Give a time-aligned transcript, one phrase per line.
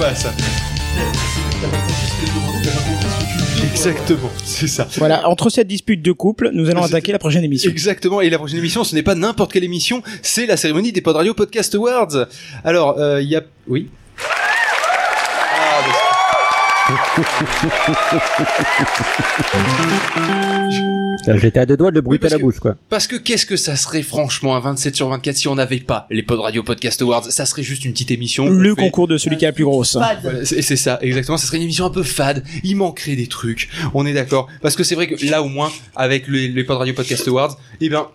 [0.00, 0.32] ça.
[3.62, 4.88] Exactement, c'est ça.
[4.96, 7.70] Voilà, entre cette dispute de couple, nous allons attaquer la prochaine émission.
[7.70, 11.02] Exactement, et la prochaine émission, ce n'est pas n'importe quelle émission, c'est la cérémonie des
[11.02, 12.26] Pod Radio Podcast Awards.
[12.64, 13.42] Alors, euh, il y a...
[13.68, 13.88] Oui
[21.36, 22.76] J'étais à deux doigts de le bruiter Oui, à parce la bouche, quoi.
[22.88, 26.06] Parce que qu'est-ce que ça serait franchement un 27 sur 24 si on n'avait pas
[26.10, 27.24] les Pod Radio Podcast Awards?
[27.30, 28.48] Ça serait juste une petite émission.
[28.48, 29.96] Le concours de celui qui a la plus grosse.
[29.96, 31.36] Voilà, c'est ça, exactement.
[31.36, 32.44] Ça serait une émission un peu fade.
[32.64, 33.68] Il manquerait des trucs.
[33.94, 34.48] On est d'accord.
[34.62, 37.58] Parce que c'est vrai que là, au moins, avec les, les Pod Radio Podcast Awards,
[37.80, 38.06] eh bien,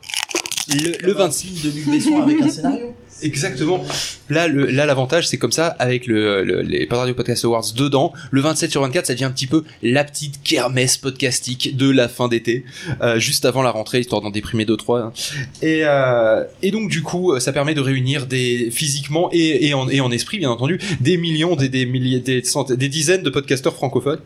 [0.70, 2.96] le, le 26 de avec un scénario.
[3.22, 3.84] Exactement.
[4.30, 8.12] Là, là, l'avantage, c'est comme ça, avec le, le- les Pod Radio Podcast Awards dedans,
[8.32, 12.10] le 27 sur 24, ça devient un petit peu la petite kermesse podcastique de la
[12.10, 12.66] fin d'été,
[13.02, 15.00] euh, juste avant la rentrée, histoire d'en déprimer deux trois.
[15.00, 15.14] hein.
[15.62, 19.74] Et, euh, et donc, du coup, euh, ça permet de réunir des physiquement et, et,
[19.74, 22.44] en, esprit, bien entendu, des millions, des, des des,
[22.78, 24.20] des dizaines de podcasteurs francophones.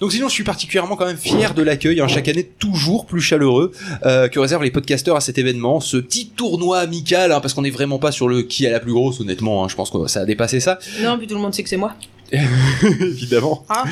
[0.00, 3.20] Donc, sinon, je suis particulièrement quand même fier de l'accueil, hein, chaque année toujours plus
[3.22, 3.72] chaleureux
[4.02, 7.70] que réservent les podcasteurs à cet événement, ce petit tournoi amical, hein, parce qu'on n'est
[7.70, 9.64] vraiment pas sur le qui a la plus grosse, honnêtement.
[9.64, 11.68] hein, je pense que ça a dépassé ça, Non, puis tout le monde sait que
[11.70, 11.94] c'est moi.
[12.82, 13.64] évidemment.
[13.68, 13.84] Ah,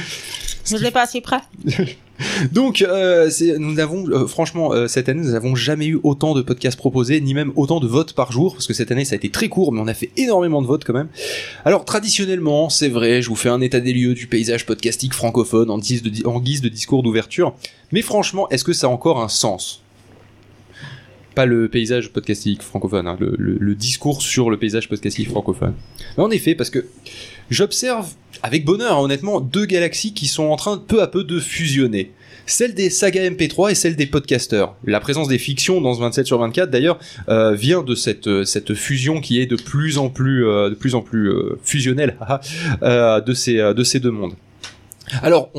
[0.67, 1.41] je l'ai pas assez près.
[2.53, 6.43] Donc, euh, nous avons, euh, franchement, euh, cette année, nous n'avons jamais eu autant de
[6.43, 9.17] podcasts proposés, ni même autant de votes par jour, parce que cette année, ça a
[9.17, 11.09] été très court, mais on a fait énormément de votes quand même.
[11.65, 15.71] Alors, traditionnellement, c'est vrai, je vous fais un état des lieux du paysage podcastique francophone
[15.71, 17.55] en guise de, en guise de discours d'ouverture,
[17.91, 19.83] mais franchement, est-ce que ça a encore un sens?
[21.35, 25.75] Pas le paysage podcastique francophone, hein, le, discours sur le paysage podcastique francophone.
[26.17, 26.87] En effet, parce que
[27.51, 28.09] j'observe
[28.43, 32.13] avec bonheur, hein, honnêtement, deux galaxies qui sont en train peu à peu de fusionner.
[32.47, 34.75] Celle des sagas MP3 et celle des podcasters.
[34.85, 36.99] La présence des fictions dans ce 27 sur 24, d'ailleurs,
[37.29, 40.75] euh, vient de cette, euh, cette fusion qui est de plus en plus, euh, de
[40.75, 42.17] plus en plus fusionnelle
[42.83, 44.35] de ces deux mondes.
[45.23, 45.51] Alors,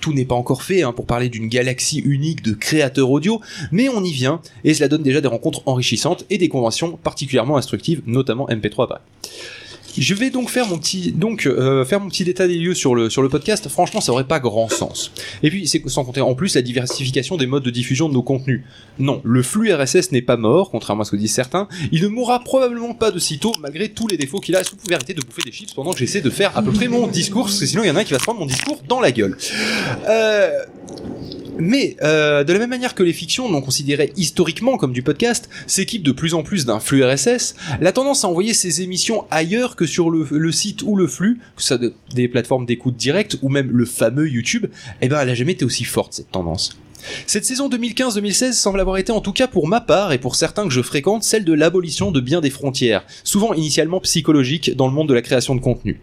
[0.00, 3.40] tout n'est pas encore fait hein, pour parler d'une galaxie unique de créateurs audio,
[3.72, 7.56] mais on y vient, et cela donne déjà des rencontres enrichissantes et des conventions particulièrement
[7.56, 9.02] instructives, notamment MP3 à Paris.
[9.96, 12.94] Je vais donc faire mon petit donc euh, faire mon petit état des lieux sur
[12.94, 13.68] le sur le podcast.
[13.68, 15.12] Franchement, ça aurait pas grand sens.
[15.42, 18.22] Et puis c'est sans compter en plus la diversification des modes de diffusion de nos
[18.22, 18.62] contenus.
[18.98, 21.68] Non, le flux RSS n'est pas mort, contrairement à ce que disent certains.
[21.92, 24.60] Il ne mourra probablement pas de sitôt, malgré tous les défauts qu'il a.
[24.60, 26.62] Est-ce que vous pouvez arrêter de bouffer des chips pendant que j'essaie de faire à
[26.62, 28.24] peu près mon discours, parce que sinon il y en a un qui va se
[28.24, 29.36] prendre mon discours dans la gueule.
[30.08, 30.50] Euh,
[31.58, 35.48] mais euh, de la même manière que les fictions non considérées historiquement comme du podcast
[35.66, 39.76] s'équipent de plus en plus d'un flux RSS, la tendance à envoyer ces émissions ailleurs
[39.76, 43.84] que sur le, site ou le flux, que des plateformes d'écoute directe ou même le
[43.84, 44.66] fameux YouTube,
[45.00, 46.76] eh ben elle a jamais été aussi forte cette tendance.
[47.26, 50.64] Cette saison 2015-2016 semble avoir été en tout cas pour ma part et pour certains
[50.64, 54.92] que je fréquente celle de l'abolition de bien des frontières, souvent initialement psychologiques dans le
[54.94, 56.00] monde de la création de contenu.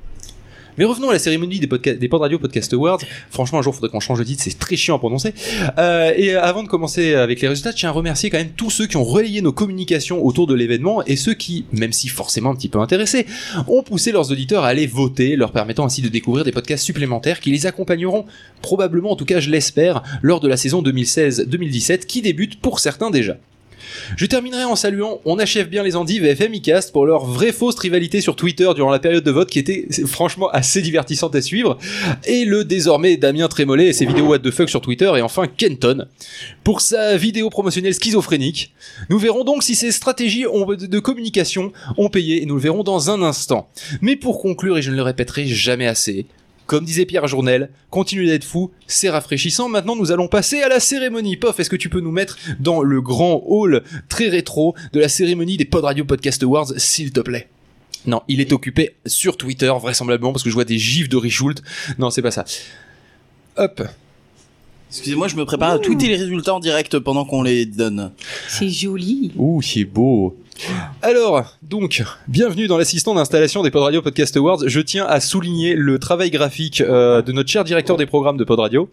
[0.81, 2.97] Mais revenons à la cérémonie des, podca- des Pod Radio Podcast Awards.
[3.30, 5.31] Franchement, un jour, faudrait qu'on change de titre, c'est très chiant à prononcer.
[5.78, 8.72] Euh, et avant de commencer avec les résultats, je tiens à remercier quand même tous
[8.72, 12.50] ceux qui ont relayé nos communications autour de l'événement et ceux qui, même si forcément
[12.50, 13.28] un petit peu intéressés,
[13.68, 17.41] ont poussé leurs auditeurs à aller voter, leur permettant ainsi de découvrir des podcasts supplémentaires
[17.41, 18.25] qui les accompagneront,
[18.64, 23.12] probablement, en tout cas je l'espère, lors de la saison 2016-2017 qui débute pour certains
[23.12, 23.38] déjà.
[24.16, 27.78] Je terminerai en saluant On achève bien les endives et FMIcast pour leur vraie fausse
[27.80, 31.78] rivalité sur Twitter durant la période de vote qui était franchement assez divertissante à suivre.
[32.25, 35.47] Et le désormais Damien Trémollet et ses vidéos what the fuck sur Twitter et enfin
[35.47, 36.06] Kenton
[36.64, 38.74] pour sa vidéo promotionnelle schizophrénique.
[39.09, 43.09] Nous verrons donc si ces stratégies de communication ont payé et nous le verrons dans
[43.09, 43.70] un instant.
[44.02, 46.25] Mais pour conclure, et je ne le répéterai jamais assez,
[46.72, 49.68] comme disait Pierre Journel, continue d'être fou, c'est rafraîchissant.
[49.68, 51.36] Maintenant, nous allons passer à la cérémonie.
[51.36, 55.09] Pof, est-ce que tu peux nous mettre dans le grand hall très rétro de la
[55.09, 57.50] cérémonie des Pod Radio Podcast Awards, s'il te plaît?
[58.06, 61.62] Non, il est occupé sur Twitter, vraisemblablement, parce que je vois des gifs de Richult.
[62.00, 62.46] Non, c'est pas ça.
[63.58, 63.84] Hop.
[64.91, 68.14] Excusez-moi, je me prépare à tweeter les résultats en direct pendant qu'on les donne.
[68.47, 69.34] C'est joli.
[69.35, 70.41] Ouh, c'est beau.
[71.02, 74.59] Alors, donc, bienvenue dans l'assistant d'installation des Pod Radio Podcast Awards.
[74.68, 78.44] Je tiens à souligner le travail graphique euh, de notre cher directeur des programmes de
[78.44, 78.90] Pod Radio,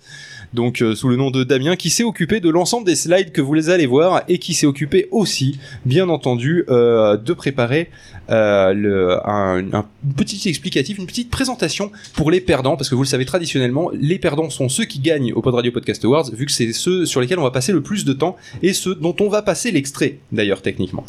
[0.55, 3.43] donc euh, sous le nom de Damien, qui s'est occupé de l'ensemble des slides que
[3.43, 7.91] vous les allez voir et qui s'est occupé aussi, bien entendu, euh, de préparer
[8.31, 9.85] un, un
[10.17, 14.19] petit explicatif, une petite présentation pour les perdants, parce que vous le savez traditionnellement, les
[14.19, 17.21] perdants sont ceux qui gagnent au Pod Radio Podcast Awards, vu que c'est ceux sur
[17.21, 20.19] lesquels on va passer le plus de temps et ceux dont on va passer l'extrait,
[20.33, 21.05] d'ailleurs techniquement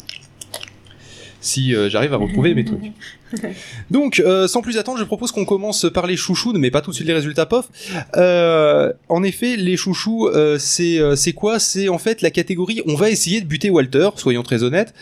[1.40, 2.92] si euh, j'arrive à retrouver mes trucs.
[3.90, 6.90] Donc, euh, sans plus attendre, je propose qu'on commence par les chouchous, mais pas tout
[6.90, 7.68] de suite les résultats pof.
[8.16, 11.58] Euh, en effet, les chouchous, euh, c'est euh, c'est quoi?
[11.58, 12.82] C'est en fait la catégorie.
[12.86, 14.94] On va essayer de buter Walter, soyons très honnêtes.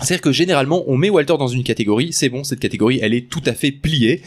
[0.00, 3.28] C'est-à-dire que généralement, on met Walter dans une catégorie, c'est bon, cette catégorie, elle est
[3.28, 4.22] tout à fait pliée.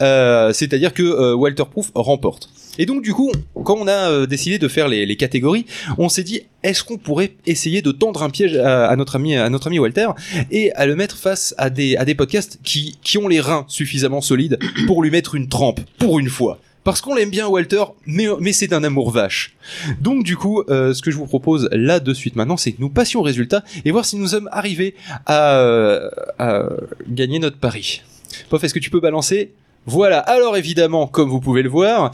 [0.00, 2.50] Euh, C'est-à-dire que euh, Walter Proof remporte.
[2.78, 3.30] Et donc du coup,
[3.64, 5.66] quand on a euh, décidé de faire les, catégories,
[5.98, 9.36] on s'est dit, est-ce qu'on pourrait essayer de tendre un piège à, à notre ami,
[9.36, 10.08] à notre ami Walter,
[10.50, 13.64] et à le mettre face à des, à des podcasts qui, qui ont les reins
[13.68, 16.58] suffisamment solides pour lui mettre une trempe, pour une fois.
[16.82, 19.54] Parce qu'on l'aime bien Walter, mais, mais c'est un amour vache.
[20.00, 22.80] Donc du coup, euh, ce que je vous propose là de suite maintenant, c'est que
[22.80, 24.94] nous passions au résultat et voir si nous sommes arrivés
[25.26, 26.64] à, euh, à
[27.08, 28.02] gagner notre pari.
[28.48, 29.52] Pof, est-ce que tu peux balancer?
[29.86, 32.12] Voilà, alors évidemment, comme vous pouvez le voir,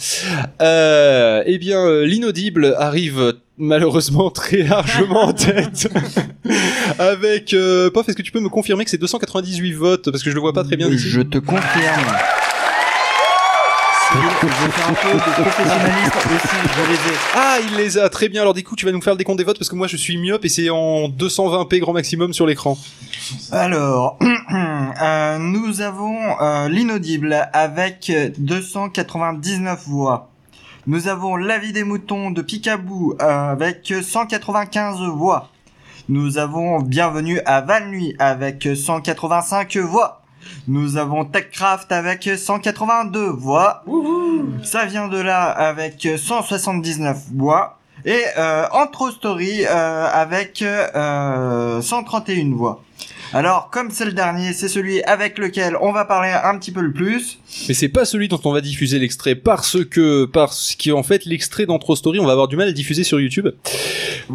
[0.63, 5.89] euh, eh bien, euh, l'inaudible arrive malheureusement très largement en tête.
[6.99, 10.11] Avec, euh, Pof, est-ce que tu peux me confirmer que c'est 298 votes?
[10.11, 11.09] Parce que je le vois pas très bien ici.
[11.09, 12.17] Je te confirme.
[14.13, 17.17] C'est- Je fais un peu de professionnalisme aussi, je les ai.
[17.35, 18.43] Ah, il les a, très bien.
[18.43, 19.97] Alors du coup, tu vas nous faire le décompte des votes parce que moi je
[19.97, 22.79] suis myope et c'est en 220p grand maximum sur l'écran.
[23.51, 24.19] Alors,
[25.03, 30.29] euh, nous avons euh, l'inaudible avec 299 voix.
[30.87, 35.49] Nous avons l'avis des moutons de Picaboo euh, avec 195 voix.
[36.09, 40.23] Nous avons Bienvenue à Val-Nuit avec 185 voix.
[40.69, 43.85] Nous avons TechCraft avec 182 voix.
[44.63, 47.79] Ça vient de là avec 179 voix.
[48.05, 52.83] Et euh, Antro Story euh, avec euh, 131 voix.
[53.33, 56.81] Alors, comme c'est le dernier, c'est celui avec lequel on va parler un petit peu
[56.81, 57.39] le plus.
[57.69, 61.67] Mais c'est pas celui dont on va diffuser l'extrait parce que parce qu'en fait l'extrait
[61.67, 63.49] d'Antro Story, on va avoir du mal à le diffuser sur YouTube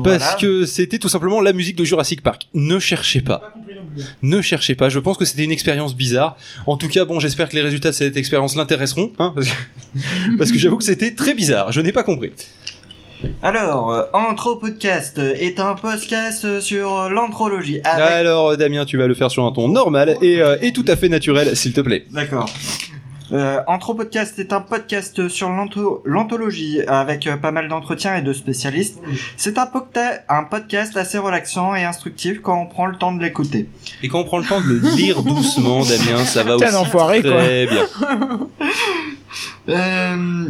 [0.03, 2.47] parce que c'était tout simplement la musique de Jurassic Park.
[2.53, 3.53] Ne cherchez pas.
[4.21, 4.89] Ne cherchez pas.
[4.89, 6.37] Je pense que c'était une expérience bizarre.
[6.67, 10.37] En tout cas, bon, j'espère que les résultats de cette expérience l'intéresseront, hein, parce que,
[10.37, 11.71] parce que j'avoue que c'était très bizarre.
[11.71, 12.31] Je n'ai pas compris.
[13.43, 17.79] Alors, euh, Antro Podcast est un podcast sur l'anthropologie.
[17.83, 18.05] Avec...
[18.05, 20.95] Alors, Damien, tu vas le faire sur un ton normal et, euh, et tout à
[20.95, 22.05] fait naturel, s'il te plaît.
[22.11, 22.49] D'accord.
[23.33, 25.49] Euh, Antro Podcast est un podcast sur
[26.05, 28.99] l'anthologie avec euh, pas mal d'entretiens et de spécialistes.
[29.37, 29.67] C'est un,
[30.43, 33.69] podcast assez relaxant et instructif quand on prend le temps de l'écouter.
[34.03, 36.75] Et quand on prend le temps de le lire doucement, Damien, ça va aussi un
[36.75, 37.31] enfoiré, quoi.
[37.31, 37.87] très bien.
[39.71, 40.47] Euh,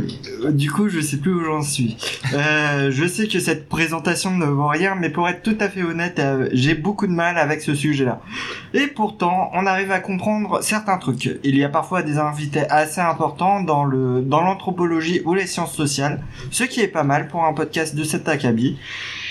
[0.51, 1.97] du coup, je sais plus où j'en suis.
[2.33, 5.83] Euh, je sais que cette présentation ne vaut rien, mais pour être tout à fait
[5.83, 8.21] honnête, euh, j'ai beaucoup de mal avec ce sujet-là.
[8.73, 11.29] Et pourtant, on arrive à comprendre certains trucs.
[11.43, 15.75] Il y a parfois des invités assez importants dans le dans l'anthropologie ou les sciences
[15.75, 18.77] sociales, ce qui est pas mal pour un podcast de cet acabit.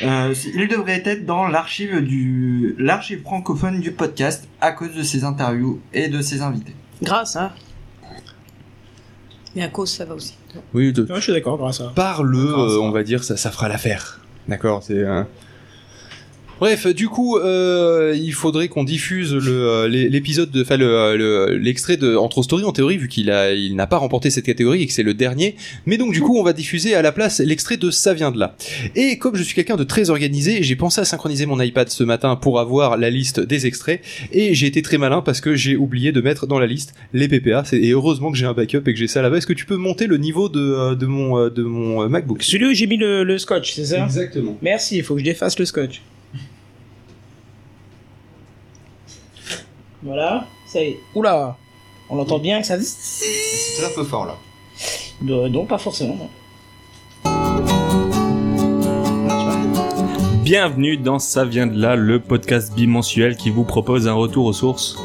[0.02, 5.80] Il devrait être dans l'archive du l'archive francophone du podcast à cause de ses interviews
[5.92, 6.74] et de ses invités.
[7.02, 7.50] Grâce, hein.
[9.54, 10.34] Mais à cause, ça va aussi.
[10.74, 11.02] Oui, de...
[11.02, 11.88] Ouais, je suis d'accord, grâce à.
[11.88, 14.20] par-le, euh, on va dire, ça, ça fera l'affaire.
[14.48, 15.04] D'accord, c'est.
[16.60, 20.86] Bref, du coup, euh, il faudrait qu'on diffuse le euh, l'é- l'épisode de, enfin le
[20.86, 24.28] euh, le- l'extrait de Entre Story en théorie vu qu'il a il n'a pas remporté
[24.30, 25.56] cette catégorie et que c'est le dernier.
[25.86, 28.38] Mais donc du coup, on va diffuser à la place l'extrait de Ça vient de
[28.38, 28.56] là.
[28.94, 32.04] Et comme je suis quelqu'un de très organisé, j'ai pensé à synchroniser mon iPad ce
[32.04, 34.02] matin pour avoir la liste des extraits
[34.32, 37.26] et j'ai été très malin parce que j'ai oublié de mettre dans la liste les
[37.28, 37.64] PPA.
[37.72, 39.38] Et heureusement que j'ai un backup et que j'ai ça là-bas.
[39.38, 42.42] Est-ce que tu peux monter le niveau de euh, de mon de mon MacBook?
[42.42, 44.04] Celui où j'ai mis le, le scotch, c'est ça?
[44.04, 44.58] Exactement.
[44.60, 46.02] Merci, il faut que je défasse le scotch.
[50.02, 51.00] Voilà, ça y est.
[51.14, 51.56] Oula
[52.08, 52.76] On l'entend bien que ça...
[52.80, 54.36] C'est un peu fort là.
[55.28, 56.16] Euh, Non, pas forcément.
[56.16, 56.30] non.
[60.42, 64.52] Bienvenue dans Ça vient de là, le podcast bimensuel qui vous propose un retour aux
[64.52, 64.98] sources.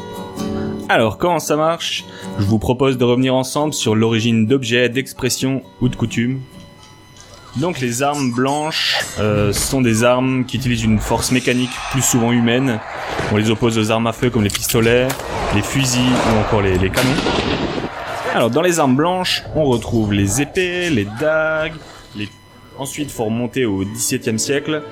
[0.88, 2.04] Alors, comment ça marche?
[2.38, 6.40] Je vous propose de revenir ensemble sur l'origine d'objets, d'expressions ou de coutumes.
[7.56, 12.30] Donc les armes blanches euh, sont des armes qui utilisent une force mécanique plus souvent
[12.30, 12.80] humaine.
[13.32, 15.08] On les oppose aux armes à feu comme les pistolets,
[15.54, 17.08] les fusils ou encore les, canons.
[18.34, 21.72] Alors dans les armes blanches, on retrouve les épées, les dagues,
[22.14, 22.28] les...
[22.76, 24.82] ensuite faut remonter au XVIIe siècle,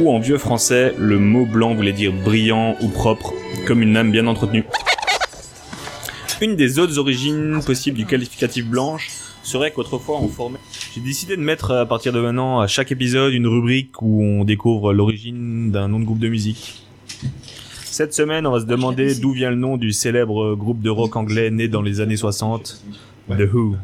[0.00, 3.34] ou en vieux français, le mot blanc voulait dire brillant ou propre,
[3.68, 4.64] comme une lame bien entretenue.
[6.40, 9.10] Une des autres origines possibles du qualificatif blanche
[9.50, 10.58] serait qu'autrefois on formait...
[10.94, 14.44] J'ai décidé de mettre à partir de maintenant à chaque épisode une rubrique où on
[14.44, 16.84] découvre l'origine d'un nom de groupe de musique.
[17.84, 21.16] Cette semaine, on va se demander d'où vient le nom du célèbre groupe de rock
[21.16, 22.80] anglais né dans les années 60,
[23.28, 23.76] The Who.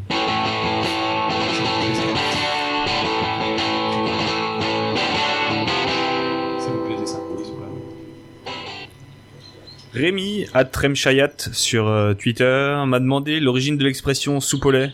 [9.92, 14.92] Rémi, at Tremchayat sur euh, Twitter, m'a demandé l'origine de l'expression soupe au lait.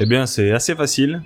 [0.00, 1.22] Eh bien, c'est assez facile.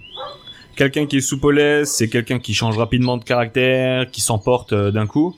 [0.77, 4.73] Quelqu'un qui est soupe au lait, c'est quelqu'un qui change rapidement de caractère, qui s'emporte
[4.73, 5.37] euh, d'un coup.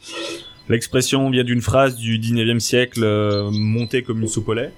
[0.71, 4.73] L'expression vient d'une phrase du 19e siècle euh, montée comme une soupe au lait.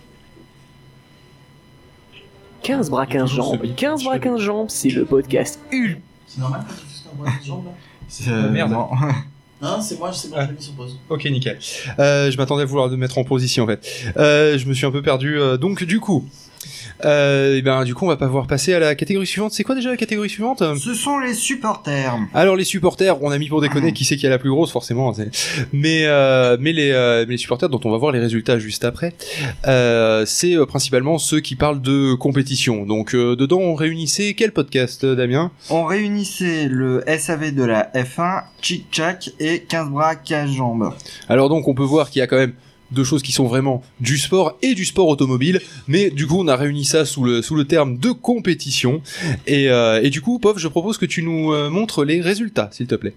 [2.63, 3.63] 15 bras 15 jambes.
[3.77, 6.03] 15 bras 15 jambes, c'est le podcast ultime.
[6.27, 7.71] C'est normal tu un bras là
[8.09, 8.73] C'est- Ah, merde.
[8.73, 8.89] non.
[9.61, 10.97] Non, c'est moi, c'est moi, je l'ai mis sur pause.
[11.09, 11.59] Ok, nickel.
[11.99, 13.85] Euh, je m'attendais à vouloir le mettre en pause ici en fait.
[14.17, 15.37] Euh, je me suis un peu perdu.
[15.37, 16.29] euh, donc du coup,
[17.05, 19.53] euh, eh ben du coup, on va pas pouvoir passer à la catégorie suivante.
[19.53, 20.63] C'est quoi déjà la catégorie suivante?
[20.79, 22.17] Ce sont les supporters.
[22.35, 24.71] Alors les supporters, on a mis pour déconner qui c'est qui a la plus grosse
[24.73, 25.31] forcément, c'est-
[25.73, 28.85] mais euh, mais les euh, mais les supporters dont on va voir les résultats juste
[28.85, 29.15] après,
[30.27, 32.85] c'est principalement ceux qui parlent de compétition.
[32.87, 35.51] Donc dedans on réunissait quel podcast, Damien?
[35.71, 40.93] On réunissait le SAV de la F1, Chic Chac et 15 bras 15 jambes.
[41.29, 42.53] Alors donc on peut voir qu'il y a quand même
[42.91, 46.49] deux choses qui sont vraiment du sport et du sport automobile, mais du coup on
[46.49, 49.03] a réuni ça sous le sous le terme de compétition
[49.47, 52.69] et euh, et du coup Pov, je propose que tu nous euh, montres les résultats,
[52.73, 53.15] s'il te plaît.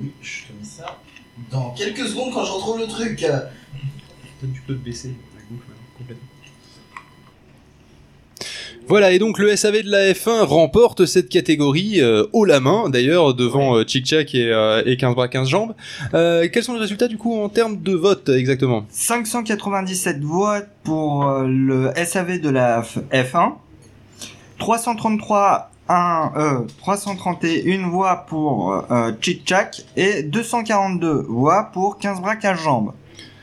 [0.00, 0.98] Oui, je te mets ça
[1.50, 3.26] dans quelques secondes quand je retrouve le truc.
[4.40, 5.14] Tu peux te baisser
[5.96, 6.31] complètement.
[8.88, 12.90] Voilà, et donc le SAV de la F1 remporte cette catégorie euh, haut la main,
[12.90, 15.74] d'ailleurs, devant euh, Chic Chac et, euh, et 15 bras 15 jambes.
[16.14, 18.84] Euh, quels sont les résultats du coup en termes de vote exactement?
[18.90, 23.52] 597 voix pour euh, le SAV de la F- F1.
[24.58, 32.36] 333 un, euh, 331 voix pour euh, Chic Chac et 242 voix pour 15 bras
[32.36, 32.92] 15 jambes.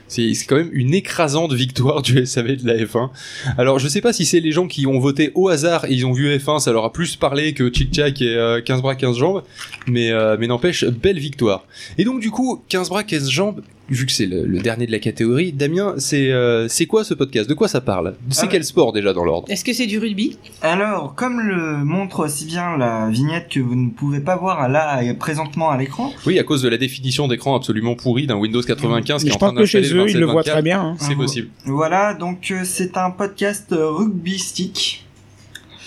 [0.10, 3.10] C'est quand même une écrasante victoire du SAV de la F1.
[3.58, 6.06] Alors je sais pas si c'est les gens qui ont voté au hasard et ils
[6.06, 8.96] ont vu F1, ça leur a plus parlé que Chic Chac et euh, 15 bras
[8.96, 9.44] 15 jambes,
[9.88, 11.66] mais euh, mais n'empêche belle victoire.
[11.98, 14.92] Et donc du coup 15 bras 15 jambes, vu que c'est le, le dernier de
[14.92, 17.50] la catégorie, Damien, c'est euh, c'est quoi ce podcast?
[17.50, 18.16] De quoi ça parle?
[18.30, 18.50] C'est Ah.
[18.50, 19.48] quel sport déjà dans l'ordre?
[19.52, 20.38] Est-ce que c'est du rugby?
[20.62, 25.02] Alors, comme le montre si bien la vignette que vous ne pouvez pas voir là
[25.04, 28.62] et présentement à l'écran, Oui, à cause de la définition d'écran absolument pourrie d'un Windows
[28.62, 30.52] 95 qui est Je en train pense que chez eux, le ils le voient 27-24.
[30.52, 30.82] très bien.
[30.82, 30.96] hein.
[31.00, 31.50] C'est possible.
[31.66, 33.90] voilà, donc euh, c'est un podcast euh,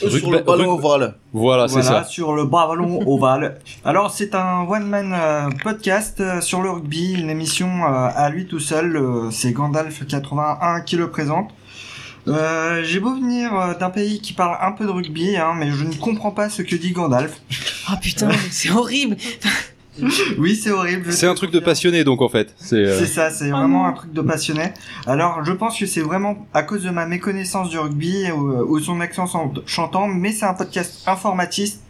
[0.09, 1.15] Sur Rugby- le ballon rugby- ovale.
[1.33, 2.09] Voilà, c'est Voilà, ça.
[2.09, 3.59] sur le ballon ovale.
[3.85, 8.47] Alors c'est un one-man euh, podcast euh, sur le rugby, une émission euh, à lui
[8.47, 8.97] tout seul.
[8.97, 11.51] euh, c'est Gandalf 81 qui le présente.
[12.29, 15.71] Euh, J'ai beau venir euh, d'un pays qui parle un peu de rugby, hein, mais
[15.73, 17.41] je ne comprends pas ce que dit Gandalf.
[17.91, 19.17] Oh putain, c'est horrible.
[20.39, 21.13] Oui, c'est horrible.
[21.13, 22.55] C'est un truc de passionné donc en fait.
[22.57, 23.87] C'est euh, C'est ça, c'est vraiment non.
[23.87, 24.73] un truc de passionné.
[25.07, 28.81] Alors, je pense que c'est vraiment à cause de ma méconnaissance du rugby ou, ou
[28.81, 31.81] son accent chan- chantant, mais c'est un podcast informatiste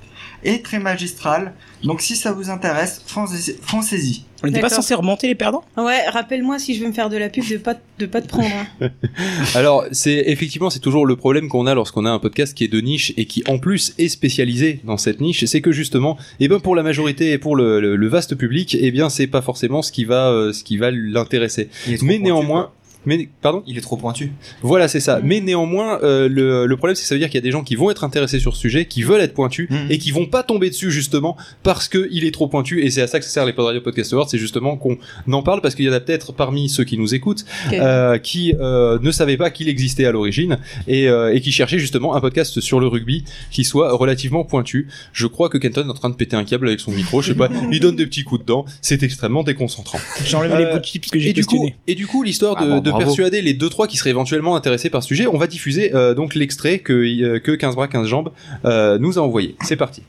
[0.44, 1.52] et très magistral.
[1.84, 4.24] Donc, si ça vous intéresse, foncez- foncez-y.
[4.44, 5.62] On n'était pas censé remonter les perdants?
[5.76, 8.26] Ouais, rappelle-moi si je veux me faire de la pub de pas de pas te
[8.26, 8.48] prendre.
[8.80, 8.88] hein.
[9.54, 12.68] Alors, c'est effectivement c'est toujours le problème qu'on a lorsqu'on a un podcast qui est
[12.68, 16.48] de niche et qui en plus est spécialisé dans cette niche, c'est que justement, eh
[16.48, 19.42] ben pour la majorité et pour le, le- le vaste public, eh bien c'est pas
[19.42, 21.68] forcément ce qui va euh, ce qui va l'intéresser.
[22.02, 22.70] Mais néanmoins.
[23.06, 23.62] Mais pardon?
[23.66, 24.32] Il est trop pointu.
[24.62, 25.18] Voilà, c'est ça.
[25.18, 25.22] Mm.
[25.24, 27.50] Mais néanmoins, euh, le, le problème, c'est que ça veut dire qu'il y a des
[27.50, 29.90] gens qui vont être intéressés sur ce sujet, qui veulent être pointus, Mm.
[29.90, 32.82] et qui vont pas tomber dessus justement parce que il est trop pointu.
[32.84, 34.98] Et c'est à ça que ça sert les Pod Radio Podcast Awards, c'est justement qu'on
[35.30, 38.54] en parle parce qu'il y en a peut-être parmi ceux qui nous écoutent euh, qui
[38.60, 42.20] euh, ne savaient pas qu'il existait à l'origine et, euh, et qui cherchaient justement un
[42.20, 44.88] podcast sur le rugby qui soit relativement pointu.
[45.12, 47.22] Je crois que Kenton est en train de péter un câble avec son micro.
[47.22, 48.64] Je sais pas, il donne des petits coups dedans.
[48.80, 49.98] C'est extrêmement déconcentrant.
[50.24, 51.76] J'enlève Euh, les bouts de chips que j'ai Et du coup, questionné.
[51.86, 53.06] et du coup, l'histoire de, Ah bon, de bravo.
[53.06, 56.14] persuader les deux trois qui seraient éventuellement intéressés par ce sujet, on va diffuser euh,
[56.14, 58.32] donc l'extrait que euh, que 15 bras 15 jambes
[58.64, 59.56] euh, nous a envoyé.
[59.62, 60.02] C'est parti.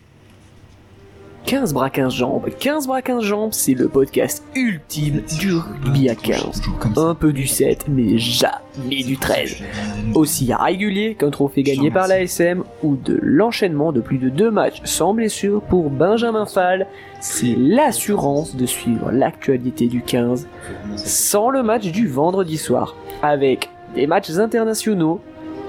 [1.45, 2.49] 15 bras 15 jambes.
[2.57, 6.61] 15 bras 15 jambes, c'est le podcast ultime du rugby à 15.
[6.95, 9.57] Un peu du 7, mais jamais du 13.
[10.15, 14.51] Aussi régulier qu'un trophée gagné par la SM ou de l'enchaînement de plus de deux
[14.51, 16.87] matchs sans blessure pour Benjamin Fall,
[17.19, 20.47] c'est l'assurance de suivre l'actualité du 15
[20.95, 25.19] sans le match du vendredi soir, avec des matchs internationaux,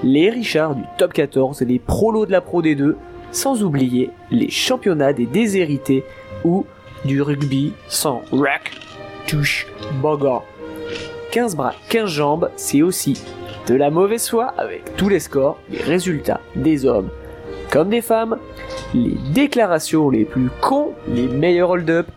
[0.03, 2.95] les Richards du top 14 et les prolos de la Pro D2,
[3.31, 6.03] sans oublier les championnats des déshérités
[6.43, 6.65] ou
[7.03, 8.71] du rugby sans rack,
[9.27, 9.67] touche,
[10.01, 10.45] bogor.
[11.31, 13.21] 15 bras, 15 jambes, c'est aussi
[13.67, 17.09] de la mauvaise foi avec tous les scores, les résultats des hommes
[17.75, 18.37] comme des femmes,
[18.93, 22.07] les déclarations les plus cons, les meilleurs hold-up,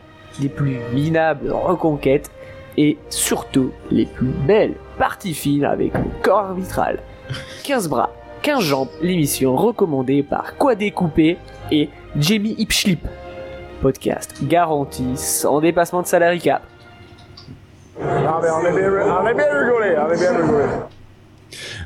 [0.41, 2.31] les plus minables reconquêtes
[2.77, 7.01] et surtout les plus belles parties fines avec le corps arbitral.
[7.65, 8.11] 15 bras,
[8.43, 11.39] 15 jambes, l'émission recommandée par Quoi Découper
[11.71, 13.01] et Jamie Hipschlip.
[13.83, 16.63] Podcast garanti sans dépassement de salary cap.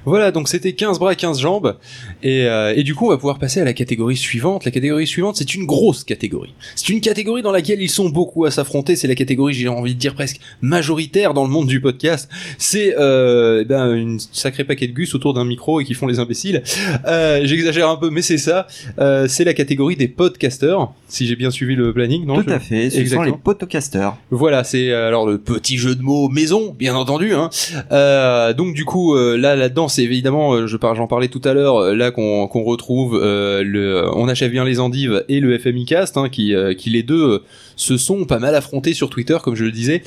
[0.05, 1.77] Voilà, donc c'était 15 bras, 15 jambes.
[2.23, 4.65] Et, euh, et du coup, on va pouvoir passer à la catégorie suivante.
[4.65, 6.55] La catégorie suivante, c'est une grosse catégorie.
[6.77, 8.97] C'est une catégorie dans laquelle ils sont beaucoup à s'affronter.
[8.97, 12.29] C'est la catégorie, j'ai envie de dire presque majoritaire dans le monde du podcast.
[12.59, 16.07] C'est euh, eh ben, une sacrée paquet de gus autour d'un micro et qui font
[16.07, 16.63] les imbéciles.
[17.07, 18.67] Euh, J'exagère un peu, mais c'est ça.
[18.99, 22.25] Euh, c'est la catégorie des podcasters, si j'ai bien suivi le planning.
[22.27, 23.37] Non Tout je- à fait, ce sont Exactement.
[23.37, 24.17] les podcasters.
[24.31, 27.35] Voilà, c'est euh, alors le petit jeu de mots maison, bien entendu.
[27.35, 27.51] Hein.
[27.93, 31.53] Euh, donc du coup, là, là-dedans, c'est évidemment, euh, je par- j'en parlais tout à
[31.55, 35.85] l'heure, euh, là qu'on retrouve euh, le, on achève bien les endives et le FMI
[35.85, 37.39] Cast, hein, qui, euh, qui les deux euh,
[37.77, 40.03] se sont pas mal affrontés sur Twitter, comme je le disais.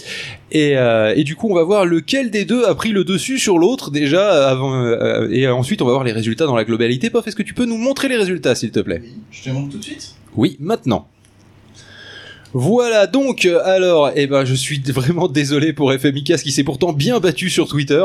[0.51, 3.57] Et, et du coup, on va voir lequel des deux a pris le dessus sur
[3.57, 7.09] l'autre déjà avant, et ensuite on va voir les résultats dans la globalité.
[7.09, 9.01] Pof, est-ce que tu peux nous montrer les résultats, s'il te plaît?
[9.31, 10.15] Je te montre tout de suite.
[10.35, 11.07] oui, maintenant.
[12.57, 16.93] Voilà donc euh, alors eh ben je suis vraiment désolé pour FMICAS qui s'est pourtant
[16.93, 18.01] bien battu sur Twitter.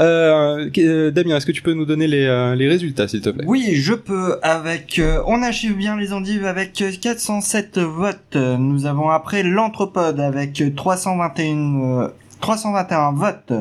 [0.00, 3.44] Euh, euh, Damien, est-ce que tu peux nous donner les, résultats s'il te plaît?
[3.46, 4.40] Oui, je peux.
[4.42, 8.34] Avec, on achève bien les endives avec euh, 407 votes.
[8.34, 12.02] Nous avons après l'anthropode avec euh, 321.
[12.02, 12.08] euh,
[12.40, 13.52] 321 votes.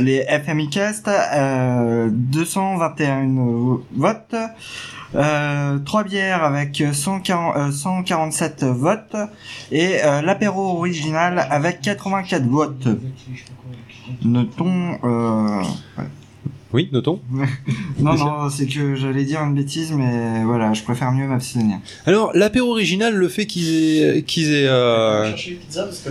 [0.00, 4.34] Les FMI Cast, euh, 221 votes.
[5.14, 9.16] Euh, trois bières avec 140, euh, 147 votes
[9.70, 12.88] et euh, l'apéro original avec 84 votes.
[14.22, 15.62] Notons euh,
[16.76, 17.20] Oui, notons.
[18.00, 21.78] non, non, c'est que j'allais dire une bêtise, mais voilà, je préfère mieux m'abstenir.
[22.04, 25.32] Alors l'apéro original, le fait qu'ils aient, qu'ils aient euh,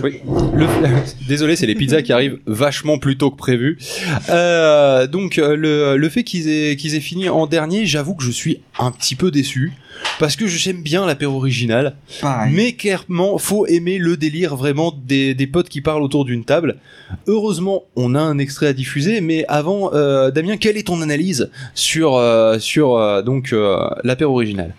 [0.02, 0.22] Oui.
[0.56, 0.66] Le...
[1.28, 3.78] Désolé, c'est les pizzas qui arrivent vachement plus tôt que prévu.
[4.28, 8.24] Euh, donc euh, le, le fait qu'ils aient, qu'ils aient fini en dernier, j'avoue que
[8.24, 9.72] je suis un petit peu déçu.
[10.18, 11.96] Parce que j'aime bien l'apéro original.
[12.20, 12.52] Pareil.
[12.54, 16.76] Mais clairement, faut aimer le délire vraiment des, des potes qui parlent autour d'une table.
[17.26, 21.50] Heureusement, on a un extrait à diffuser, mais avant, euh, Damien, quelle est ton analyse
[21.74, 24.74] sur euh, sur euh, donc euh, l'apéro original?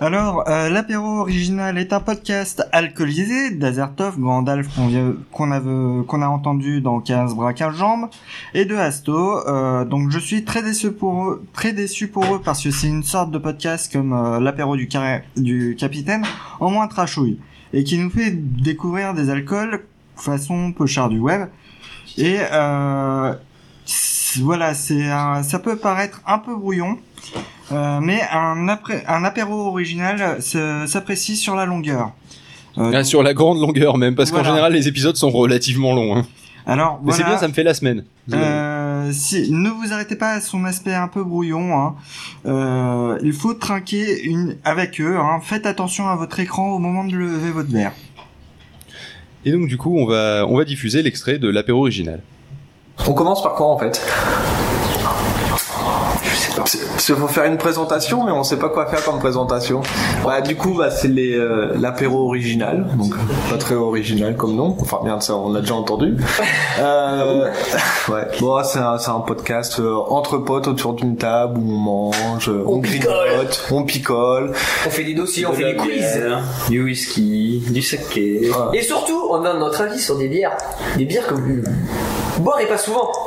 [0.00, 7.00] Alors, euh, l'apéro original est un podcast alcoolisé d'Azertov, Gandalf qu'on qu'on a, entendu dans
[7.00, 8.08] 15 bras 15 jambes,
[8.54, 9.44] et de Asto.
[9.48, 12.86] Euh, donc je suis très déçu pour eux, très déçu pour eux parce que c'est
[12.86, 14.88] une sorte de podcast comme euh, l'apéro du,
[15.36, 16.22] du capitaine,
[16.60, 17.40] en moins trashouille,
[17.72, 19.82] et qui nous fait découvrir des alcools
[20.14, 21.48] façon cher du web.
[22.16, 23.34] Et euh,
[24.42, 25.08] voilà, c'est
[25.42, 26.98] ça peut paraître un peu brouillon.
[27.72, 32.12] Euh, mais un, après, un apéro original se- s'apprécie sur la longueur.
[32.78, 36.16] Euh, Ah, Sur la grande longueur même, parce qu'en général, les épisodes sont relativement longs.
[36.16, 36.26] Hein.
[36.66, 38.04] alors, Mais c'est bien, ça me fait la semaine.
[38.32, 41.76] euh, si, ne vous arrêtez pas à son aspect un peu brouillon.
[41.78, 41.94] Hein.
[42.46, 45.16] Euh, il faut trinquer une, avec eux.
[45.18, 45.40] Hein.
[45.42, 47.92] Faites attention à votre écran au moment de lever votre verre.
[49.44, 52.20] Et donc du coup, on va on va diffuser l'extrait de l'apéro original.
[53.06, 54.00] On commence par quoi en fait?
[57.02, 57.18] Sais pas.
[57.18, 59.82] Il faut faire une présentation, mais on sait pas quoi faire comme présentation.
[60.24, 63.14] Bah, du coup, bah, c'est les, euh, l'apéro original, donc
[63.50, 64.76] pas très original comme nom.
[64.80, 66.16] Enfin, bien ça, on l'a déjà entendu.
[66.80, 67.50] Euh,
[68.08, 68.28] ouais.
[68.38, 72.48] Bon, c'est un, c'est un podcast euh, entre potes autour d'une table où on mange,
[72.48, 74.52] euh, on, grignote, on picole.
[74.86, 76.20] On fait des dossiers, on De fait des quiz.
[76.68, 78.50] Du whisky, du saké.
[78.74, 80.56] Et surtout, on donne notre avis sur des bières.
[80.96, 81.40] Des bières que vous
[82.40, 83.10] boirez pas souvent.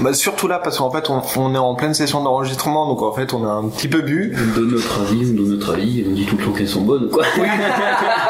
[0.00, 3.10] Bah, surtout là, parce qu'en fait, on, on est en pleine session d'enregistrement, donc en
[3.10, 4.32] fait, on a un petit peu bu.
[4.38, 6.82] On donne notre avis, on donne notre avis, on dit tout le temps qu'elles sont
[6.82, 7.24] bonnes, quoi.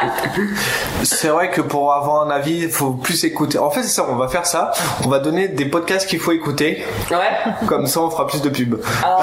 [1.02, 3.58] C'est vrai que pour avoir un avis, il faut plus écouter.
[3.58, 4.70] En fait, c'est ça, on va faire ça.
[5.04, 6.84] On va donner des podcasts qu'il faut écouter.
[7.10, 7.16] Ouais.
[7.66, 8.76] Comme ça, on fera plus de pub.
[9.02, 9.18] Ah.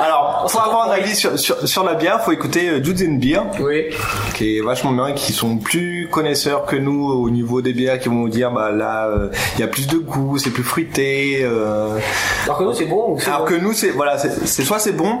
[0.04, 3.14] Alors, pour avoir un avis sur, sur, sur la bière, faut écouter euh, Dudes and
[3.18, 3.86] Beer, Oui.
[4.34, 7.98] qui est vachement bien, et qui sont plus connaisseurs que nous au niveau des bières,
[7.98, 10.62] qui vont nous dire, bah là, euh, il y a plus de goût, c'est plus
[10.64, 11.40] fruité.
[11.42, 11.98] Euh...
[12.44, 13.14] Alors que nous, c'est bon.
[13.14, 15.18] ou Alors bon que nous, c'est voilà, c'est soit c'est bon,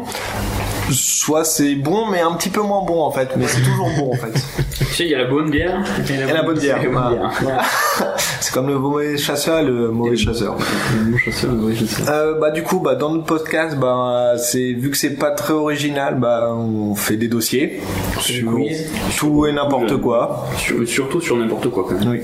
[0.92, 3.30] soit c'est bon, mais un petit peu moins bon en fait.
[3.36, 4.32] Mais c'est toujours bon en fait.
[4.90, 5.78] Tu sais, il y a la bonne bière.
[6.08, 6.78] Et la bonne bière.
[6.82, 7.30] Et la bonne voilà.
[7.40, 8.16] bière.
[8.40, 10.56] C'est comme le mauvais chasseur et le mauvais chasseur.
[10.96, 12.06] Le bon chasseur, le mauvais chasseur.
[12.08, 15.52] Euh, bah du coup bah dans notre podcast bah c'est vu que c'est pas très
[15.52, 17.80] original bah on fait des dossiers
[18.18, 18.90] sur quiz.
[19.18, 20.46] tout et n'importe quoi.
[20.56, 22.08] Sur- surtout sur n'importe quoi, quand même.
[22.08, 22.20] Oui.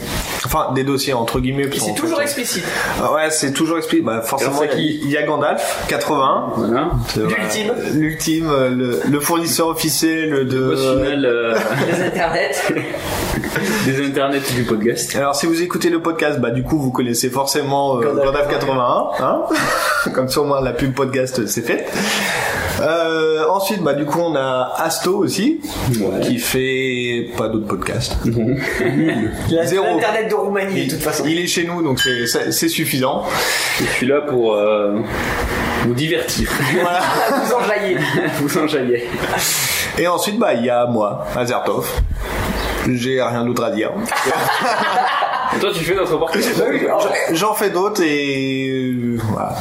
[0.46, 1.68] Enfin des dossiers entre guillemets.
[1.78, 2.64] C'est toujours fait, explicite.
[3.00, 4.02] Ah ouais c'est toujours expliqué.
[4.02, 6.52] Bah forcément il y a- Gandalf 80.
[6.56, 6.90] Voilà.
[7.08, 7.72] C'est, voilà, L'ultime.
[7.92, 10.58] L'ultime euh, le, le fournisseur officiel de.
[10.60, 11.54] Boss final euh,
[11.86, 12.50] Les internets.
[13.86, 15.14] des internets du podcast.
[15.16, 18.48] Alors si vous écoutez le podcast, bah du coup vous connaissez forcément euh, Gandalf Gandalf
[18.48, 19.42] 81, hein
[20.14, 21.86] Comme ça au moins la pub podcast c'est fait.
[22.82, 25.60] Euh, ensuite, bah, du coup, on a Asto aussi,
[26.20, 28.16] qui fait pas d'autres podcasts.
[29.64, 29.86] Zéro.
[29.86, 31.24] L'internet de Roumanie, de toute façon.
[31.26, 33.24] Il est chez nous, donc c'est- c'est c'est suffisant.
[33.80, 34.98] Je suis là pour euh,
[35.86, 36.48] vous divertir.
[36.74, 37.00] Voilà.
[37.44, 37.96] vous enjailler.
[38.40, 39.08] vous enjailler.
[39.98, 41.88] Et ensuite, bah, il y a moi, Azertov.
[42.88, 43.90] J'ai rien d'autre à dire.
[45.60, 46.42] Toi, tu fais notre reportage.
[47.32, 49.54] J'en fais d'autres et euh, voilà.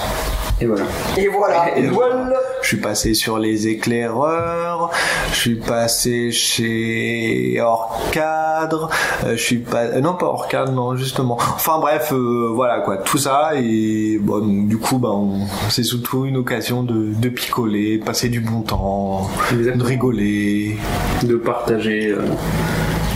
[0.62, 0.84] Et voilà.
[1.18, 1.78] Et voilà.
[1.78, 2.32] Et voilà.
[2.62, 4.89] Je suis passé sur les éclaireurs,
[5.32, 8.89] je suis passé chez Orcadre,
[9.26, 11.38] euh, je suis pas euh, non pas Orcadre non justement.
[11.39, 15.84] Enfin bref euh, voilà quoi tout ça et bon donc, du coup bah on- c'est
[15.84, 20.78] surtout une occasion de, de picoler, passer du bon temps, de rigoler,
[21.24, 22.22] de partager euh,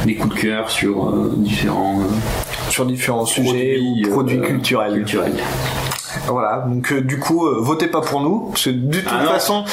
[0.05, 2.01] des coups de cœur sur euh, différents
[2.69, 4.93] sur différents sujets ou produits culturels.
[4.93, 5.33] culturels.
[6.27, 9.25] Voilà donc euh, du coup euh, votez pas pour nous parce que de toute Ah
[9.33, 9.63] façon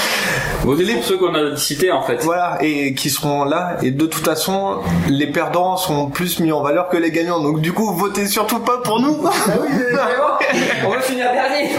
[0.65, 2.17] Votez pour ceux qu'on a cités en fait.
[2.25, 3.77] Voilà, et qui seront là.
[3.83, 7.41] Et de toute façon, les perdants seront plus mis en valeur que les gagnants.
[7.41, 9.17] Donc du coup, votez surtout pas pour nous.
[10.85, 11.71] On veut finir dernier.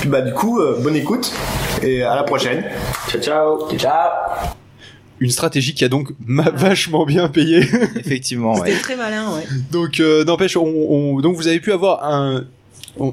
[0.00, 1.32] Puis bah du coup, euh, bonne écoute
[1.82, 2.64] et à la prochaine.
[3.08, 3.68] Ciao ciao.
[3.78, 4.10] Ciao.
[5.20, 7.60] Une stratégie qui a donc ma- vachement bien payé.
[7.96, 8.78] Effectivement, C'était ouais.
[8.80, 9.46] très malin, ouais.
[9.70, 12.44] donc euh, n'empêche, on, on- donc vous avez pu avoir un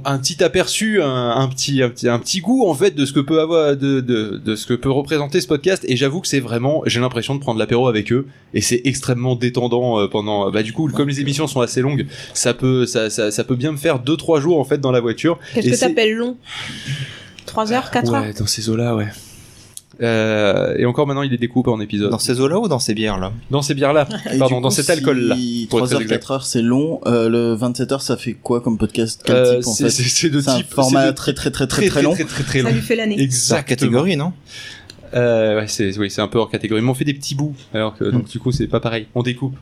[0.05, 3.13] un petit aperçu, un, un petit, un petit, un petit goût en fait de ce
[3.13, 5.85] que peut avoir, de, de, de ce que peut représenter ce podcast.
[5.87, 9.35] Et j'avoue que c'est vraiment, j'ai l'impression de prendre l'apéro avec eux, et c'est extrêmement
[9.35, 10.51] détendant euh, pendant.
[10.51, 13.55] Bah du coup, comme les émissions sont assez longues, ça peut, ça, ça, ça peut
[13.55, 15.39] bien me faire deux trois jours en fait dans la voiture.
[15.53, 16.37] Qu'est-ce Et que t'appelles long?
[17.45, 18.21] 3 heures, 4 heures?
[18.21, 19.07] Ouais, dans ces eaux-là, ouais.
[20.01, 22.09] Euh, et encore maintenant, il les découpe en épisodes.
[22.09, 23.33] Dans ces eaux-là ou dans ces bières-là?
[23.51, 24.05] Dans ces bières-là,
[24.37, 25.35] pardon, du dans coup, cet si alcool-là.
[25.69, 26.15] pour être 3 très heures, exact.
[26.19, 27.01] 4 heures, c'est long.
[27.05, 29.21] Euh, le 27 heures, ça fait quoi comme podcast?
[29.25, 29.89] Quel Euh, type en c'est- fait?
[29.89, 32.13] c'est- c'est de un type- format c'est de très, très très très très très long.
[32.13, 32.73] très très très Ça long.
[32.75, 33.19] lui fait l'année.
[33.21, 33.67] Exactement.
[33.67, 34.31] catégorie, non?
[35.15, 36.81] Euh, ouais, c'est oui, c'est un peu hors catégorie.
[36.81, 39.07] Mais on fait des petits bouts, alors que donc du coup c'est pas pareil.
[39.15, 39.55] On découpe.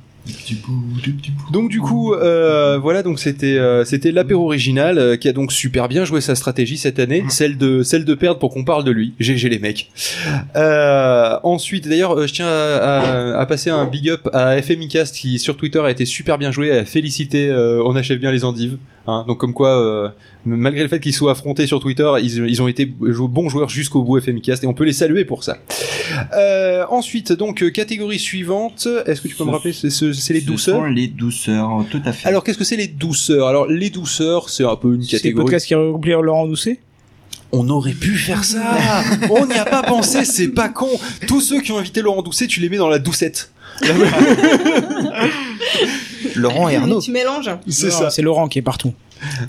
[1.52, 5.52] Donc du coup, euh, voilà, donc c'était euh, c'était l'apéro original euh, qui a donc
[5.52, 8.84] super bien joué sa stratégie cette année, celle de celle de perdre pour qu'on parle
[8.84, 9.14] de lui.
[9.20, 9.90] GG les mecs.
[10.56, 15.40] Euh, ensuite, d'ailleurs, je tiens à, à- à passer un big up à FMIcast qui
[15.40, 17.52] sur Twitter a été super bien joué, a félicité.
[17.86, 18.78] on achève bien les endives.
[19.10, 20.14] Hein, donc comme quoi,
[20.56, 24.02] malgré le fait qu'ils soient affrontés sur Twitter, ils, ils ont été bons joueurs jusqu'au
[24.04, 25.58] bout FMIcast et on peut les saluer pour ça.
[26.34, 28.88] Euh, ensuite, donc euh, catégorie suivante.
[29.06, 30.76] Est-ce que tu peux me rappeler C'est ce- c'est les Ce douceurs.
[30.78, 32.28] sont les douceurs, tout à fait.
[32.30, 33.48] Alors qu'est-ce que c'est les douceurs?
[33.48, 35.46] Alors les douceurs, c'est un peu une C'est le catégorie.
[35.46, 36.80] podcast qui remplit Laurent Doucet?
[37.52, 39.04] On aurait pu faire ça.
[39.30, 40.90] On n'y a pas pensé, c'est pas con.
[41.28, 43.52] Tous ceux qui ont invité Laurent Doucet, tu les mets dans la doucette.
[46.40, 47.02] Laurent et Arnaud.
[47.02, 47.50] tu mélanges.
[47.68, 48.10] C'est ça.
[48.10, 48.94] C'est Laurent qui est partout.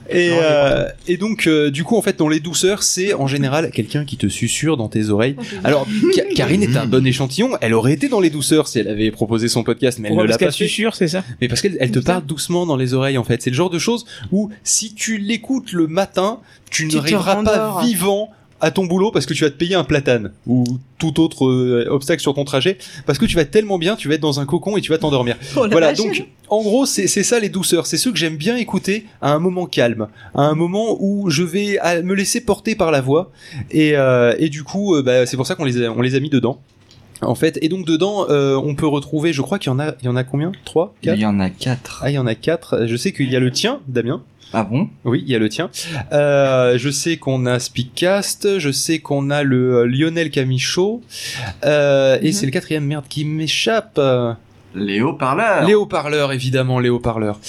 [0.08, 3.70] Et, euh, et donc, euh, du coup, en fait, dans les douceurs, c'est en général
[3.70, 5.36] quelqu'un qui te susurre dans tes oreilles.
[5.62, 7.50] Alors, Ka- Karine est un bon échantillon.
[7.60, 10.24] Elle aurait été dans les douceurs si elle avait proposé son podcast, mais elle Pourquoi
[10.24, 12.76] ne Parce l'a pas susurre, c'est ça Mais parce qu'elle elle te parle doucement dans
[12.76, 13.42] les oreilles, en fait.
[13.42, 17.00] C'est le genre de choses où, si tu l'écoutes le matin, tu ne Tu te
[17.02, 20.64] arriveras pas vivant à ton boulot parce que tu vas te payer un platane ou
[20.98, 24.14] tout autre euh, obstacle sur ton trajet parce que tu vas tellement bien, tu vas
[24.14, 25.36] être dans un cocon et tu vas t'endormir.
[25.56, 25.98] Oh voilà, vache.
[25.98, 27.86] donc en gros, c'est ça les douceurs.
[27.86, 31.42] C'est ceux que j'aime bien écouter à un moment calme, à un moment où je
[31.42, 33.30] vais à- me laisser porter par la voix.
[33.70, 36.14] Et, euh, et du coup, euh, bah, c'est pour ça qu'on les, a, on les
[36.14, 36.60] a mis dedans.
[37.20, 39.94] En fait, et donc dedans, euh, on peut retrouver, je crois qu'il y en a,
[40.00, 40.52] il y en a combien?
[40.64, 42.00] Trois, Il y en a quatre.
[42.04, 42.86] Ah, il y en a quatre.
[42.86, 44.22] Je sais qu'il y a le tien, Damien.
[44.52, 44.88] Ah bon?
[45.04, 45.70] Oui, il y a le tien.
[46.12, 51.02] Euh, je sais qu'on a Speakcast, je sais qu'on a le euh, Lionel Camichaud,
[51.64, 54.00] euh, et c'est le quatrième merde qui m'échappe.
[54.74, 55.66] Les haut-parleurs.
[55.66, 57.40] Les haut-parleurs, évidemment, les haut-parleurs.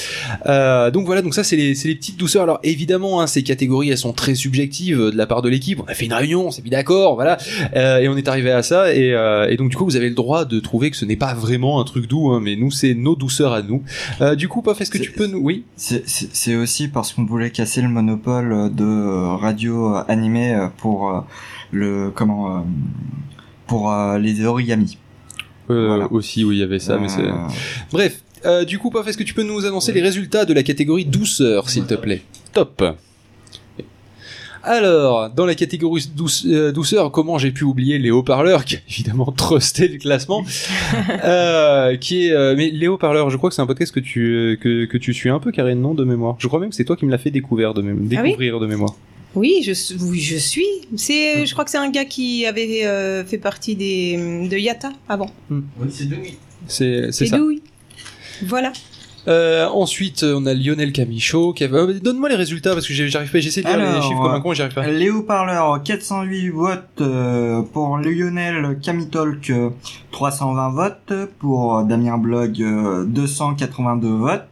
[0.46, 2.44] Euh, donc voilà, donc ça c'est les, les petites douceurs.
[2.44, 5.82] Alors évidemment, hein, ces catégories, elles sont très subjectives euh, de la part de l'équipe.
[5.86, 7.38] On a fait une réunion, on s'est mis d'accord, voilà,
[7.76, 8.94] Euh, et on est arrivé à ça.
[8.94, 11.18] Et, euh, et donc du coup, vous avez le droit de trouver que ce n'est
[11.18, 13.84] pas vraiment un truc doux, hein, mais nous c'est nos douceurs à nous.
[14.22, 15.66] Euh, du coup, Pof, est-ce que tu peux nous, oui?
[15.76, 21.26] C'est- aussi parce qu'on voulait casser le monopole de euh, radio animée pour
[21.72, 22.66] le comment
[23.68, 24.98] pour les origamis.
[26.12, 27.22] Aussi, oui, il y avait ça, mais c'est.
[27.22, 27.34] Euh,
[27.92, 30.64] Bref, euh, du coup, Pof, est-ce que tu peux nous annoncer les résultats de la
[30.64, 32.22] catégorie douceur, s'il te plaît?
[32.54, 32.84] Top.
[34.62, 38.80] Alors, dans la catégorie douce- euh, douceur, comment j'ai pu oublier les haut-parleurs, qui a
[38.90, 40.44] évidemment trusté le classement,
[41.24, 44.34] euh, qui est, euh, mais les haut-parleurs, je crois que c'est un podcast que tu
[44.36, 46.36] euh, que, que tu suis un peu, Karine, non, de mémoire.
[46.40, 48.30] Je crois même que c'est toi qui me l'as fait découvrir de, mé- Ah oui?
[48.32, 48.96] découvrir de mémoire.
[49.36, 50.66] Oui, je, suis- oui, je suis.
[50.96, 54.18] C'est, je crois que c'est un gars qui avait euh, fait partie des
[54.50, 55.30] de Yata avant.
[56.68, 57.38] C'est c'est Et ça.
[57.38, 57.62] Douille.
[58.46, 58.72] Voilà.
[59.28, 61.54] Euh, ensuite, on a Lionel Camichaud.
[61.54, 61.78] Qui avait...
[61.78, 63.40] euh, Donne-moi les résultats parce que j'ai- j'arrive pas.
[63.40, 64.88] J'essaie de lire les chiffres comme un con et j'arrive pas.
[64.88, 67.04] Les haut-parleurs, 408 votes
[67.74, 69.70] pour Lionel Camitalk, euh,
[70.12, 71.14] 320 votes.
[71.40, 74.46] Pour Damien Blog, euh, 282 votes.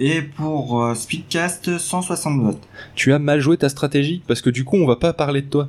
[0.00, 2.62] Et pour euh, Speedcast, 160 votes.
[2.94, 5.48] Tu as mal joué ta stratégie parce que du coup, on va pas parler de
[5.48, 5.68] toi.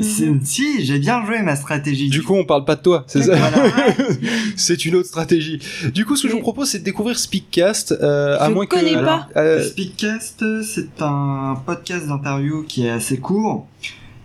[0.00, 2.10] C'est- Si, j'ai bien joué ma stratégie.
[2.10, 3.70] Du coup, on parle pas de toi, c'est ça Voilà.
[4.56, 5.58] C'est une autre stratégie.
[5.94, 8.76] Du coup, ce que je vous propose, c'est de découvrir Speakcast, euh, à moins que.
[8.76, 9.28] connais pas.
[9.36, 13.66] Euh, Speedcast, c'est un podcast d'interview qui est assez court.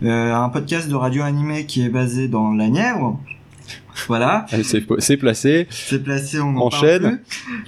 [0.02, 3.18] Euh, un podcast de radio animé qui est basé dans la Nièvre.
[4.08, 4.46] Voilà.
[4.50, 5.66] c'est c'est placé.
[5.70, 7.20] C'est placé, on en Enchaîne.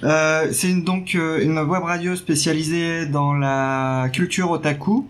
[0.03, 5.07] Euh, c'est une, donc euh, une web radio spécialisée dans la culture otaku.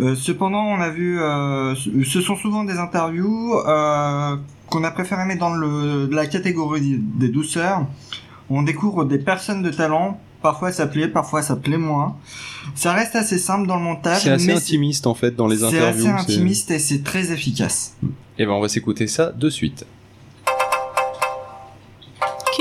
[0.00, 3.52] Euh, cependant, on a vu, euh, ce sont souvent des interviews
[4.70, 7.86] qu'on a préféré mettre dans le, la catégorie des douceurs.
[8.50, 10.20] On découvre des personnes de talent.
[10.42, 12.16] Parfois ça plaît, parfois ça plaît moins.
[12.74, 14.22] Ça reste assez simple dans le montage.
[14.22, 16.06] C'est assez mais intimiste en fait dans les C'est interviews.
[16.08, 17.96] assez intimiste et c'est très efficace.
[18.38, 19.86] Et ben, on va s'écouter ça de suite.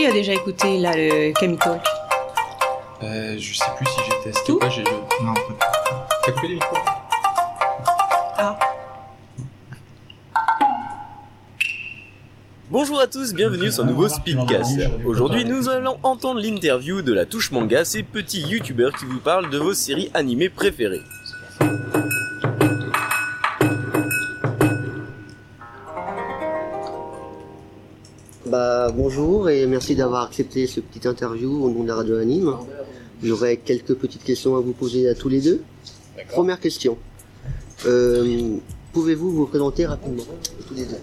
[0.03, 1.31] Qui a déjà écouté là le
[3.03, 4.67] Euh, je sais plus si j'ai testé ou pas.
[4.67, 4.83] J'ai.
[4.83, 5.33] Non,
[6.25, 6.75] T'as coupé les micros
[12.69, 14.77] Bonjour à tous, bienvenue sur un nouveau Speedcast.
[15.05, 19.49] Aujourd'hui, nous allons entendre l'interview de la touche manga, ces petits youtubeurs qui vous parlent
[19.49, 20.99] de vos séries animées préférées.
[28.53, 32.55] Bah bonjour et merci d'avoir accepté ce petit interview au nom de la radio Anime.
[33.23, 35.63] J'aurais quelques petites questions à vous poser à tous les deux.
[36.29, 36.95] Première question.
[37.87, 38.57] Euh,
[38.91, 40.25] Pouvez-vous vous présenter rapidement
[40.67, 40.99] tous les deux?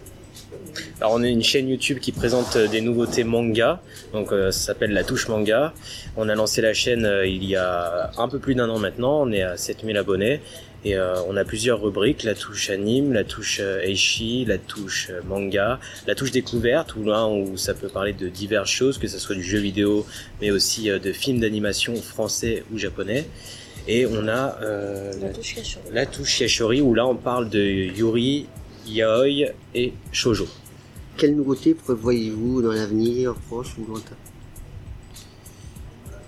[1.01, 3.81] Alors on est une chaîne YouTube qui présente euh, des nouveautés manga,
[4.13, 5.73] donc euh, ça s'appelle La Touche Manga.
[6.17, 9.23] On a lancé la chaîne euh, il y a un peu plus d'un an maintenant,
[9.23, 10.41] on est à 7000 abonnés
[10.85, 15.09] et euh, on a plusieurs rubriques, la touche anime, la touche euh, eishi, la touche
[15.11, 19.07] euh, manga, la touche découverte où là où ça peut parler de diverses choses, que
[19.07, 20.07] ce soit du jeu vidéo
[20.41, 23.27] mais aussi euh, de films d'animation français ou japonais.
[23.89, 25.29] Et on a euh, la,
[25.93, 28.47] la touche Yashori où là on parle de Yuri,
[28.87, 30.49] Yaoi et Shoujo.
[31.17, 34.17] Quelles nouveautés prévoyez-vous dans l'avenir, proche ou lointain?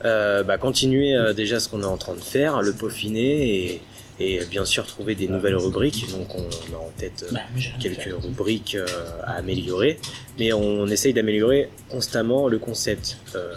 [0.04, 3.80] Euh, bah, continuer euh, déjà ce qu'on est en train de faire, le peaufiner et,
[4.22, 6.06] et bien sûr trouver des nouvelles rubriques.
[6.11, 6.42] Donc on
[6.74, 7.35] a en tête euh,
[7.80, 8.87] quelques rubriques euh,
[9.24, 9.98] à améliorer,
[10.38, 13.18] mais on essaye d'améliorer constamment le concept.
[13.35, 13.54] Euh,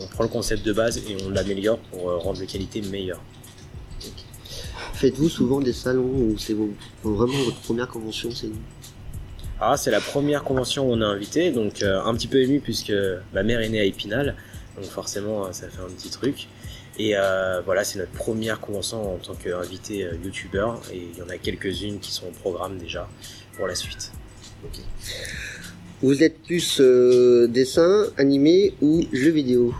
[0.00, 3.20] on prend le concept de base et on l'améliore pour rendre les qualités meilleures.
[4.94, 6.70] Faites-vous souvent des salons ou c'est vos-
[7.04, 8.48] vraiment votre première convention c'est
[9.60, 12.60] Ah, c'est la première convention où on est invité, donc euh, un petit peu ému
[12.60, 12.92] puisque
[13.32, 14.34] ma mère est née à Épinal,
[14.76, 16.48] donc forcément euh, ça fait un petit truc.
[16.98, 21.22] Et euh, voilà, c'est notre première convention en tant qu'invité euh, youtubeur, et il y
[21.22, 23.08] en a quelques-unes qui sont au programme déjà
[23.56, 24.10] pour la suite.
[26.02, 29.74] Vous êtes plus euh, dessin, animé ou jeu vidéo?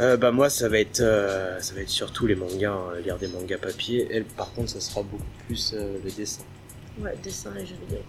[0.00, 3.16] Euh, bah moi ça va être euh, ça va être surtout les mangas, hein, lire
[3.16, 4.08] des mangas papier.
[4.10, 6.42] Elle par contre ça sera beaucoup plus euh, le dessin.
[7.00, 8.00] Ouais, dessin et jeux vidéo.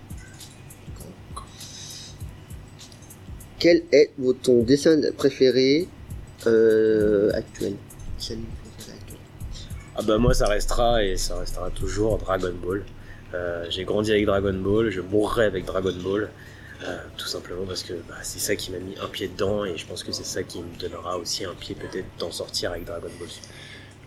[3.59, 5.87] Quel est votre ton dessin préféré?
[6.47, 7.73] Euh, actuel
[9.97, 12.83] Ah bah moi ça restera et ça restera toujours Dragon Ball.
[13.33, 16.29] Euh, j'ai grandi avec Dragon Ball, je mourrai avec Dragon Ball.
[16.85, 19.77] euh, tout simplement parce que bah, c'est ça qui m'a mis un pied dedans et
[19.77, 22.85] je pense que c'est ça qui me donnera aussi un pied peut-être d'en sortir avec
[22.85, 23.29] Dragon Ball.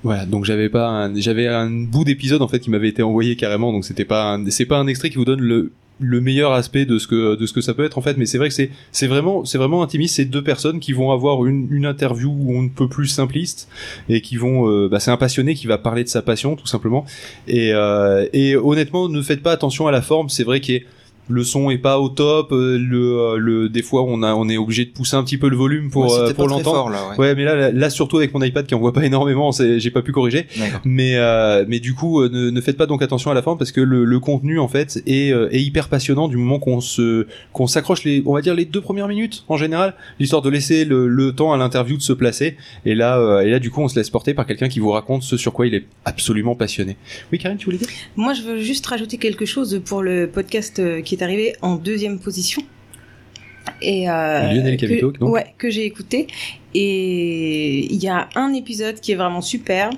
[0.05, 3.35] Voilà, donc j'avais pas, un- j'avais un bout d'épisode en fait qui m'avait été envoyé
[3.37, 6.85] carrément, donc c'était pas, c'est pas un extrait qui vous donne le le meilleur aspect
[6.85, 8.17] de ce que de ce que ça peut être en fait.
[8.17, 10.17] Mais c'est vrai que c'est c'est vraiment c'est vraiment intimiste.
[10.17, 13.69] C'est deux personnes qui vont avoir une une interview où on ne peut plus simpliste
[14.09, 16.67] et qui vont euh, bah, c'est un passionné qui va parler de sa passion tout
[16.67, 17.05] simplement.
[17.47, 20.29] Et euh, et honnêtement ne faites pas attention à la forme.
[20.29, 20.83] C'est vrai qu'il y a
[21.29, 24.49] le son est pas au top euh, le euh, le des fois on a on
[24.49, 26.77] est obligé de pousser un petit peu le volume pour Ouais, euh, pour l'entendre.
[26.77, 27.35] fort, là, ouais.
[27.35, 30.13] mais là, là surtout avec mon iPad qui envoie pas énormément c'est j'ai pas pu
[30.13, 30.47] corriger.
[30.59, 30.81] D'accord.
[30.85, 33.59] mais euh, mais du coup euh, ne, ne faites pas donc attention à la forme
[33.59, 36.81] parce que le, le contenu en fait est, euh, est hyper passionnant du moment qu'on
[36.81, 40.49] se qu'on s'accroche les on va dire les deux premières minutes en général l'histoire de
[40.51, 42.57] laisser le, le temps à l'interview de se placer.
[42.87, 44.91] Et là euh, et là du coup on se laisse porter par quelqu'un qui vous
[44.91, 46.97] raconte ce sur quoi il est absolument passionné.
[47.33, 47.89] Oui Karine tu voulais dire?
[48.17, 52.19] Moi, je veux juste rajouter quelque chose pour le podcast qui est arrivé en deuxième
[52.19, 52.63] position.
[53.83, 56.27] Et euh, Lionel que- Camitalk, donc Ouais, que j'ai écouté.
[56.75, 59.91] Et il y a un épisode qui est vraiment super,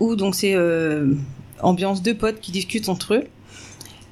[0.00, 1.12] où donc c'est euh,
[1.60, 3.24] ambiance deux potes qui discutent entre eux.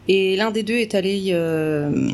[0.08, 2.08] Et l'un des deux est allé euh,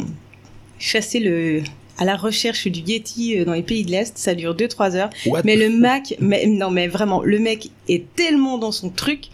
[0.78, 1.62] chasser le
[1.98, 4.16] à la recherche du Yeti euh, dans les pays de l'Est.
[4.16, 5.10] Ça dure 2-3 heures.
[5.26, 9.26] What mais le Mac, mais, non, mais vraiment, le mec est tellement dans son truc.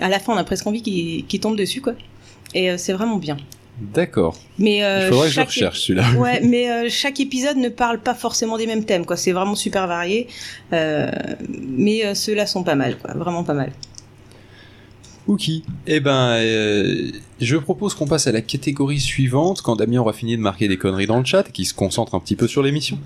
[0.00, 1.94] À la fin, on a presque envie qu'il tombe dessus, quoi.
[2.52, 3.36] Et c'est vraiment bien.
[3.80, 4.36] D'accord.
[4.58, 6.12] Mais euh, Il faudrait que je recherche celui-là.
[6.18, 9.16] Ouais, mais euh, chaque épisode ne parle pas forcément des mêmes thèmes, quoi.
[9.16, 10.28] C'est vraiment super varié.
[10.72, 11.10] Euh,
[11.48, 13.14] mais euh, ceux-là sont pas mal, quoi.
[13.14, 13.72] Vraiment pas mal.
[15.26, 15.48] Ok.
[15.86, 17.10] Eh ben, euh,
[17.40, 20.76] je propose qu'on passe à la catégorie suivante quand Damien aura fini de marquer des
[20.76, 22.98] conneries dans le chat et qu'il se concentre un petit peu sur l'émission.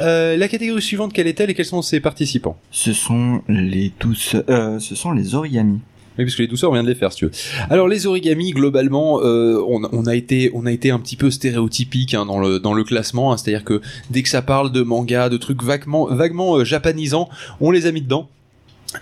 [0.00, 2.58] Euh, la catégorie suivante, quelle est-elle et quels sont ses participants?
[2.70, 5.80] Ce sont les tous, euh, ce sont les origamis.
[6.18, 7.30] Oui, parce que les douceurs, on vient de les faire, si tu veux.
[7.68, 11.30] Alors, les origamis, globalement, euh, on, on a été, on a été un petit peu
[11.30, 13.32] stéréotypique hein, dans le dans le classement.
[13.32, 13.36] hein.
[13.36, 17.28] C'est-à-dire que dès que ça parle de manga, de trucs vaguement, vaguement euh, japanisants,
[17.60, 18.28] on les a mis dedans.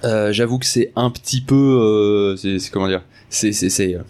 [0.02, 3.52] Euh, J'avoue que c'est un petit peu, euh, c'est comment dire, c'est
[3.94, 4.02] euh,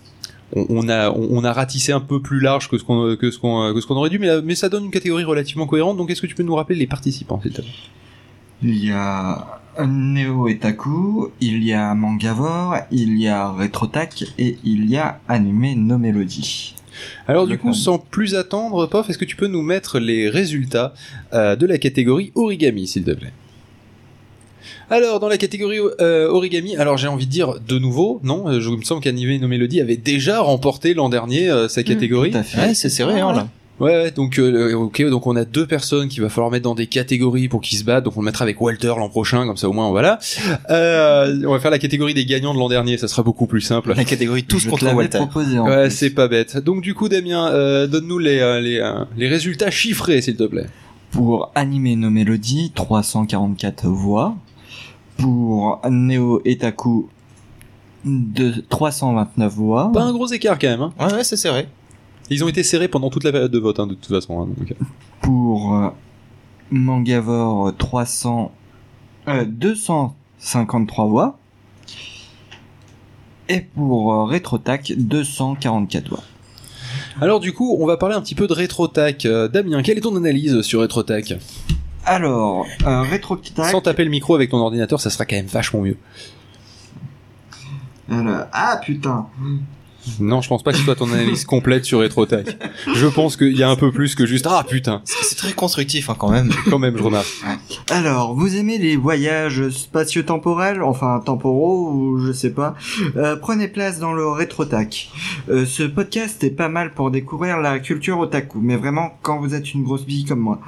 [0.55, 3.38] On, a on, on a ratissé un peu plus large que ce qu'on que ce
[3.38, 5.97] qu'on que ce qu'on aurait dû, mais, euh, mais ça donne une catégorie relativement cohérente.
[5.99, 7.71] Donc, est-ce que tu peux nous rappeler les participants, s'il te plaît?
[8.62, 14.89] Il y a Neo Etaku, il y a Mangavore, il y a Retrotac et il
[14.89, 16.75] y a Anime No Melody.
[17.27, 20.95] Alors du coup, sans plus attendre, Pof, est-ce que tu peux nous mettre les résultats
[21.33, 23.33] euh, de la catégorie origami, s'il te plaît?
[24.91, 28.61] Alors dans la catégorie euh, origami, alors j'ai envie de dire de nouveau, non, euh,
[28.61, 32.31] je il me semble qu'Anime No Melody avait déjà remporté l'an dernier euh, sa catégorie.
[32.31, 32.61] tout à fait.
[32.61, 33.49] Ouais, c'est serré, hein, là.
[33.81, 36.77] Ouais, ouais, donc euh, ok, donc on a deux personnes qu'il va falloir mettre dans
[36.77, 38.05] des catégories pour qu'ils se battent.
[38.05, 40.21] Donc on le mettra avec Walter l'an prochain, comme ça au moins voilà.
[40.71, 43.61] Euh, on va faire la catégorie des gagnants de l'an dernier, ça sera beaucoup plus
[43.61, 43.93] simple.
[43.97, 45.19] La catégorie tous Je contre Walter.
[45.65, 46.57] Ouais, c'est pas bête.
[46.59, 50.45] Donc du coup, Damien, euh, donne-nous les euh, les, euh, les résultats chiffrés, s'il te
[50.45, 50.67] plaît.
[51.11, 54.37] Pour Anime No Melody, 344 voix.
[55.17, 57.09] Pour Neo Etaku,
[58.05, 59.91] de 329 voix.
[59.93, 60.83] Pas un gros écart quand même.
[60.83, 60.93] Hein.
[60.99, 61.67] Ouais, ouais, c'est serré.
[62.31, 64.41] Ils ont été serrés pendant toute la période de vote, hein, de toute façon.
[64.43, 64.75] hein, donc.
[65.21, 65.89] Pour euh,
[66.71, 68.53] Mangavore, 300,
[69.29, 71.39] euh, 253 voix.
[73.49, 76.23] Et pour euh, Retrotac, 244 voix.
[77.21, 79.27] Alors du coup, on va parler un petit peu de RetroTac.
[79.27, 81.35] Euh, Damien, quelle est ton analyse sur RetroTac?
[82.07, 83.71] Alors, euh, Retrotac...
[83.71, 85.97] Sans taper le micro avec ton ordinateur, ça sera quand même vachement mieux.
[88.11, 89.27] Alors, ah putain
[90.21, 92.57] Non, je pense pas que ce soit ton analyse complète sur RetroTac.
[92.95, 95.03] Je pense qu'il y a un peu plus que juste ah putain.
[95.05, 96.51] C'est très constructif hein, quand même.
[96.71, 97.29] Quand même, je remarque.
[97.90, 102.75] Alors, vous aimez les voyages spatio-temporels, enfin temporaux ou je sais pas
[103.17, 105.11] euh, Prenez place dans le Retrotac.
[105.49, 109.55] Euh, ce podcast est pas mal pour découvrir la culture otaku, mais vraiment quand vous
[109.55, 110.61] êtes une grosse bille comme moi.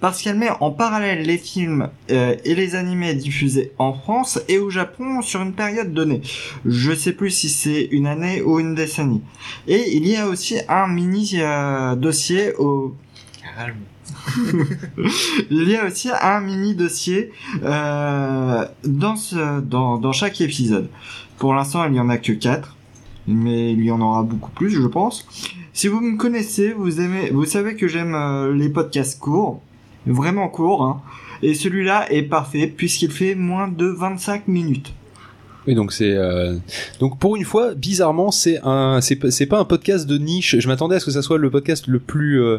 [0.00, 4.58] Parce qu'elle met en parallèle les films euh, et les animés diffusés en France et
[4.58, 6.20] au Japon sur une période donnée.
[6.64, 8.83] Je sais plus si c'est une année ou une décennie.
[9.66, 12.94] Et il y a aussi un mini euh, dossier au
[15.50, 17.30] il y a aussi un mini dossier
[17.62, 20.88] euh, dans, ce, dans, dans chaque épisode.
[21.38, 22.76] Pour l'instant, il y en a que 4,
[23.26, 25.26] mais il y en aura beaucoup plus, je pense.
[25.72, 29.60] Si vous me connaissez, vous aimez, vous savez que j'aime euh, les podcasts courts,
[30.06, 31.02] vraiment courts, hein.
[31.42, 34.94] Et celui-là est parfait puisqu'il fait moins de 25 minutes.
[35.66, 36.56] Oui, donc c'est euh,
[37.00, 40.56] donc pour une fois, bizarrement, c'est un c'est pas- un podcast de niche.
[40.58, 42.58] Je m'attendais à ce que ça soit le podcast le plus euh,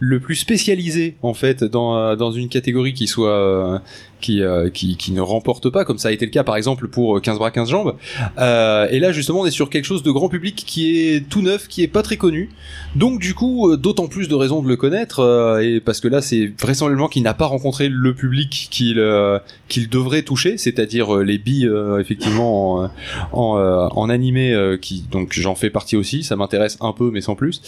[0.00, 3.78] le plus spécialisé en fait dans euh, dans une catégorie qui soit euh,
[4.22, 7.18] qui, euh, qui ne remporte pas comme ça a été le cas par exemple pour
[7.18, 7.96] euh, 15 bras 15 jambes.
[8.38, 11.42] Euh, et là justement, on est sur quelque chose de grand public qui est tout
[11.42, 12.50] neuf, qui est pas très connu.
[12.96, 16.08] Donc du coup, euh, d'autant plus de raisons de le connaître euh, et parce que
[16.08, 21.16] là, c'est vraisemblablement qu'il n'a pas rencontré le public qu'il euh, qu'il devrait toucher, c'est-à-dire
[21.16, 22.90] euh, les billes euh, effectivement en
[23.32, 27.10] en, euh, en animé euh, qui donc j'en fais partie aussi, ça m'intéresse un peu
[27.10, 27.60] mais sans plus.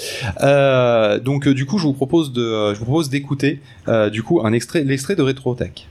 [0.43, 4.41] Euh, donc euh, du coup, je vous propose de euh, je d'écouter euh, du coup
[4.45, 5.89] un extrait l'extrait de RetroTech.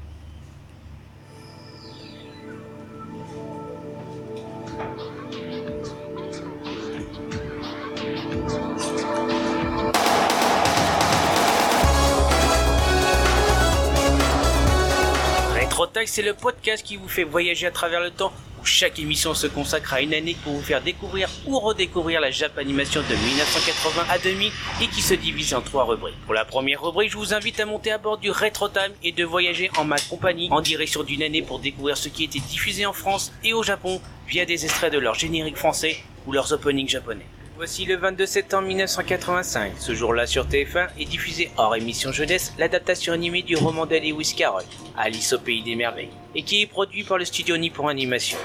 [16.05, 19.47] C'est le podcast qui vous fait voyager à travers le temps, où chaque émission se
[19.47, 24.17] consacre à une année pour vous faire découvrir ou redécouvrir la Japanimation de 1980 à
[24.19, 26.19] 2000 et qui se divise en trois rubriques.
[26.25, 29.23] Pour la première rubrique, je vous invite à monter à bord du RetroTime et de
[29.23, 32.93] voyager en ma compagnie en direction d'une année pour découvrir ce qui était diffusé en
[32.93, 35.97] France et au Japon via des extraits de leurs génériques français
[36.28, 37.25] ou leurs openings japonais.
[37.64, 39.76] Voici le 22 septembre 1985.
[39.80, 44.34] Ce jour-là sur TF1 est diffusé hors émission jeunesse l'adaptation animée du roman de Lewis
[44.36, 44.66] Carroll,
[44.97, 48.38] Alice au pays des merveilles, et qui est produit par le studio Nippon Animation.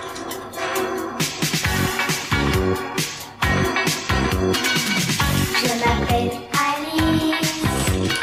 [5.85, 8.15] M'appelle Alice.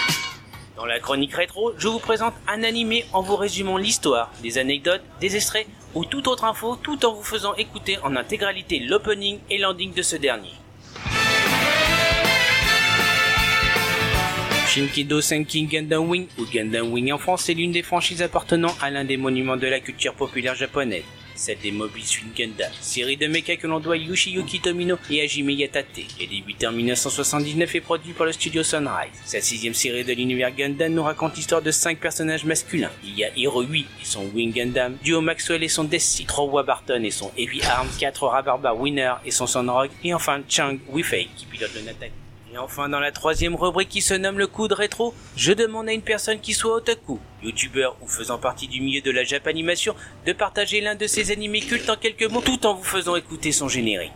[1.01, 5.67] chronique rétro, je vous présente un animé en vous résumant l'histoire, des anecdotes, des extraits
[5.93, 10.01] ou toute autre info tout en vous faisant écouter en intégralité l'opening et l'ending de
[10.01, 10.53] ce dernier.
[14.65, 18.89] Shinkido Senki Gundam Wing ou Gundam Wing en France est l'une des franchises appartenant à
[18.89, 21.03] l'un des monuments de la culture populaire japonaise,
[21.35, 25.21] celle des Mobile Suit Gundam, série de mecha que l'on doit à Yoshiyuki Tomino et
[25.21, 29.11] Hajime Yatate, et débuté en 1979 et produit par le studio Sunrise.
[29.23, 32.91] Cette sixième série de l'univers Gundam nous raconte l'histoire de cinq personnages masculins.
[33.03, 36.63] Il y a Hiro 8 et son Wing Gundam, Duo Maxwell et son Desi, Trowa
[36.63, 41.29] Barton et son Heavy Arm, 4 Rabarba Winner et son Sunrock, et enfin Chang Wifei
[41.37, 42.11] qui pilote le Natak.
[42.55, 45.89] Et enfin, dans la troisième rubrique qui se nomme le coup de rétro, je demande
[45.89, 49.93] à une personne qui soit otaku, youtubeur ou faisant partie du milieu de la japanimation
[50.25, 53.51] de partager l'un de ses animés cultes en quelques mots tout en vous faisant écouter
[53.51, 54.13] son générique.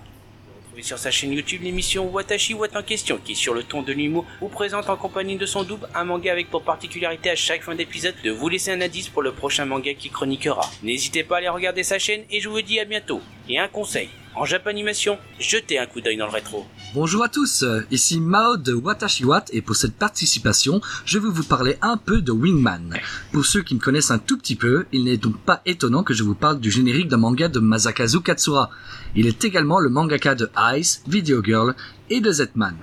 [0.47, 3.81] Vous retrouvez sur sa chaîne YouTube l'émission Watashi Wat en question qui, sur le ton
[3.81, 7.35] de l'humour, vous présente en compagnie de son double un manga avec pour particularité à
[7.35, 10.71] chaque fin d'épisode de vous laisser un indice pour le prochain manga qui chroniquera.
[10.81, 13.19] N'hésitez pas à aller regarder sa chaîne et je vous dis à bientôt.
[13.49, 16.65] Et un conseil, en japanimation, jetez un coup d'œil dans le rétro.
[16.93, 21.43] Bonjour à tous, ici Mao de Watashi Wat et pour cette participation, je vais vous
[21.43, 22.97] parler un peu de Wingman.
[23.31, 26.13] Pour ceux qui me connaissent un tout petit peu, il n'est donc pas étonnant que
[26.13, 28.69] je vous parle du générique d'un manga de Masakazu Katsura.
[29.15, 31.75] Il est également le mangaka de Ice, Video Girl
[32.09, 32.77] et de Z-Man.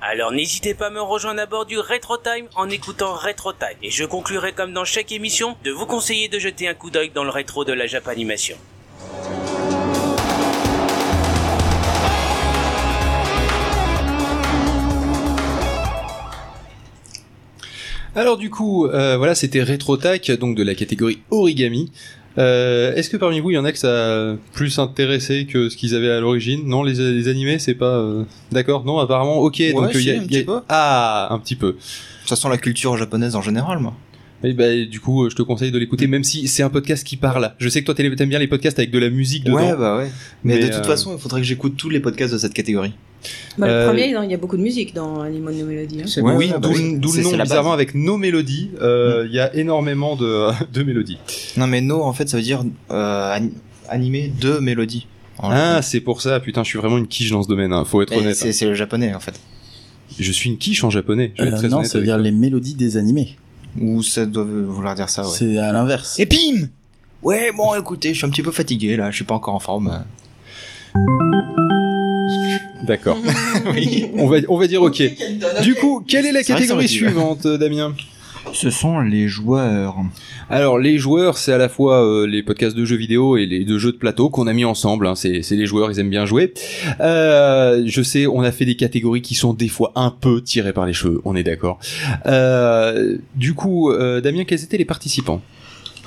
[0.00, 3.78] Alors n'hésitez pas à me rejoindre à bord du Retro Time en écoutant Retro Time.
[3.82, 7.10] Et je conclurai comme dans chaque émission de vous conseiller de jeter un coup d'œil
[7.10, 8.56] dans le rétro de la Japanimation.
[18.14, 21.90] Alors du coup, euh, voilà, c'était RetroTac, donc de la catégorie origami.
[22.38, 25.68] Euh, Est-ce que parmi vous, il y en a que ça a plus intéressé que
[25.68, 26.62] ce qu'ils avaient à l'origine?
[26.66, 27.96] Non, les, les animés, c'est pas...
[27.98, 28.84] euh, D'accord?
[28.84, 29.62] Non, apparemment, ok.
[29.74, 30.60] donc si, il y a, un y a- petit peu.
[30.68, 31.76] Ah, un petit peu.
[32.26, 33.94] Ça sent la culture japonaise en général, moi.
[34.44, 37.06] Et bah, du coup, euh, je te conseille de l'écouter, même si c'est un podcast
[37.06, 37.52] qui parle.
[37.58, 39.56] Je sais que toi, t'aimes t'aimes bien les podcasts avec de la musique dedans.
[39.56, 40.10] Ouais, bah ouais.
[40.42, 42.92] Mais, de toute euh, façon, il faudrait que j'écoute tous les podcasts de cette catégorie.
[43.58, 46.02] Bah, le Euh, premier, il y a beaucoup de musique dans Animal No Melody.
[46.02, 46.22] hein.
[46.22, 46.96] oui, ouais, bah d'où oui.
[46.98, 48.70] d'où le nom bizarrement avec nos mélodies.
[48.80, 51.18] euh, Il y a énormément de, de mélodies.
[51.56, 53.52] Non, mais no, en fait, ça veut dire euh, ani-
[53.88, 55.06] animé de mélodies.
[55.38, 56.40] Ah, c'est pour ça.
[56.40, 57.72] Putain, je suis vraiment une quiche dans ce domaine.
[57.72, 58.36] hein, Faut être Mais honnête.
[58.36, 59.38] c'est- c'est le japonais, en fait.
[60.18, 61.32] Je suis une quiche en japonais.
[61.36, 63.36] Je vais être Euh, très non, ça veut dire les mélodies des animés.
[63.80, 65.28] Ou ça doit vouloir dire ça, ouais.
[65.32, 66.18] C'est à l'inverse.
[66.20, 66.68] Et pim
[67.22, 69.10] Ouais, bon, écoutez, je suis un petit peu fatigué, là.
[69.10, 70.02] Je suis pas encore en forme.
[72.86, 73.16] D'accord.
[73.74, 75.02] oui, on va, on va dire ok.
[75.62, 77.94] Du coup, quelle est la catégorie suivante, euh, Damien?
[78.52, 79.94] Ce sont les joueurs.
[80.50, 83.64] Alors, les joueurs, c'est à la fois euh, les podcasts de jeux vidéo et les
[83.64, 85.06] de jeux de plateau qu'on a mis ensemble.
[85.06, 85.14] hein.
[85.14, 86.52] C'est c'est les joueurs, ils aiment bien jouer.
[87.00, 90.72] Euh, je sais, on a fait des catégories qui sont des fois un peu tirées
[90.72, 91.20] par les cheveux.
[91.24, 91.78] On est d'accord.
[92.26, 95.40] Euh, du coup, euh, Damien, quels étaient les participants?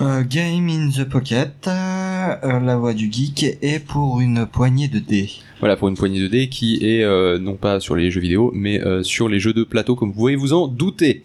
[0.02, 4.90] Euh, Game in the Pocket, euh, euh, La Voix du Geek et pour une poignée
[4.90, 5.30] de dés.
[5.62, 8.52] Voilà, pour une poignée de dés qui est euh, non pas sur les jeux vidéo,
[8.54, 11.24] mais sur les jeux de plateau, comme vous pouvez vous en douter.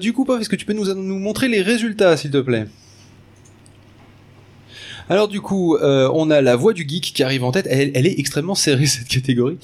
[0.00, 2.66] Du coup, Pov, est-ce que tu peux nous, nous montrer les résultats, s'il te plaît?
[5.10, 7.66] Alors du coup, euh, on a la voix du geek qui arrive en tête.
[7.70, 9.58] Elle, elle est extrêmement serrée cette catégorie.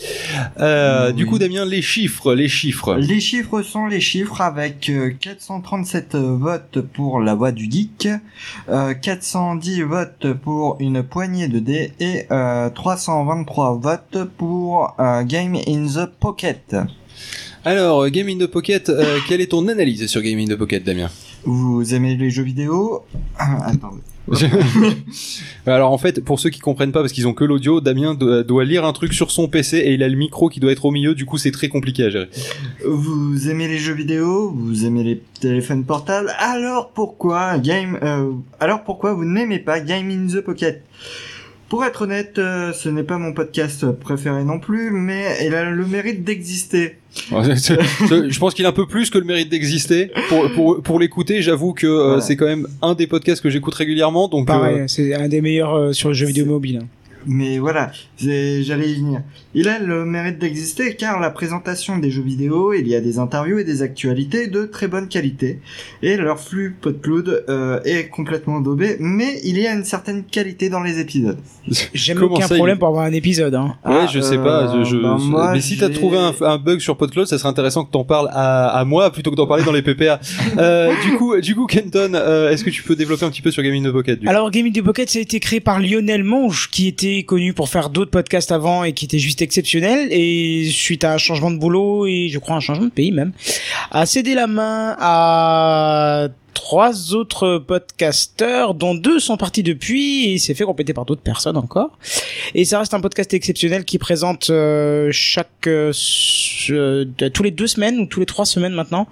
[0.58, 2.94] Euh, Du coup, Damien, les chiffres, les chiffres.
[2.96, 8.08] Les chiffres sont les chiffres avec euh, 437 votes pour la voix du geek,
[8.68, 15.56] euh, 410 votes pour une poignée de dés et euh, 323 votes pour euh, Game
[15.66, 16.76] in the Pocket.
[17.64, 20.82] Alors, Game in the Pocket, euh, quelle est ton analyse sur Game in the Pocket,
[20.82, 21.10] Damien?
[21.44, 23.04] Vous aimez les jeux vidéo?
[23.38, 24.00] Ah, Attendez.
[25.66, 28.42] Alors en fait, pour ceux qui comprennent pas parce qu'ils ont que l'audio, Damien doit,
[28.42, 30.84] doit lire un truc sur son PC et il a le micro qui doit être
[30.84, 32.28] au milieu, du coup c'est très compliqué à gérer.
[32.86, 38.84] Vous aimez les jeux vidéo, vous aimez les téléphones portables, alors pourquoi Game euh, alors
[38.84, 40.82] pourquoi vous n'aimez pas Game in the Pocket?
[41.70, 45.70] Pour être honnête, euh, ce n'est pas mon podcast préféré non plus, mais il a
[45.70, 46.96] le mérite d'exister.
[47.30, 50.10] je pense qu'il a un peu plus que le mérite d'exister.
[50.28, 52.20] Pour, pour, pour l'écouter, j'avoue que euh, Voilà.
[52.22, 54.26] c'est quand même un des podcasts que j'écoute régulièrement.
[54.26, 56.80] Donc Pareil, euh, c'est un des meilleurs euh, sur le jeu vidéo mobile.
[56.82, 56.86] hein.
[57.26, 59.22] Mais voilà, j'allais y venir.
[59.54, 63.18] Il a le mérite d'exister car la présentation des jeux vidéo, il y a des
[63.18, 65.60] interviews et des actualités de très bonne qualité.
[66.02, 70.68] Et leur flux PodCloud euh, est complètement daubé, mais il y a une certaine qualité
[70.68, 71.38] dans les épisodes.
[71.94, 73.54] J'ai Comment aucun ça, problème il- pour avoir un épisode.
[73.54, 73.74] Hein.
[73.84, 74.72] Ouais, je sais pas.
[74.78, 77.48] Je, je- bah, moi, mais si t'as trouvé un, un bug sur PodCloud, ça serait
[77.48, 80.20] intéressant que t'en parles à, à moi plutôt que d'en parler dans les PPA.
[80.58, 83.50] Euh, du coup, du coup, Kenton, euh, est-ce que tu peux développer un petit peu
[83.50, 86.24] sur Gaming the Pocket du Alors, Gaming the Pocket, ça a été créé par Lionel
[86.24, 90.08] Monge, qui était connu pour faire d'autres podcasts avant et qui était juste exceptionnel.
[90.10, 93.32] Et suite à un changement de boulot et je crois un changement de pays même,
[93.90, 100.38] a cédé la main à trois autres podcasteurs dont deux sont partis depuis et il
[100.40, 101.98] s'est fait compléter par d'autres personnes encore
[102.54, 105.92] et ça reste un podcast exceptionnel qui présente euh, chaque euh,
[106.70, 109.06] euh, tous les deux semaines ou tous les trois semaines maintenant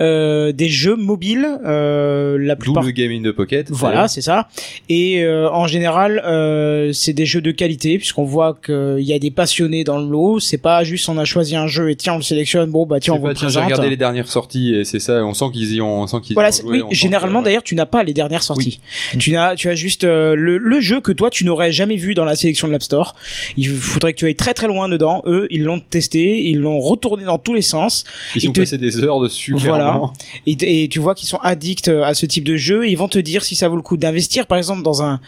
[0.00, 3.70] euh, des jeux mobiles euh, la D'où plupart le gaming de pocket.
[3.70, 4.48] voilà, c'est ça.
[4.88, 9.18] Et euh, en général, euh, c'est des jeux de qualité puisqu'on voit qu'il y a
[9.18, 10.40] des passionnés dans le lot.
[10.40, 12.70] C'est pas juste on a choisi un jeu et tiens on le sélectionne.
[12.70, 15.00] Bon bah tiens on vous pas, le tiens, j'ai regardé les dernières sorties et c'est
[15.00, 17.86] ça, on sent qu'ils y ont, on sent qu'ils Voilà, oui, généralement d'ailleurs tu n'as
[17.86, 18.80] pas les dernières sorties.
[19.18, 22.14] Tu n'as, tu as juste euh, le, le jeu que toi tu n'aurais jamais vu
[22.14, 23.14] dans la sélection de l'App Store.
[23.56, 25.22] Il faudrait que tu ailles très très loin dedans.
[25.26, 28.04] Eux, ils l'ont testé, ils l'ont retourné dans tous les sens.
[28.36, 30.00] Ils ont te- passé des heures dessus, Voilà.
[30.46, 32.88] Et, et tu vois qu'ils sont addicts à ce type de jeu.
[32.88, 35.20] Ils vont te dire si ça vaut le coup d'investir, par exemple, dans un,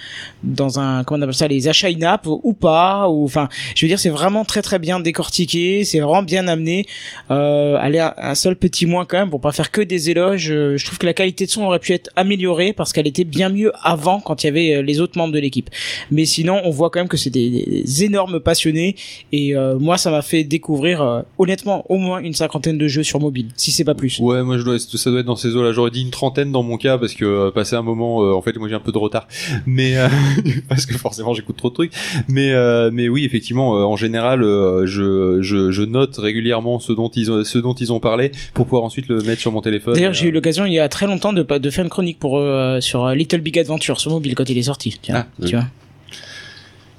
[0.43, 3.09] dans un, comment on appelle ça, les achats in-app ou pas.
[3.09, 5.85] Ou enfin, je veux dire, c'est vraiment très très bien décortiqué.
[5.85, 6.87] C'est vraiment bien amené.
[7.31, 10.51] Euh, allez, un, un seul petit moins quand même pour pas faire que des éloges.
[10.51, 13.25] euh, Je trouve que la qualité de son aurait pu être améliorée parce qu'elle était
[13.25, 15.71] bien mieux avant quand il y avait euh, les autres membres de l'équipe.
[16.11, 18.97] Mais sinon, on voit quand même que c'est des, des énormes passionnés.
[19.33, 23.05] Et euh, moi, ça m'a fait découvrir, euh, honnêtement, au moins une cinquantaine de jeux
[23.05, 24.19] sur mobile, si c'est pas plus.
[24.19, 25.73] Ouais, moi je dois, ça doit être dans ces eaux-là.
[25.73, 28.57] J'aurais dit une trentaine dans mon cas parce que euh, passé un moment, en fait,
[28.57, 29.29] moi j'ai un peu de retard,
[29.67, 29.95] mais
[30.69, 31.93] parce que forcément j'écoute trop de trucs.
[32.29, 32.53] Mais
[32.91, 37.59] mais oui, effectivement, en général, je, je je note régulièrement ce dont ils ont ce
[37.59, 39.95] dont ils ont parlé pour pouvoir ensuite le mettre sur mon téléphone.
[39.95, 42.39] D'ailleurs, j'ai eu l'occasion il y a très longtemps de, de faire une chronique pour
[42.39, 44.99] euh, sur euh, Little Big Adventure sur mobile quand il est sorti.
[45.01, 45.49] Tiens, oui.
[45.51, 45.67] tu vois.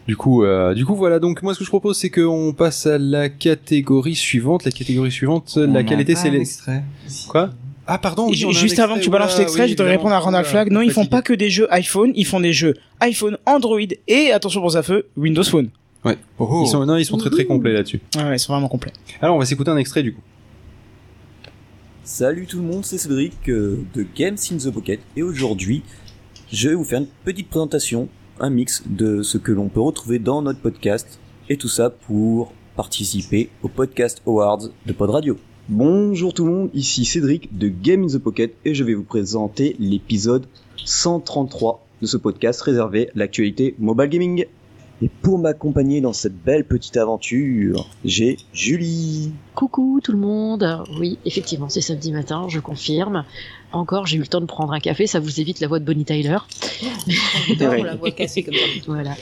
[0.07, 1.19] Du coup, euh, du coup, voilà.
[1.19, 4.65] Donc, moi, ce que je propose, c'est qu'on passe à la catégorie suivante.
[4.65, 6.41] La catégorie suivante, On laquelle a était pas c'est un les.
[6.41, 6.83] extrait.
[7.29, 7.51] Quoi?
[7.87, 8.27] Ah, pardon.
[8.27, 10.71] oui, Juste avant que tu balances l'extrait, oui, je dois répondre à Ronald Flag.
[10.71, 14.31] Non, ils font pas que des jeux iPhone, ils font des jeux iPhone, Android et
[14.31, 15.69] attention pour ça feu, Windows Phone.
[16.05, 16.17] Ouais.
[16.39, 18.01] Ils sont, non, ils sont très très complets là-dessus.
[18.15, 18.91] Ouais, ouais, ils sont vraiment complets.
[19.21, 20.21] Alors, on va s'écouter un extrait du coup.
[22.05, 25.83] Salut tout le monde, c'est Cédric euh, de Games in the Pocket et aujourd'hui
[26.51, 28.09] je vais vous faire une petite présentation,
[28.41, 32.51] un mix de ce que l'on peut retrouver dans notre podcast et tout ça pour
[32.75, 35.37] participer au Podcast Awards de Pod Radio.
[35.69, 39.05] Bonjour tout le monde, ici Cédric de Game in the Pocket et je vais vous
[39.05, 40.45] présenter l'épisode
[40.83, 44.45] 133 de ce podcast réservé à l'actualité mobile gaming.
[45.03, 49.33] Et pour m'accompagner dans cette belle petite aventure, j'ai Julie.
[49.53, 50.85] Coucou tout le monde.
[50.97, 53.25] Oui, effectivement, c'est samedi matin, je confirme.
[53.73, 55.83] Encore, j'ai eu le temps de prendre un café, ça vous évite la voix de
[55.83, 56.37] Bonnie Tyler.
[57.59, 58.61] On la voit cassée comme ça.
[58.87, 59.15] Voilà.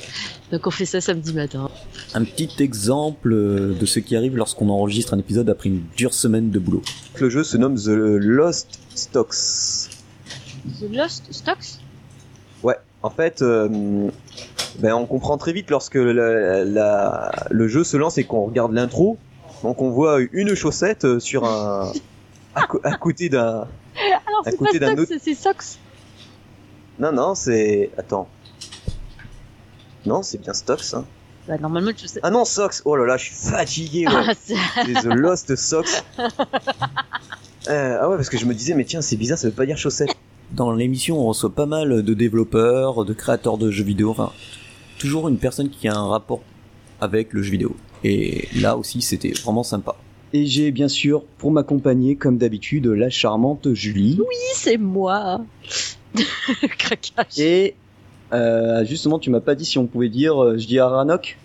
[0.52, 1.72] Donc on fait ça samedi matin.
[2.14, 6.52] Un petit exemple de ce qui arrive lorsqu'on enregistre un épisode après une dure semaine
[6.52, 6.84] de boulot.
[7.20, 9.90] Le jeu se nomme The Lost Stocks.
[10.80, 11.81] The Lost Stocks?
[13.04, 14.10] En fait, euh,
[14.80, 18.74] ben on comprend très vite lorsque la- la- le jeu se lance et qu'on regarde
[18.74, 19.18] l'intro.
[19.64, 21.92] Donc on voit une chaussette euh, sur un
[22.56, 23.68] à, à côté d'un.
[24.28, 25.78] Alors c'est pas Stocks, autre- c'est Socks.
[27.00, 28.28] Non non c'est attends.
[30.06, 30.94] Non c'est bien Stocks.
[30.94, 31.06] Hein.
[31.48, 32.20] Bah, normalement, je sais.
[32.24, 32.82] Ah non Socks.
[32.86, 34.08] Oh là là je suis fatigué.
[34.08, 34.14] Ouais.
[34.30, 34.56] Ah, c'est-
[35.02, 36.04] The Lost Socks.
[37.70, 39.68] Euh, ah ouais parce que je me disais mais tiens c'est bizarre ça veut pas
[39.68, 40.10] dire chaussette.
[40.54, 44.32] Dans l'émission, on reçoit pas mal de développeurs, de créateurs de jeux vidéo, enfin,
[45.00, 46.42] toujours une personne qui a un rapport
[47.00, 47.76] avec le jeu vidéo.
[48.04, 49.96] Et là aussi, c'était vraiment sympa.
[50.34, 54.18] Et j'ai bien sûr pour m'accompagner comme d'habitude la charmante Julie.
[54.20, 55.42] Oui, c'est moi.
[56.78, 57.40] Craquage.
[57.40, 57.76] Et
[58.34, 61.38] euh, justement, tu m'as pas dit si on pouvait dire, euh, je dis Aranok.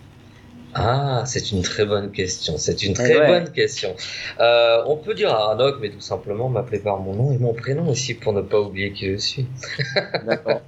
[0.73, 2.57] Ah, c'est une très bonne question.
[2.57, 3.27] C'est une Eh très ouais.
[3.27, 3.95] bonne question.
[4.39, 7.89] Euh, on peut dire Arnok, mais tout simplement m'appeler par mon nom et mon prénom
[7.89, 9.45] aussi pour ne pas oublier qui je suis.
[10.25, 10.61] D'accord.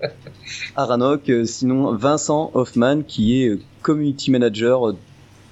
[0.76, 4.97] Aranok, euh, sinon Vincent Hoffman qui est euh, community manager euh,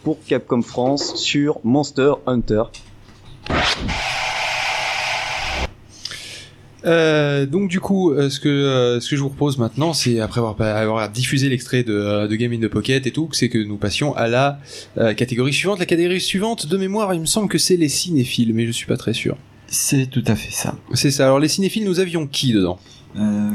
[0.03, 2.63] pour Capcom France sur Monster Hunter.
[6.85, 10.19] Euh, donc du coup, euh, ce que euh, ce que je vous propose maintenant, c'est
[10.19, 13.49] après avoir, avoir diffusé l'extrait de, euh, de Game in the Pocket et tout, c'est
[13.49, 14.59] que nous passions à la
[14.97, 15.79] euh, catégorie suivante.
[15.79, 18.85] La catégorie suivante, de mémoire, il me semble que c'est les cinéphiles, mais je suis
[18.85, 19.37] pas très sûr.
[19.67, 20.75] C'est tout à fait ça.
[20.93, 21.25] C'est ça.
[21.25, 22.79] Alors les cinéphiles, nous avions qui dedans?
[23.17, 23.51] Euh,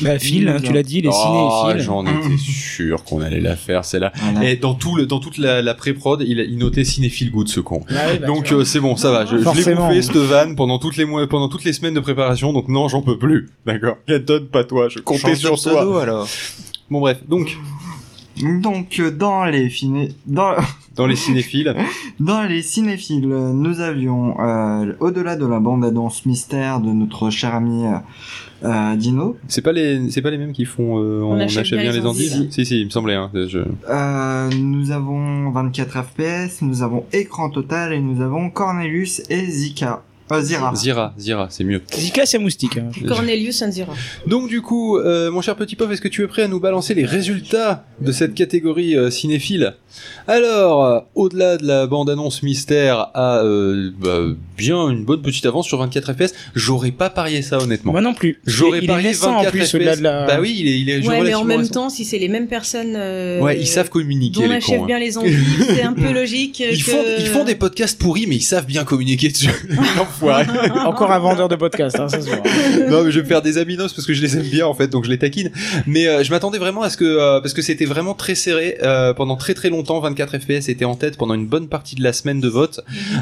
[0.00, 1.84] Bah, Phil, hein, tu l'as dit, les Oh, cinéphiles.
[1.84, 4.12] J'en étais sûr qu'on allait la faire, celle-là.
[4.14, 4.50] Voilà.
[4.50, 7.60] Et dans tout le, dans toute la, la pré-prod, il, il notait cinéphile good ce
[7.60, 7.82] con.
[7.90, 9.24] Ah oui, bah, donc euh, c'est bon, ça va.
[9.24, 12.00] Je, je l'ai bouffé cette vanne pendant toutes les mois, pendant toutes les semaines de
[12.00, 12.52] préparation.
[12.52, 13.50] Donc non, j'en peux plus.
[13.66, 13.96] D'accord.
[14.06, 14.88] Kenton, pas toi.
[14.88, 16.02] Je comptais sur pseudo, toi.
[16.02, 16.28] alors.
[16.90, 17.56] Bon bref, donc
[18.62, 20.10] Donc euh, dans les finé...
[20.26, 20.54] dans
[20.96, 21.74] dans les cinéphiles,
[22.20, 27.54] dans les cinéphiles, nous avions euh, au-delà de la bande annonce mystère de notre cher
[27.54, 27.96] ami euh,
[28.64, 29.36] euh, Dino.
[29.48, 30.98] C'est pas les, c'est pas les mêmes qui font.
[30.98, 32.48] euh, on, achète, bien, les endives.
[32.50, 33.14] Si si, il me semblait.
[33.14, 33.60] Hein, je...
[33.88, 40.02] Euh, nous avons 24 FPS, nous avons écran total et nous avons Cornelius et Zika.
[40.32, 40.74] Euh, Zira.
[40.74, 41.82] Zira, Zira, c'est mieux.
[41.94, 42.78] Zika, c'est moustique.
[42.78, 42.88] hein.
[43.06, 43.92] Cornelius Anzira.
[44.26, 46.60] Donc du coup, euh, mon cher petit Pof, est-ce que tu es prêt à nous
[46.60, 49.74] balancer les résultats de cette catégorie euh, cinéphile?
[50.26, 54.20] Alors, euh, au-delà de la bande-annonce mystère à euh, bah,
[54.56, 57.92] bien une bonne petite avance sur 24 FPS, j'aurais pas parié ça honnêtement.
[57.92, 58.40] Moi non plus.
[58.46, 59.74] J'aurais Il est parié récent, en 24 plus, FPS.
[59.74, 61.72] au-delà de la- Bah oui, il est, il est Ouais, mais en même récent.
[61.74, 62.94] temps, si c'est les mêmes personnes.
[62.96, 64.84] euh, Ouais, ils savent communiquer dont on les achève cons.
[64.84, 64.86] hein.
[64.86, 66.60] bien les endives, c'est un peu logique.
[66.60, 66.90] Ils que...
[66.90, 69.50] font, ils font des podcasts pourris, mais ils savent bien communiquer dessus.
[70.86, 72.36] Encore un vendeur de podcast, hein, ça se voit.
[72.90, 74.74] non mais je vais me faire des aminos parce que je les aime bien en
[74.74, 75.50] fait donc je les taquine.
[75.86, 78.78] Mais euh, je m'attendais vraiment à ce que euh, parce que c'était vraiment très serré
[78.82, 82.02] euh, pendant très très longtemps 24 FPS était en tête pendant une bonne partie de
[82.02, 82.80] la semaine de vote.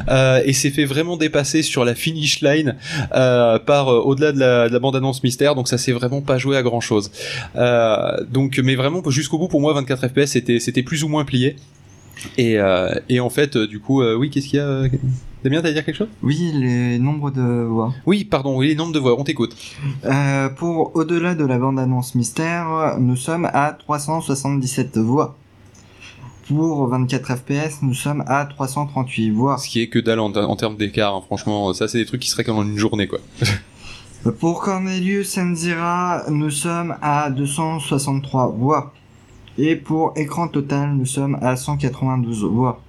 [0.09, 2.75] Euh, et s'est fait vraiment dépasser sur la finish line
[3.15, 6.21] euh, par euh, au-delà de la, de la bande annonce mystère donc ça s'est vraiment
[6.21, 7.11] pas joué à grand chose
[8.29, 11.55] donc mais vraiment jusqu'au bout pour moi 24 FPS c'était c'était plus ou moins plié
[12.37, 14.83] et, euh, et en fait euh, du coup euh, oui qu'est-ce qu'il y a
[15.43, 16.07] Damien t'allais dire quelque chose?
[16.21, 17.93] Oui, les nombres de voix.
[18.05, 19.53] Oui, pardon, oui, les nombres de voix, on t'écoute.
[20.05, 25.35] Euh, pour au-delà de la bande-annonce mystère, nous sommes à 377 voix.
[26.47, 29.57] Pour 24 FPS, nous sommes à 338 voix.
[29.57, 32.21] Ce qui est que dalle en, en termes d'écart, hein, franchement, ça c'est des trucs
[32.21, 33.19] qui seraient comme en une journée quoi.
[34.39, 38.93] Pour Cornelius Enzira, nous sommes à 263 voix.
[39.57, 42.81] Et pour écran total, nous sommes à 192 voix.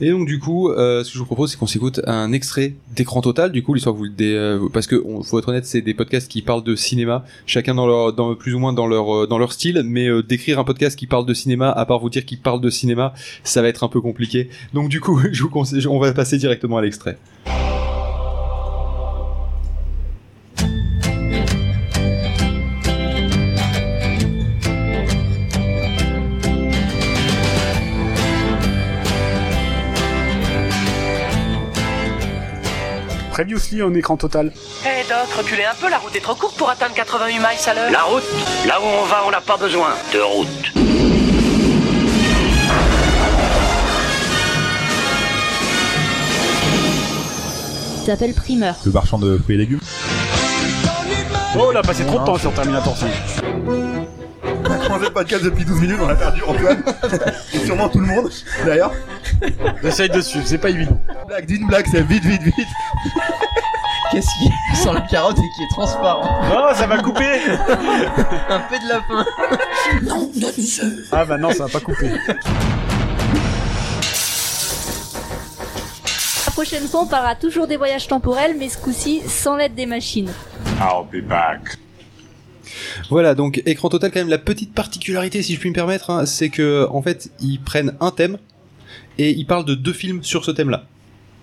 [0.00, 2.74] Et donc du coup, euh, ce que je vous propose, c'est qu'on s'écoute un extrait
[2.96, 3.52] d'écran total.
[3.52, 5.94] Du coup, l'histoire vous le dé- euh, parce que on, faut être honnête, c'est des
[5.94, 9.38] podcasts qui parlent de cinéma, chacun dans leur, plus ou moins dans leur euh, dans
[9.38, 9.82] leur style.
[9.84, 12.70] Mais d'écrire un podcast qui parle de cinéma, à part vous dire qu'il parle de
[12.70, 13.12] cinéma,
[13.44, 14.50] ça va être un peu compliqué.
[14.74, 15.20] Donc du coup,
[15.88, 17.16] on va passer directement à l'extrait.
[33.42, 34.52] Previously en écran total.
[34.84, 37.74] Eh Doc, reculez un peu, la route est trop courte pour atteindre 88 miles à
[37.74, 37.90] l'heure.
[37.90, 38.22] La route
[38.68, 40.72] Là où on va, on n'a pas besoin de route.
[48.06, 48.76] s'appelle Primeur.
[48.86, 49.80] Le marchand de fruits et légumes.
[51.56, 53.08] Oh, on a passé trop de temps sur Terminator 5.
[54.64, 56.82] On a changé de podcast depuis 12 minutes, on a perdu Antoine.
[57.54, 58.30] Et sûrement tout le monde,
[58.64, 58.92] d'ailleurs.
[59.82, 60.98] J'essaye de suivre, c'est pas évident.
[61.26, 62.54] Blague d'une blague, c'est vite, vite, vite.
[64.10, 67.24] Qu'est-ce qui est sans la carotte et qui est transparent Oh, ça va couper
[68.50, 69.24] Un peu de lapin.
[70.02, 72.10] Non, de Ah bah non, ça va pas couper.
[76.46, 79.86] La prochaine fois, on parlera toujours des voyages temporels, mais ce coup-ci sans l'aide des
[79.86, 80.30] machines.
[80.78, 81.78] I'll be back.
[83.10, 86.26] Voilà, donc écran total quand même la petite particularité, si je puis me permettre, hein,
[86.26, 88.38] c'est que en fait ils prennent un thème
[89.18, 90.84] et ils parlent de deux films sur ce thème-là.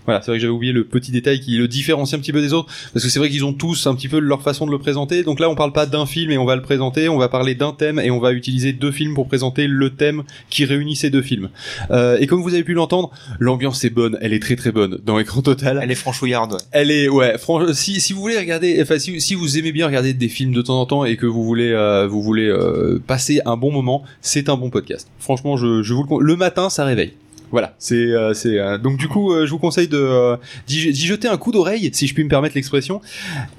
[0.05, 2.41] Voilà, c'est vrai que j'avais oublié le petit détail qui le différencie un petit peu
[2.41, 4.71] des autres, parce que c'est vrai qu'ils ont tous un petit peu leur façon de
[4.71, 5.23] le présenter.
[5.23, 7.55] Donc là, on parle pas d'un film et on va le présenter, on va parler
[7.55, 11.09] d'un thème et on va utiliser deux films pour présenter le thème qui réunit ces
[11.09, 11.49] deux films.
[11.91, 14.99] Euh, et comme vous avez pu l'entendre, l'ambiance est bonne, elle est très très bonne
[15.05, 15.79] dans écran total.
[15.81, 16.53] Elle est franchouillarde.
[16.53, 16.59] ouais.
[16.71, 17.35] Elle est ouais,
[17.73, 20.61] si si vous voulez regarder enfin si, si vous aimez bien regarder des films de
[20.61, 24.03] temps en temps et que vous voulez euh, vous voulez euh, passer un bon moment,
[24.21, 25.07] c'est un bon podcast.
[25.19, 27.13] Franchement, je je vous le le matin ça réveille.
[27.51, 30.37] Voilà, c'est euh, c'est euh, donc du coup euh, je vous conseille de euh,
[30.67, 33.01] d'y jeter un coup d'oreille si je puis me permettre l'expression.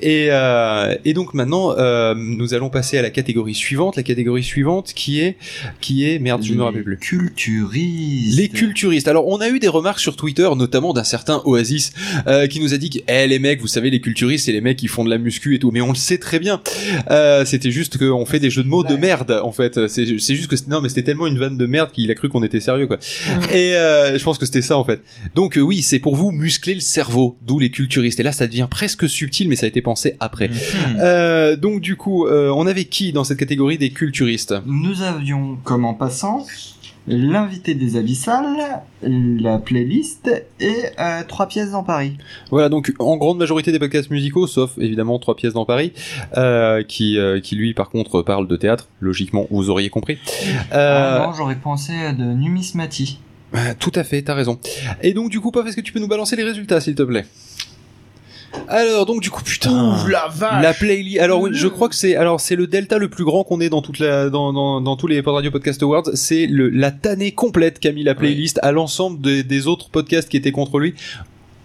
[0.00, 4.44] Et euh, et donc maintenant euh, nous allons passer à la catégorie suivante, la catégorie
[4.44, 5.36] suivante qui est
[5.80, 6.98] qui est merde, je ne me rappelle plus.
[6.98, 8.38] Culturistes.
[8.38, 9.08] Les culturistes.
[9.08, 11.92] Alors, on a eu des remarques sur Twitter, notamment d'un certain Oasis,
[12.26, 14.60] euh, qui nous a dit que, eh, les mecs, vous savez, les culturistes, c'est les
[14.60, 15.70] mecs qui font de la muscu et tout.
[15.70, 16.60] Mais on le sait très bien.
[17.10, 19.88] Euh, c'était juste qu'on fait des jeux de mots de merde, en fait.
[19.88, 22.42] C'est juste que, non, mais c'était tellement une vanne de merde qu'il a cru qu'on
[22.42, 22.98] était sérieux, quoi.
[23.52, 25.02] Et euh, je pense que c'était ça, en fait.
[25.34, 28.20] Donc, euh, oui, c'est pour vous muscler le cerveau, d'où les culturistes.
[28.20, 30.50] Et là, ça devient presque subtil, mais ça a été pensé après.
[30.98, 34.54] Euh, donc, du coup, on avait qui dans cette catégorie des culturistes?
[34.66, 36.46] Nous avions comme en passant
[37.06, 42.16] l'invité des abyssales, la playlist et euh, trois pièces dans Paris.
[42.50, 45.92] Voilà, donc en grande majorité des podcasts musicaux, sauf évidemment trois pièces dans Paris,
[46.36, 50.18] euh, qui, euh, qui lui par contre parle de théâtre, logiquement, vous auriez compris.
[50.72, 53.18] Euh, Ah non, j'aurais pensé à de numismatie.
[53.54, 54.58] Euh, tout à fait, t'as raison.
[55.02, 57.02] Et donc du coup, Paf, est-ce que tu peux nous balancer les résultats, s'il te
[57.02, 57.26] plaît?
[58.66, 60.60] Alors donc du coup putain Ouh, la vache.
[60.62, 61.20] La playlist.
[61.20, 63.68] Alors oui je crois que c'est alors c'est le delta le plus grand qu'on ait
[63.68, 66.10] dans toute la dans, dans, dans tous les Pod Radio Podcast Awards.
[66.14, 70.28] C'est le la tannée complète qu'a mis la playlist à l'ensemble des, des autres podcasts
[70.28, 70.94] qui étaient contre lui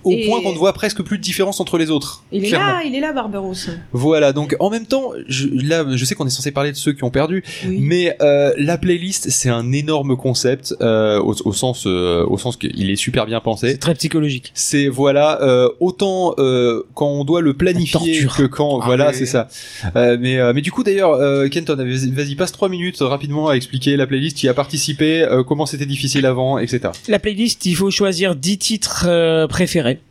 [0.06, 2.24] au Et- point qu'on ne voit presque plus de différence entre les autres.
[2.32, 2.66] Il est clairement.
[2.80, 3.70] là, il est là, Barberousse.
[3.92, 6.94] Voilà, donc en même temps, je, là, je sais qu'on est censé parler de ceux
[6.94, 11.86] qui ont perdu, mais euh, la playlist, c'est un énorme concept euh, au, au sens,
[11.88, 13.72] euh, au sens qu'il est super bien pensé.
[13.72, 14.52] C'est très psychologique.
[14.54, 19.48] C'est voilà, euh, autant euh, quand on doit le planifier que quand, voilà, c'est ça.
[19.96, 23.50] Euh, mais euh, mais du coup d'ailleurs, euh, Kenton, vas-y, vas-y, passe trois minutes rapidement
[23.50, 26.90] à expliquer la playlist, qui a participé, euh, comment c'était difficile avant, etc.
[27.08, 29.48] La playlist, il faut choisir 10 titres euh,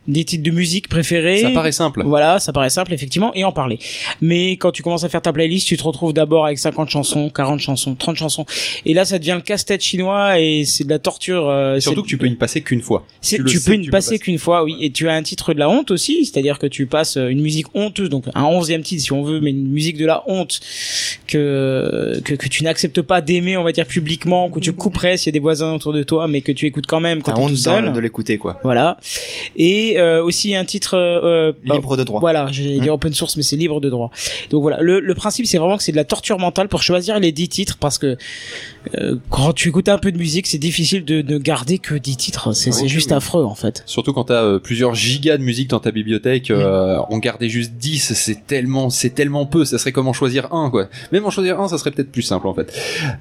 [0.08, 1.40] 10 titres de musique préférés.
[1.40, 2.02] Ça paraît simple.
[2.04, 3.78] Voilà, ça paraît simple effectivement et en parler.
[4.20, 7.30] Mais quand tu commences à faire ta playlist, tu te retrouves d'abord avec 50 chansons,
[7.30, 8.46] 40 chansons, 30 chansons
[8.84, 12.08] et là ça devient le casse-tête chinois et c'est de la torture euh, Surtout que
[12.08, 13.06] tu peux y passer qu'une fois.
[13.22, 14.76] tu, sais peux ne passer qu'une fois, oui.
[14.80, 17.40] Et tu as un titre de la honte aussi, c'est-à-dire que tu passes euh, une
[17.40, 20.60] musique honteuse, donc un onzième titre si on veut, mais une musique de la honte
[21.26, 25.28] que que, que tu n'acceptes pas d'aimer, on va dire publiquement, que tu couperais s'il
[25.28, 27.40] y a des voisins autour de toi, mais que tu écoutes quand même quand t'es
[27.40, 27.92] honte tout seul.
[27.92, 28.60] de l'écouter, quoi.
[28.62, 28.98] Voilà.
[29.56, 32.20] Et euh, aussi un titre euh, bah, Libre de droit.
[32.20, 34.10] Voilà, j'ai dit open source, mais c'est libre de droit.
[34.50, 37.18] Donc voilà, le, le principe c'est vraiment que c'est de la torture mentale pour choisir
[37.18, 38.16] les 10 titres parce que
[38.98, 42.16] euh, quand tu écoutes un peu de musique, c'est difficile de ne garder que 10
[42.16, 42.52] titres.
[42.52, 43.16] C'est Oui, juste oui.
[43.16, 43.82] affreux en fait.
[43.86, 47.72] Surtout quand t'as euh, plusieurs gigas de musique dans ta bibliothèque, euh, en garder juste
[47.72, 49.64] 10, c'est tellement, c'est tellement peu.
[49.64, 50.88] Ça serait comme en choisir un, quoi.
[51.12, 52.72] Même en choisir un, ça serait peut-être plus simple, en fait.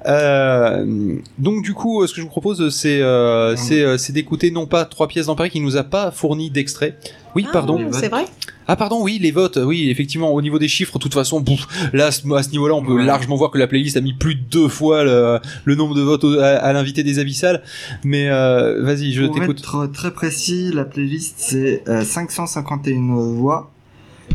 [0.08, 4.14] Euh, donc du coup, euh, ce que je vous propose, c'est, euh, c'est, euh, c'est
[4.14, 6.98] d'écouter non pas trois pièces dans Paris qui nous a pas fourni d'extrait.
[7.36, 7.80] Oui, pardon.
[7.92, 8.26] C'est vrai?
[8.68, 11.68] Ah pardon, oui, les votes, oui, effectivement, au niveau des chiffres, de toute façon, bouf,
[11.94, 14.42] là, à ce niveau-là, on peut largement voir que la playlist a mis plus de
[14.42, 17.62] deux fois le, le nombre de votes à, à l'invité des abyssales.
[18.04, 19.60] Mais euh, vas-y, je Pour t'écoute.
[19.60, 23.00] être très précis, la playlist c'est euh, 551
[23.36, 23.72] voix.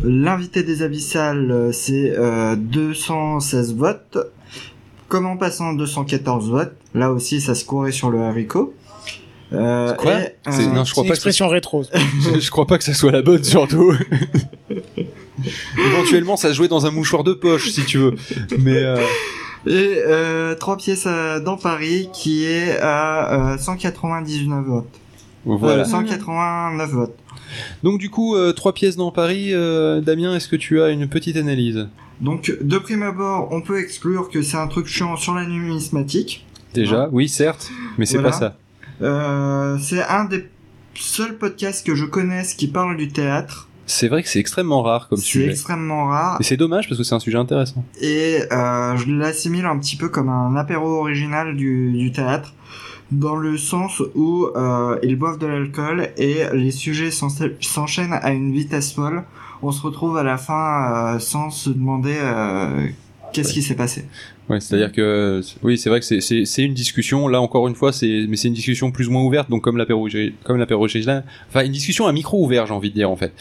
[0.04, 4.18] L'invité des abyssales euh, c'est euh, 216 votes.
[5.08, 6.74] Comment passant 214 votes.
[6.94, 8.74] Là aussi ça se courait sur le haricot.
[9.52, 11.82] Euh, Quoi et, C'est- non, je crois pas que c'est- rétro.
[11.82, 13.94] je, je crois pas que ça soit la bonne surtout.
[15.78, 18.14] Éventuellement, ça se jouait dans un mouchoir de poche si tu veux.
[18.58, 18.96] Mais euh,
[19.66, 21.06] Et euh, trois pièces
[21.44, 24.86] dans Paris qui est à euh, 199 votes.
[25.44, 25.82] Voilà.
[25.82, 27.16] Euh, 189 votes.
[27.82, 29.48] donc du coup, euh, trois pièces dans Paris.
[29.52, 31.88] euh, Damien, est-ce que tu as une petite analyse?
[32.20, 36.44] Donc de prime abord, on peut exclure que c'est un truc chiant sur la numismatique.
[36.74, 38.30] Déjà, oui, certes, mais c'est Voilà.
[38.30, 38.56] pas ça.
[39.02, 40.48] Euh, c'est un des
[40.94, 43.68] seuls podcasts que je connaisse qui parle du théâtre.
[43.86, 45.50] C'est vrai que c'est extrêmement rare comme C'est sujet.
[45.50, 46.36] extrêmement rare.
[46.40, 47.84] Et c'est dommage parce que c'est un sujet intéressant.
[48.02, 52.52] Et euh, je l'assimile un petit peu comme un apéro original du, du théâtre,
[53.12, 57.30] dans le sens où euh, ils boivent de l'alcool et les sujets s'en-
[57.60, 59.24] s'enchaînent à une vitesse folle.
[59.62, 62.86] On se retrouve à la fin euh, sans se demander euh,
[63.32, 64.04] qu'est-ce qui s'est passé.
[64.48, 67.28] Ouais, c'est-à-dire que oui, c'est vrai que c'est une discussion.
[67.28, 69.76] Là encore une fois, c'est mais c'est une discussion plus ou moins ouverte, donc comme
[69.76, 70.08] l'apéro
[70.44, 73.32] comme l'apéro là, enfin une discussion à micro ouvert, j'ai envie de dire en fait.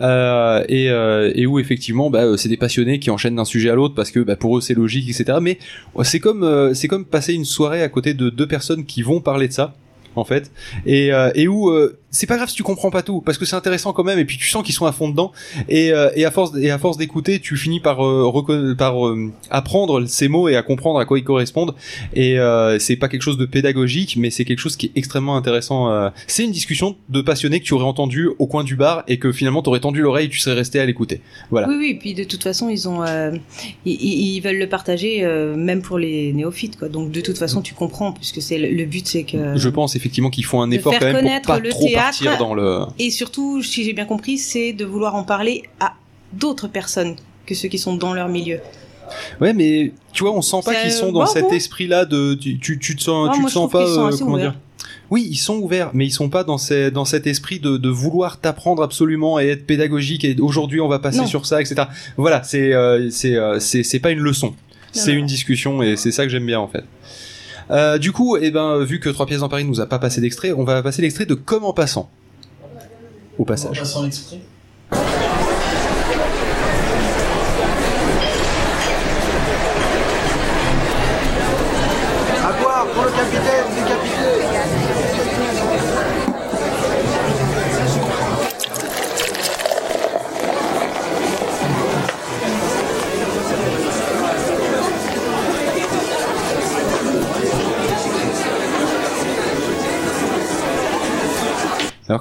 [0.00, 3.70] Euh, et euh, et où effectivement, bah euh, c'est des passionnés qui enchaînent d'un sujet
[3.70, 5.38] à l'autre parce que bah, pour eux c'est logique, etc.
[5.40, 5.58] Mais
[6.02, 9.20] c'est comme euh, c'est comme passer une soirée à côté de deux personnes qui vont
[9.20, 9.74] parler de ça
[10.16, 10.50] en fait
[10.84, 13.44] et euh, et où euh, c'est pas grave si tu comprends pas tout parce que
[13.44, 15.32] c'est intéressant quand même et puis tu sens qu'ils sont à fond dedans
[15.68, 19.32] et euh, et à force et à force d'écouter tu finis par euh, par euh,
[19.50, 21.74] apprendre ces mots et à comprendre à quoi ils correspondent
[22.14, 25.36] et euh, c'est pas quelque chose de pédagogique mais c'est quelque chose qui est extrêmement
[25.36, 26.08] intéressant euh.
[26.26, 29.30] c'est une discussion de passionnés que tu aurais entendu au coin du bar et que
[29.32, 32.24] finalement t'aurais tendu l'oreille et tu serais resté à l'écouter voilà Oui, oui, puis de
[32.24, 33.32] toute façon, ils ont, euh,
[33.84, 36.88] ils, ils- veulent le partager, euh, même pour les néophytes, quoi.
[36.88, 39.96] Donc de toute façon, tu comprends, puisque c'est le, le but, c'est que je pense
[39.96, 42.80] effectivement qu'ils font un effort quand même pour pas le trop théâtre partir dans le
[42.98, 45.94] et surtout, si j'ai bien compris, c'est de vouloir en parler à
[46.32, 48.60] d'autres personnes que ceux qui sont dans leur milieu.
[49.40, 52.58] Ouais, mais tu vois, on sent pas qu'ils sont dans bon, cet esprit-là de tu,
[52.58, 54.50] tu, tu te sens, Ah, tu te sens pas euh, comment ouverts.
[54.52, 54.60] dire.
[55.10, 57.88] Oui, ils sont ouverts, mais ils sont pas dans, ces, dans cet esprit de, de
[57.88, 61.26] vouloir t'apprendre absolument et être pédagogique et aujourd'hui on va passer Non.
[61.26, 61.84] sur ça, etc.
[62.16, 64.54] Voilà, c'est euh, c'est euh, pas une leçon,
[64.90, 66.82] c'est une discussion et c'est ça que j'aime bien en fait.
[67.70, 70.20] Euh, du coup, eh ben, vu que trois pièces dans Paris nous a pas passé
[70.20, 72.10] d'extrait, on va passer l'extrait de Comme en passant.
[73.38, 73.76] Au passage.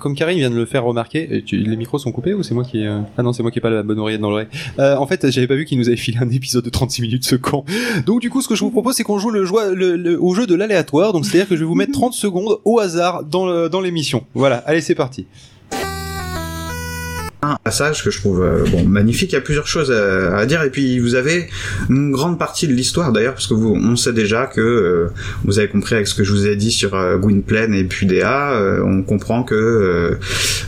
[0.05, 2.63] Comme Karine vient de le faire remarquer, tu- les micros sont coupés ou c'est moi
[2.63, 2.85] qui...
[2.85, 4.45] euh, Ah non, c'est moi qui ai pas la bonne oreillette dans l'oreille.
[4.77, 7.25] Euh, en fait, j'avais pas vu qu'il nous avait filé un épisode de 36 minutes
[7.25, 7.65] ce camp.
[8.05, 11.11] Donc du coup, ce que je vous propose, c'est qu'on joue au jeu de l'aléatoire.
[11.11, 14.25] Donc c'est-à-dire que je vais vous mettre 30 secondes au hasard dans l'émission.
[14.35, 15.25] Voilà, allez, c'est parti.
[17.41, 19.31] Un passage que je trouve euh, bon magnifique.
[19.31, 21.47] Il y a plusieurs choses à, à dire et puis vous avez
[21.89, 25.07] une grande partie de l'histoire d'ailleurs parce que vous, on sait déjà que euh,
[25.43, 28.53] vous avez compris avec ce que je vous ai dit sur euh, Gwynplaine et Pudea,
[28.53, 30.17] euh, on comprend que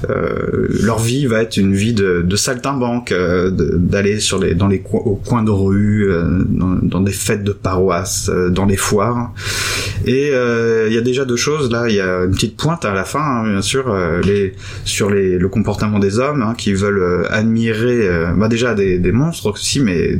[0.10, 4.80] euh, leur vie va être une vie de, de saltimbanque, d'aller sur les dans les
[4.80, 6.10] coins, au coin de rue,
[6.50, 9.34] dans, dans des fêtes de paroisse, dans les foires.
[10.06, 11.86] Et il y a déjà deux choses là.
[11.90, 14.54] Il y a une petite pointe à la fin, hein, bien sûr, les
[14.86, 19.00] sur les, le comportement des hommes hein, qui veulent euh, admirer, euh, bah déjà des,
[19.12, 20.18] monstres aussi, mais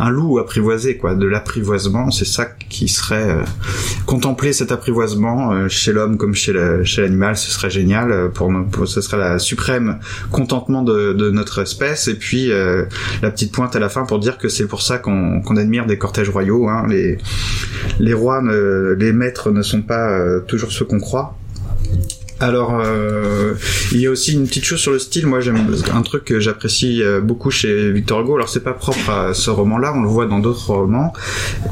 [0.00, 2.10] un loup apprivoisé, quoi, de l'apprivoisement.
[2.10, 3.42] C'est ça qui serait euh,
[4.06, 8.30] contempler cet apprivoisement chez l'homme comme chez la- chez l'animal, ce serait génial.
[8.86, 9.98] ce serait la suprême
[10.30, 12.08] contentement de, notre espèce.
[12.08, 15.56] Et puis la petite pointe à la fin pour dire que c'est pour ça qu'on
[15.56, 16.68] admire des cortèges royaux.
[16.68, 18.42] Hein, les rois,
[18.98, 21.36] les maîtres ne sont pas toujours ceux qu'on croit.
[22.38, 23.54] Alors, euh,
[23.92, 25.26] il y a aussi une petite chose sur le style.
[25.26, 25.56] Moi, j'aime
[25.94, 28.34] un truc que j'apprécie euh, beaucoup chez Victor Hugo.
[28.36, 29.94] Alors, c'est pas propre à ce roman-là.
[29.96, 31.14] On le voit dans d'autres romans.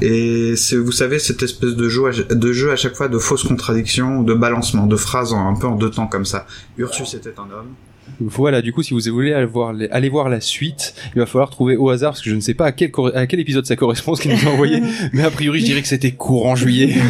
[0.01, 3.19] Et c'est, vous savez, cette espèce de jeu, à, de jeu à chaque fois de
[3.19, 6.47] fausses contradictions, de balancement, de phrases en- un peu en deux temps comme ça.
[6.79, 7.69] Ursus était un homme.
[8.21, 11.27] Voilà, du coup, si vous voulez aller voir, les- aller voir la suite, il va
[11.27, 13.41] falloir trouver au hasard, parce que je ne sais pas à quel, corre- à quel
[13.41, 14.81] épisode ça correspond, ce qu'il nous a envoyé,
[15.13, 16.95] mais a priori, je dirais que c'était courant juillet.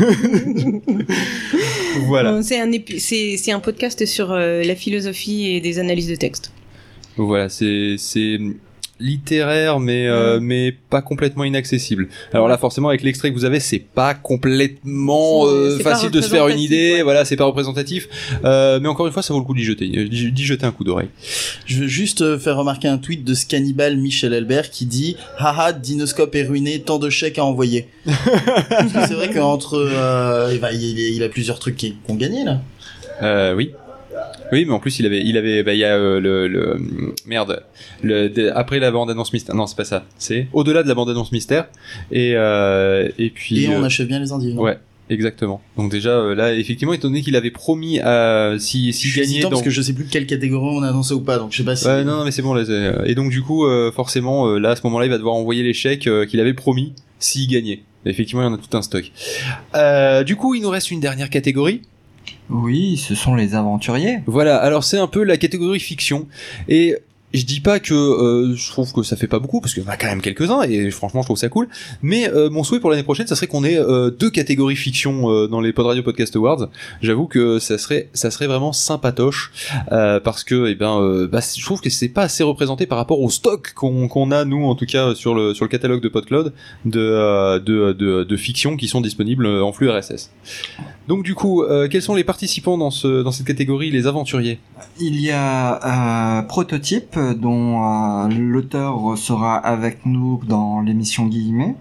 [2.01, 2.43] voilà.
[2.43, 6.53] C'est un, c'est un podcast sur euh, la philosophie et des analyses de texte.
[7.17, 8.39] Donc voilà, c'est c'est
[9.01, 12.09] littéraire mais euh, mais pas complètement inaccessible.
[12.33, 16.21] Alors là forcément avec l'extrait que vous avez, c'est pas complètement euh, pas facile de
[16.21, 18.09] se faire une idée, voilà, c'est pas représentatif.
[18.45, 20.85] Euh, mais encore une fois, ça vaut le coup d'y jeter d'y jeter un coup
[20.85, 21.09] d'oreille.
[21.67, 25.17] Je veux juste euh, faire remarquer un tweet de ce cannibale Michel Albert qui dit
[25.39, 27.89] Haha, Dinoscope est ruiné, tant de chèques à envoyer.
[28.07, 29.75] C'est vrai qu'entre.
[29.75, 32.61] Euh, il, il, a plusieurs trucs qui ont gagné là.
[33.23, 33.73] Euh, oui.
[34.53, 36.77] Oui, mais en plus il avait, il avait, bah, il y a euh, le, le,
[37.27, 37.63] merde,
[38.03, 39.55] le, de- après la bande annonce mystère.
[39.55, 40.05] Non, c'est pas ça.
[40.19, 41.67] C'est au-delà de la bande annonce mystère.
[42.13, 43.65] Et euh, et puis.
[43.65, 44.63] Et on euh, achève bien les non?
[44.63, 44.79] Ouais,
[45.11, 45.61] exactement.
[45.77, 49.41] Donc déjà euh, là, effectivement, étant donné qu'il avait promis à si si Je gagnait
[49.43, 51.65] parce que je sais plus quelle catégorie on a annoncé ou pas, donc je sais
[51.65, 51.87] pas si.
[51.87, 52.55] Ouais, non, non, mais c'est bon.
[52.55, 55.35] Là, euh, et donc du coup, euh, forcément, là, à ce moment-là, il va devoir
[55.35, 57.83] envoyer les chèques qu'il avait promis s'il gagnait.
[58.07, 59.11] Effectivement, il y en a tout un stock.
[59.75, 61.81] Euh, du coup, il nous reste une dernière catégorie.
[62.51, 64.21] Oui, ce sont les aventuriers.
[64.27, 66.27] Voilà, alors c'est un peu la catégorie fiction.
[66.69, 66.97] Et
[67.35, 69.87] je dis pas que euh, je trouve que ça fait pas beaucoup, parce qu'il y
[69.87, 71.69] en a quand même quelques-uns, et franchement je trouve ça cool.
[72.01, 75.31] Mais euh, mon souhait pour l'année prochaine, ça serait qu'on ait euh, deux catégories fiction
[75.31, 76.69] euh, dans les Pod Radio Podcast Awards.
[77.03, 79.53] J'avoue que ça serait, ça serait vraiment sympatoche,
[79.93, 82.99] euh, parce que eh ben, euh, bah, je trouve que c'est pas assez représenté par
[82.99, 86.03] rapport au stock qu'on qu'on a nous, en tout cas sur le sur le catalogue
[86.03, 86.53] de PodCloud
[86.85, 90.31] de de, de de fiction qui sont disponibles en flux RSS.
[91.09, 94.59] Donc du coup, quels sont les participants dans ce dans cette catégorie, les aventuriers?
[95.01, 96.43] Il y a euh,
[97.33, 101.75] Dont euh, l'auteur sera avec nous dans l'émission Guillemets.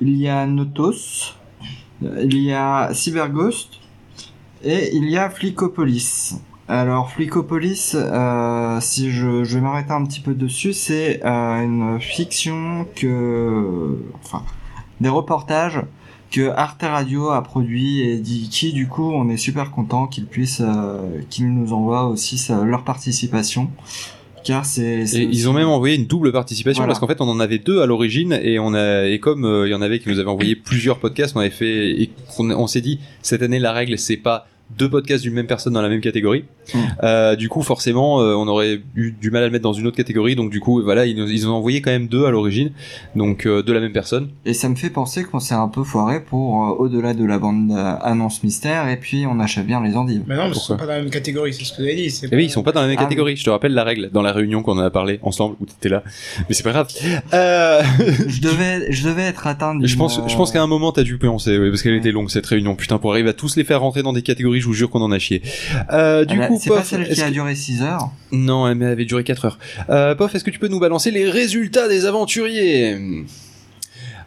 [0.00, 1.36] Il y a Notos,
[2.02, 3.80] il y a Cyberghost,
[4.64, 6.36] et il y a Flicopolis.
[6.68, 12.86] Alors Flicopolis, euh, si je, vais m'arrêter un petit peu dessus, c'est euh, une fiction
[12.94, 13.98] que...
[14.22, 14.42] Enfin,
[15.00, 15.80] des reportages
[16.30, 20.26] que Arte Radio a produit et dit qui du coup on est super content qu'ils
[20.26, 20.62] puissent
[21.30, 23.70] qu'ils nous envoient aussi leur participation
[24.48, 26.92] car c'est ils ont même envoyé une double participation Voilà.
[26.92, 29.68] parce qu'en fait on en avait deux à l'origine et on a et comme euh,
[29.68, 32.66] il y en avait qui nous avaient envoyé plusieurs podcasts, on avait fait et on,
[32.66, 34.46] s'est dit cette année la règle c'est pas
[34.76, 36.44] deux podcasts d'une même personne dans la même catégorie.
[36.74, 36.78] Mm.
[37.02, 39.86] Euh, du coup forcément euh, on aurait eu du mal à le mettre dans une
[39.86, 42.72] autre catégorie donc du coup voilà ils, ils ont envoyé quand même deux à l'origine
[43.16, 44.28] donc euh, de la même personne.
[44.44, 47.38] et ça me fait penser qu'on s'est un peu foiré pour euh, au-delà de la
[47.38, 50.66] bande euh, annonce mystère et puis on achète bien les endives Mais non, parce qu'ils
[50.66, 52.10] sont pas dans la même catégorie, c'est ce que vous avez dit.
[52.10, 53.36] c'est Et oui, ils sont pas dans la même Ah, catégorie.
[53.36, 55.88] Je te rappelle la règle dans la réunion qu'on en a parlé ensemble où t'étais
[55.88, 56.02] là.
[56.48, 56.88] Mais c'est pas grave.
[57.32, 57.82] Euh...
[58.28, 61.18] je devais je devais être atteint Je pense, je pense qu'à un moment t'as dû
[61.18, 62.74] penser, oui, parce qu'elle était longue cette réunion.
[62.74, 65.02] Putain, pour arriver à tous les faire rentrer dans des catégories, je vous jure qu'on
[65.02, 65.42] en a chié.
[65.92, 69.24] Euh, du coup, c'est pas celle qui a duré 6 heures non, elle avait duré
[69.24, 69.58] 4 heures.
[69.88, 73.24] Euh, Pof, est-ce que tu peux nous balancer les résultats des aventuriers?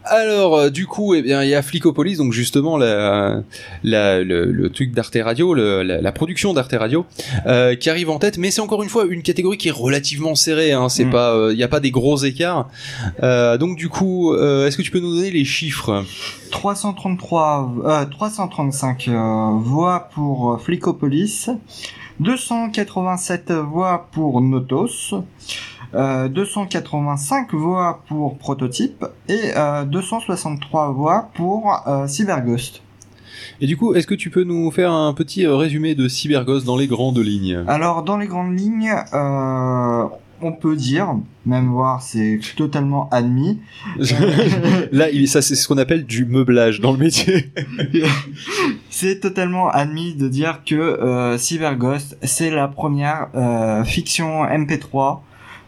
[0.04, 3.42] Alors, euh, du coup, eh bien, il y a Flicopolis, donc justement la,
[3.84, 7.06] la- le, le truc d'Arte Radio, le- la, la production d'Arte Radio,
[7.46, 8.38] euh, qui arrive en tête.
[8.38, 10.72] Mais c'est encore une fois une catégorie qui est relativement serrée.
[10.72, 12.68] Hein, c'est pas, euh, il n'y a pas des gros écarts.
[13.22, 16.04] Euh, donc, du coup, euh, est-ce que tu peux nous donner les chiffres?
[16.50, 21.48] 333 euh, 335 euh, voix pour Flicopolis
[22.20, 25.14] 287 voix pour Notos
[25.94, 32.82] euh, 285 voix pour Prototype et euh, 263 voix pour euh, Cyberghost.
[33.60, 36.66] Et du coup, est-ce que tu peux nous faire un petit euh, résumé de Cyberghost
[36.66, 37.64] dans les grandes lignes?
[37.68, 40.04] Alors dans les grandes lignes, euh,
[40.42, 41.14] on peut dire,
[41.46, 43.60] même voir, c'est totalement admis.
[44.92, 47.52] Là, il, ça c'est ce qu'on appelle du meublage dans le métier.
[48.90, 55.20] c'est totalement admis de dire que euh, Cyberghost, c'est la première euh, fiction MP3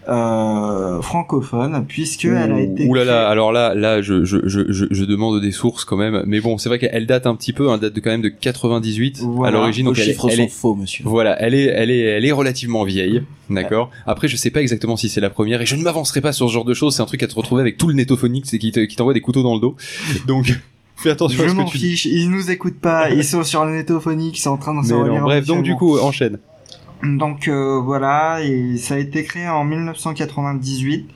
[0.09, 4.61] euh, francophone, puisque elle a été Ouh là là, alors là, là, je, je, je,
[4.71, 6.23] je, je demande des sources quand même.
[6.27, 8.29] Mais bon, c'est vrai qu'elle date un petit peu, elle date de quand même de
[8.29, 9.87] 98 à l'origine.
[9.87, 11.05] Donc elle, chiffres elle sont est faux, monsieur.
[11.07, 13.91] Voilà, elle est, elle est, elle est relativement vieille, d'accord.
[14.07, 16.49] Après, je sais pas exactement si c'est la première et je ne m'avancerai pas sur
[16.49, 16.95] ce genre de choses.
[16.97, 19.15] C'est un truc à te retrouver avec tout le netophonique, c'est qui te- qui t'envoie
[19.15, 19.77] des couteaux dans le dos.
[20.27, 20.53] Donc,
[20.97, 21.89] fais attention à Je ce que tu dis.
[21.91, 24.87] fiche, ils nous écoutent pas, ils sont sur le netophonique, ils sont en train de
[24.87, 26.39] se bref, donc du coup, enchaîne.
[27.05, 31.09] Donc euh, voilà, et ça a été créé en 1998.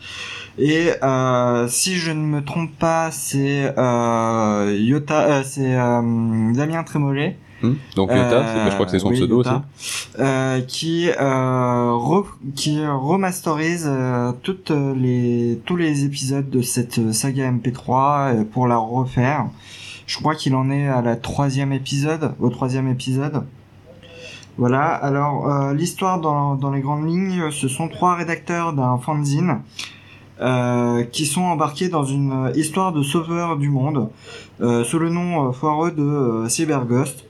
[0.60, 6.82] Et euh, si je ne me trompe pas, c'est euh, Yota, euh, c'est euh, Damien
[6.82, 7.36] Trémollet.
[7.62, 9.62] Hmm Donc Yota, bah, je crois que c'est son oui, pseudo Yota,
[10.18, 17.50] euh, qui euh, re- qui remasterise euh, toutes les tous les épisodes de cette saga
[17.50, 17.88] MP3
[18.40, 19.46] euh, pour la refaire.
[20.06, 23.44] Je crois qu'il en est à la troisième épisode, au troisième épisode.
[24.58, 29.60] Voilà, alors euh, l'histoire dans, dans les grandes lignes, ce sont trois rédacteurs d'un fanzine
[30.40, 34.10] euh, qui sont embarqués dans une histoire de sauveur du monde
[34.60, 37.24] euh, sous le nom euh, foireux de euh, Cyberghost,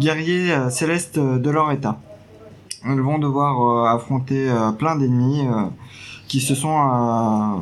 [0.00, 1.98] guerriers euh, célestes de leur état.
[2.84, 5.66] Ils vont devoir euh, affronter euh, plein d'ennemis euh,
[6.26, 6.76] qui se sont...
[6.76, 7.60] euh,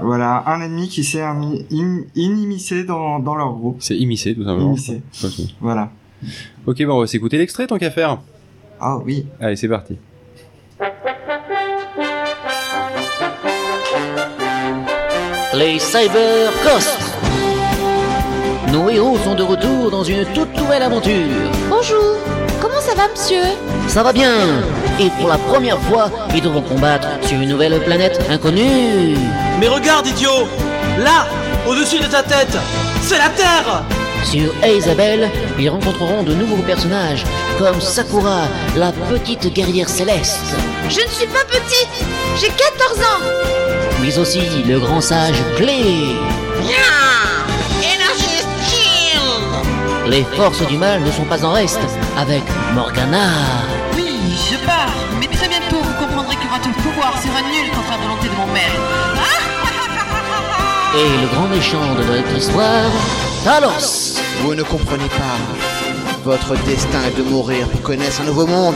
[0.00, 1.22] voilà, un ennemi qui s'est
[2.14, 3.76] inimmiscé dans, dans leur groupe.
[3.80, 4.68] C'est immiscé, tout simplement.
[4.68, 5.02] Immiscé.
[5.60, 5.90] Voilà.
[6.66, 8.18] Ok, bah on va s'écouter l'extrait tant qu'à faire.
[8.80, 9.26] Ah oui.
[9.40, 9.98] Allez, c'est parti.
[15.54, 16.98] Les Cyber Ghosts.
[18.72, 21.12] Nos héros sont de retour dans une toute nouvelle aventure.
[21.68, 22.16] Bonjour,
[22.60, 23.42] comment ça va monsieur?
[23.86, 24.62] Ça va bien.
[24.98, 29.16] Et pour la première fois, ils devront combattre sur une nouvelle planète inconnue.
[29.60, 30.48] Mais regarde, idiot
[30.98, 31.26] Là,
[31.68, 32.56] au-dessus de ta tête,
[33.02, 33.84] c'est la Terre
[34.24, 37.24] Sur Isabelle, ils rencontreront de nouveaux personnages,
[37.58, 40.54] comme Sakura, la petite guerrière céleste,
[40.88, 41.88] Je ne suis pas petite,
[42.40, 43.52] j'ai 14 ans
[44.02, 46.16] mais aussi le grand sage Clé.
[50.08, 51.78] Les forces du mal ne sont pas en reste
[52.18, 52.42] avec
[52.74, 53.30] Morgana.
[53.94, 57.96] Oui, je pars, mais très bientôt vous comprendrez que votre pouvoir sera nul contre la
[57.98, 59.01] volonté de mon maître.
[60.94, 62.90] Et le grand méchant de notre histoire,
[63.44, 64.20] Talos.
[64.42, 65.38] Vous ne comprenez pas.
[66.22, 68.74] Votre destin est de mourir pour connaître un nouveau monde.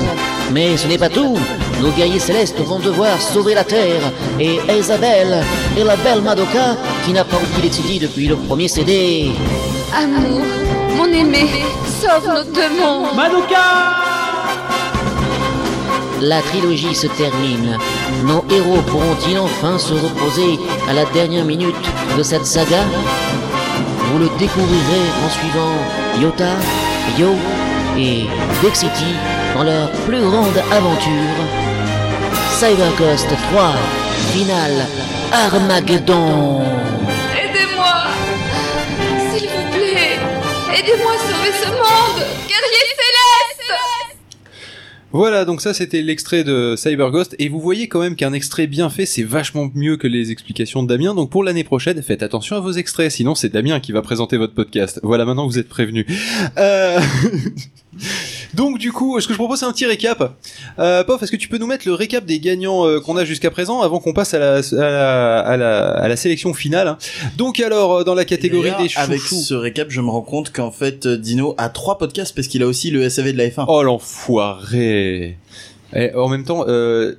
[0.51, 1.37] Mais ce n'est pas tout.
[1.83, 4.01] Nos guerriers célestes vont devoir sauver la Terre.
[4.41, 5.45] Et Isabelle
[5.79, 9.31] et la belle Madoka, qui n'a pas oublié d'étudier depuis le premier CD.
[9.95, 10.41] Amour,
[10.97, 11.51] mon aimé,
[12.01, 13.57] sauve nos deux mondes Madoka
[16.23, 17.79] La trilogie se termine.
[18.25, 21.75] Nos héros pourront-ils enfin se reposer à la dernière minute
[22.17, 22.83] de cette saga?
[24.13, 26.55] Vous le découvrirez en suivant Yota,
[27.19, 27.35] Yo
[27.99, 28.27] et
[28.63, 29.15] Dexity
[29.55, 31.37] dans leur plus grande aventure.
[32.59, 33.75] CyberGhost 3,
[34.33, 34.87] finale
[35.33, 36.63] Armageddon.
[37.35, 37.95] Aidez-moi
[39.31, 40.19] S'il vous plaît
[40.79, 42.86] Aidez-moi à sauver ce monde Guerrier
[45.17, 48.91] Voilà, donc ça c'était l'extrait de CyberGhost et vous voyez quand même qu'un extrait bien
[48.91, 51.15] fait c'est vachement mieux que les explications de Damien.
[51.15, 54.37] Donc pour l'année prochaine, faites attention à vos extraits, sinon c'est Damien qui va présenter
[54.37, 55.01] votre podcast.
[55.03, 56.05] Voilà, maintenant vous êtes prévenus.
[56.59, 57.01] Euh...
[58.57, 60.33] donc du coup, ce que je propose c'est un petit récap.
[60.79, 63.25] Euh, Pof, est-ce que tu peux nous mettre le récap des gagnants euh, qu'on a
[63.25, 66.89] jusqu'à présent avant qu'on passe à la, à la, à la, à la sélection finale
[66.89, 66.99] hein.
[67.37, 69.01] Donc alors euh, dans la catégorie des chouchous.
[69.05, 72.49] Avec ce récap, je me rends compte qu'en fait, euh, Dino a trois podcasts parce
[72.49, 73.67] qu'il a aussi le SAV de la F1.
[73.69, 75.37] Oh l'enfoiré
[75.95, 77.15] Et en même temps, euh,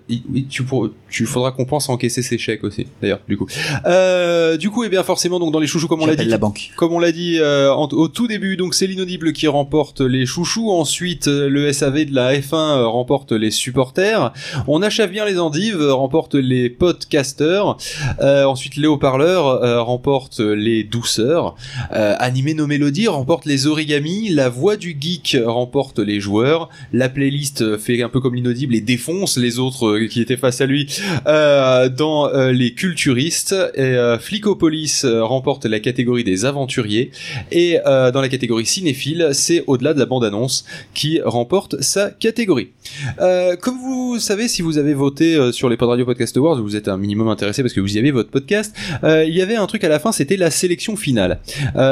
[0.50, 2.88] tu pour, tu faudra qu'on pense à encaisser ses chèques aussi.
[3.02, 3.48] D'ailleurs, du coup.
[3.86, 6.38] Euh, du coup, et bien forcément, donc dans les chouchous, comme on l'a dit, la
[6.38, 6.72] banque.
[6.76, 10.26] comme on l'a dit euh, en- au tout début, donc c'est l'inaudible qui remporte les
[10.26, 10.70] chouchous.
[10.70, 14.34] Ensuite, euh, le SAV de la F1 euh, remporte les supporters.
[14.68, 17.78] On achève bien les endives, euh, remporte les podcasters.
[18.22, 21.56] Euh, ensuite, les haut-parleurs euh, remporte les douceurs.
[21.94, 24.30] Euh, Animer nos mélodies remporte les origamis.
[24.30, 26.70] La voix du geek remporte les joueurs.
[26.92, 30.62] La playlist fait un peu comme l'inaudible et défonce les autres euh, qui étaient face
[30.62, 30.88] à lui
[31.28, 33.56] euh, dans euh, les culturistes.
[33.76, 37.12] Et, Flicopolis remporte la catégorie des aventuriers
[37.52, 42.70] et dans la catégorie cinéphile, c'est au-delà de la bande-annonce qui remporte sa catégorie.
[43.18, 46.88] Comme vous savez, si vous avez voté sur les Pod Radio Podcast Awards, vous êtes
[46.88, 48.76] un minimum intéressé parce que vous y avez votre podcast.
[49.04, 51.40] il y avait un truc à la fin, c'était la sélection finale.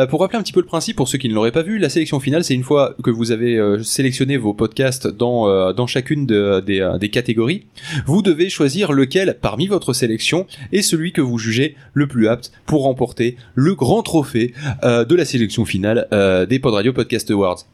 [0.09, 1.89] Pour rappeler un petit peu le principe, pour ceux qui ne l'auraient pas vu, la
[1.89, 6.54] sélection finale, c'est une fois que vous avez sélectionné vos podcasts dans dans chacune de-
[6.61, 7.65] des, euh, des catégories,
[8.05, 12.51] vous devez choisir lequel parmi votre sélection est celui que vous jugez le plus apte
[12.65, 14.53] pour remporter le grand trophée
[14.83, 17.65] euh, de la sélection finale euh, des Pod Radio Podcast Awards.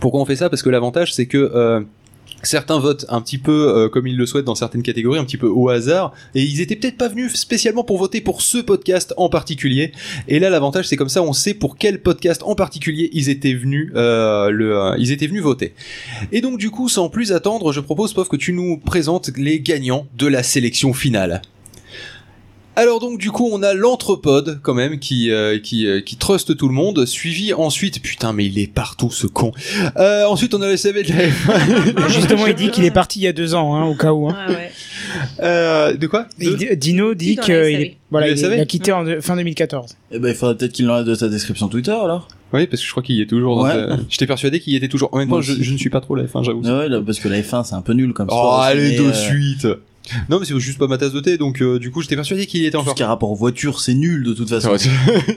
[0.00, 0.48] Pourquoi on fait ça?
[0.48, 1.80] Parce que l'avantage, c'est que euh,
[2.42, 5.36] certains votent un petit peu euh, comme ils le souhaitent dans certaines catégories, un petit
[5.36, 9.14] peu au hasard, et ils étaient peut-être pas venus spécialement pour voter pour ce podcast
[9.16, 9.92] en particulier.
[10.28, 13.54] Et là, l'avantage, c'est comme ça, on sait pour quel podcast en particulier ils étaient
[13.54, 15.74] venus, euh, euh, ils étaient venus voter.
[16.32, 19.60] Et donc, du coup, sans plus attendre, je propose, Pof, que tu nous présentes les
[19.60, 21.42] gagnants de la sélection finale.
[22.74, 26.56] Alors donc du coup on a l'anthropode quand même qui euh, qui euh, qui truste
[26.56, 29.52] tout le monde suivi ensuite putain mais il est partout ce con
[29.98, 33.20] euh, ensuite on a le SAV de la F1 Justement, il dit qu'il est parti
[33.20, 34.28] il y a deux ans, hein, au cas où.
[34.28, 34.36] Hein.
[35.42, 36.26] Euh, de quoi?
[36.38, 39.94] Il- Dino dit qu'il la est, voilà, il, a quitté en de- fin 2014.
[40.10, 42.28] Eh ben, il faudrait peut-être qu'il l'enlève de sa description Twitter, alors.
[42.52, 43.56] Oui, parce que je crois qu'il y est toujours.
[43.56, 43.74] dans Ouais.
[43.86, 45.10] ta- J'étais persuadé qu'il y était toujours.
[45.12, 46.60] En même temps, je, je ne suis pas trop la F1, j'avoue.
[46.62, 49.02] Ouais, parce que la F1, c'est un peu nul comme Oh, sport aussi, allez de
[49.04, 49.66] euh, suite.
[50.28, 52.46] Non, mais c'est juste pas ma tasse de thé, donc euh, du coup, j'étais persuadé
[52.46, 52.92] qu'il y était Tout encore.
[52.92, 54.74] ce qui a rapport aux voitures, c'est nul de toute façon.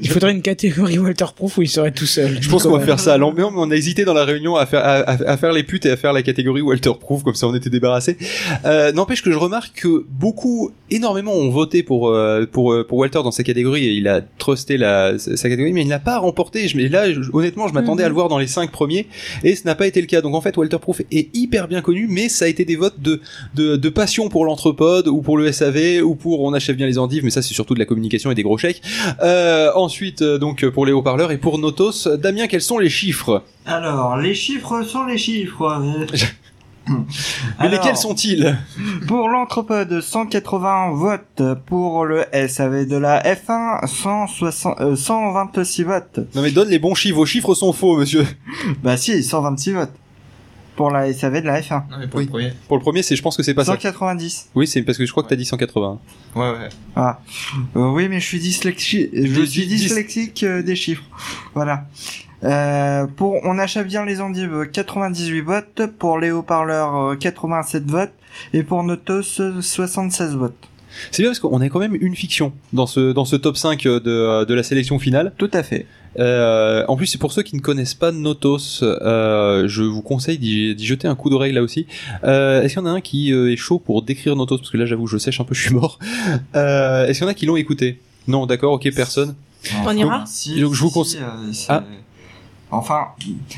[0.01, 2.37] Il faudrait une catégorie waterproof où il serait tout seul.
[2.41, 4.55] Je pense qu'on va faire ça à l'ambiance, mais on a hésité dans la réunion
[4.55, 7.23] à faire, à, à- à faire les putes et à faire la catégorie Walter Proof,
[7.23, 8.17] comme ça on était débarrassé.
[8.65, 12.97] Euh, N'empêche que je remarque que beaucoup, énormément ont voté pour, euh, pour, euh, pour
[12.97, 16.17] Walter dans sa catégorie et il a trusté la, sa catégorie, mais il n'a pas
[16.19, 16.67] remporté.
[16.67, 19.07] Je, et là, je- honnêtement, je m'attendais à le voir dans les cinq premiers
[19.43, 20.21] et ce n'a pas été le cas.
[20.21, 22.99] Donc en fait, Walter Proof est hyper bien connu, mais ça a été des votes
[22.99, 23.21] de,
[23.55, 26.97] de, de passion pour l'anthropode ou pour le SAV ou pour on achève bien les
[26.97, 28.81] endives, mais ça c'est surtout de la communication et des gros chèques.
[29.21, 33.43] Euh, ensuite, euh, donc pour les haut-parleurs et pour Notos, Damien, quels sont les chiffres?
[33.65, 35.81] Alors, les chiffres sont les chiffres.
[37.59, 38.57] Mais lesquels sont-ils?
[39.07, 41.41] Pour l'anthropode, 180 votes.
[41.65, 46.19] Pour le SAV de la F1, 160, euh, 126 votes.
[46.35, 48.25] Non mais donne les bons chiffres, vos chiffres sont faux, monsieur.
[48.83, 49.93] Bah si, 126 votes.
[50.75, 52.07] Pour la SAV de la F1.
[52.09, 52.53] pour le premier.
[52.67, 53.73] Pour le premier, c'est, je pense que c'est pas ça.
[53.73, 54.49] 190.
[54.55, 55.99] Oui, c'est parce que je crois que t'as dit 180.
[56.35, 56.69] Ouais, ouais.
[56.95, 57.19] Ah.
[57.77, 59.09] Euh, oui, mais je suis dyslexique.
[59.13, 61.03] Je Dis- suis dis- dyslexique euh, des chiffres.
[61.53, 61.85] Voilà.
[62.43, 68.11] Euh, pour on achète bien les endives 98 votes, pour les haut-parleurs euh, 87 votes
[68.53, 70.53] et pour Notos euh, 76 votes.
[71.11, 73.81] C'est bien parce qu'on a quand même une fiction dans ce dans ce top 5
[73.83, 75.33] de, de la sélection finale.
[75.37, 75.87] Tout à fait.
[76.19, 80.37] Euh, en plus, c'est pour ceux qui ne connaissent pas Notos, euh, je vous conseille
[80.37, 81.85] d'y jeter un coup d'oreille là aussi.
[82.23, 84.57] Euh, Est-ce qu'il y en a un qui euh, est chaud pour décrire Notos?
[84.59, 85.99] Parce que là, j'avoue, je sèche un peu, je suis mort.
[86.55, 87.99] Euh, Est-ce qu'il y en a qui l'ont écouté?
[88.27, 89.35] Non, d'accord, ok, personne.
[89.85, 91.21] On ira Donc, Si, donc, je vous si, conseille.
[91.21, 91.83] euh, c'est- Ah.
[92.71, 93.05] Enfin,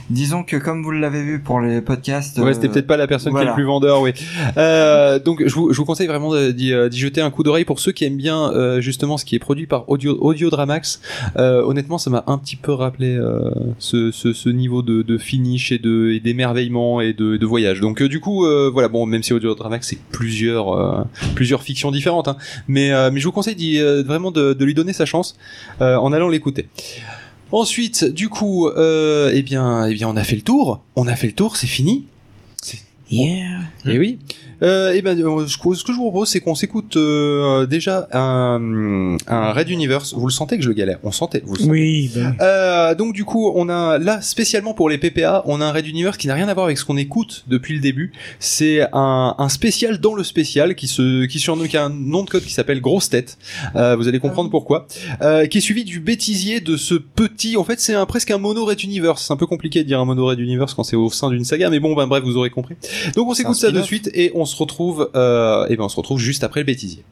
[0.10, 2.38] disons que comme vous l'avez vu pour les podcasts.
[2.39, 4.12] Ouais, c'était euh, peut-être pas la personne qui est le plus vendeur, oui.
[4.58, 7.66] Euh, donc, je vous, je vous conseille vraiment d'y euh, d'y jeter un coup d'oreille
[7.66, 11.01] pour ceux qui aiment bien euh, justement ce qui est produit par Audio, Audio Dramax.
[11.38, 13.49] Euh, honnêtement, ça m'a un petit peu rappelé euh,
[13.80, 17.80] ce, ce, ce niveau de, de finish et de et d'émerveillement et de, de voyage.
[17.80, 21.03] Donc, euh, du coup, euh, voilà, bon, même si Audio Dramax c'est plusieurs euh,
[21.34, 22.38] plusieurs fictions différentes, hein,
[22.68, 25.38] mais euh, mais je vous conseille vraiment de, de lui donner sa chance
[25.82, 26.68] euh, en allant l'écouter.
[27.52, 30.82] Ensuite, du coup, euh, eh bien, eh bien, on a fait le tour.
[30.95, 32.06] On a fait le tour, c'est fini.
[33.10, 33.60] Yeah.
[33.86, 34.20] Et oui.
[34.64, 39.18] Euh, et ben, euh, ce que je vous propose, c'est qu'on s'écoute euh, déjà un,
[39.28, 40.14] un Red Universe.
[40.16, 40.99] Vous le sentez que je le galère?
[41.03, 41.43] On sentait.
[41.45, 41.72] Vous le sentez?
[41.72, 45.72] Oui, Euh, donc du coup, on a là spécialement pour les PPA, on a un
[45.72, 48.12] Red Universe qui n'a rien à voir avec ce qu'on écoute depuis le début.
[48.39, 52.24] C'est un, un spécial dans le spécial qui se qui surnomme qui a un nom
[52.24, 53.38] de code qui s'appelle Grosse Tête.
[53.76, 54.88] Euh, vous allez comprendre pourquoi.
[55.22, 57.58] Euh, qui est suivi du bêtisier de ce petit.
[57.58, 59.26] En fait, c'est un presque un mono Red Universe.
[59.28, 61.45] C'est un peu compliqué de dire un mono Red Universe quand c'est au sein d'une
[61.45, 62.76] saga, mais bon, ben bref, vous aurez compris.
[63.16, 65.12] Donc on s'écoute ça de suite et on se retrouve.
[65.16, 67.04] Euh, et ben on se retrouve juste après le bêtisier.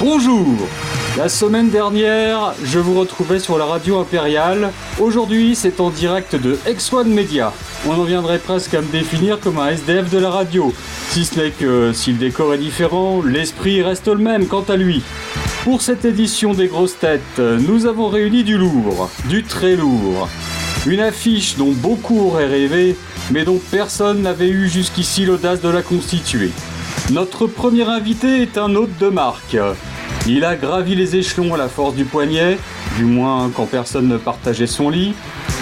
[0.00, 0.68] Bonjour
[1.16, 4.72] La semaine dernière, je vous retrouvais sur la radio impériale.
[4.98, 7.52] Aujourd'hui, c'est en direct de X1 Media.
[7.86, 10.74] On en viendrait presque à me définir comme un SDF de la radio.
[11.10, 14.74] Si ce n'est que, si le décor est différent, l'esprit reste le même quant à
[14.74, 15.04] lui.
[15.62, 20.28] Pour cette édition des grosses têtes, nous avons réuni du lourd, du très lourd.
[20.84, 22.96] Une affiche dont beaucoup auraient rêvé,
[23.30, 26.50] mais dont personne n'avait eu jusqu'ici l'audace de la constituer.
[27.12, 29.56] Notre premier invité est un hôte de marque.
[30.26, 32.56] Il a gravi les échelons à la force du poignet,
[32.96, 35.14] du moins quand personne ne partageait son lit.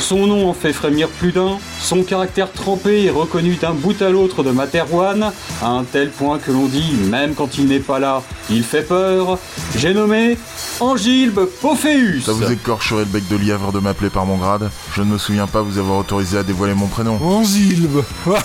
[0.02, 4.10] Son nom en fait frémir plus d'un, son caractère trempé est reconnu d'un bout à
[4.10, 5.30] l'autre de Materwan,
[5.62, 8.20] à un tel point que l'on dit, même quand il n'est pas là,
[8.50, 9.38] il fait peur.
[9.76, 10.36] J'ai nommé
[10.80, 12.24] Angilbe Pophéus.
[12.24, 14.70] Ça vous écorcherait le bec de lièvre de m'appeler par mon grade?
[14.96, 17.16] Je ne me souviens pas vous avoir autorisé à dévoiler mon prénom.
[17.22, 18.02] Angilbe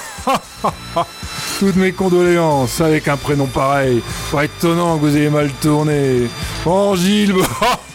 [1.59, 4.03] Toutes mes condoléances avec un prénom pareil.
[4.31, 6.29] Pas étonnant que vous ayez mal tourné.
[6.65, 7.41] Angilbe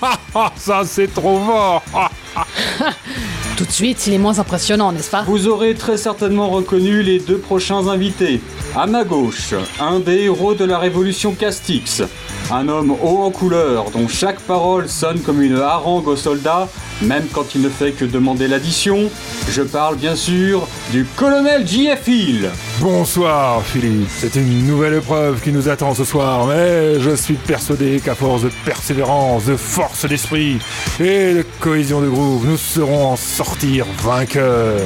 [0.56, 1.82] Ça c'est trop fort
[3.56, 7.18] Tout de suite, il est moins impressionnant, n'est-ce pas Vous aurez très certainement reconnu les
[7.18, 8.40] deux prochains invités.
[8.74, 12.02] À ma gauche, un des héros de la révolution Castix.
[12.50, 16.68] Un homme haut en couleur dont chaque parole sonne comme une harangue aux soldats,
[17.02, 19.10] même quand il ne fait que demander l'addition.
[19.50, 22.08] Je parle bien sûr du colonel J.F.
[22.08, 22.50] Hill.
[22.80, 28.00] Bonsoir Philippe, c'est une nouvelle épreuve qui nous attend ce soir, mais je suis persuadé
[28.00, 30.58] qu'à force de persévérance, de force d'esprit
[31.00, 34.80] et de cohésion de groupe, nous serons en sortir vainqueurs.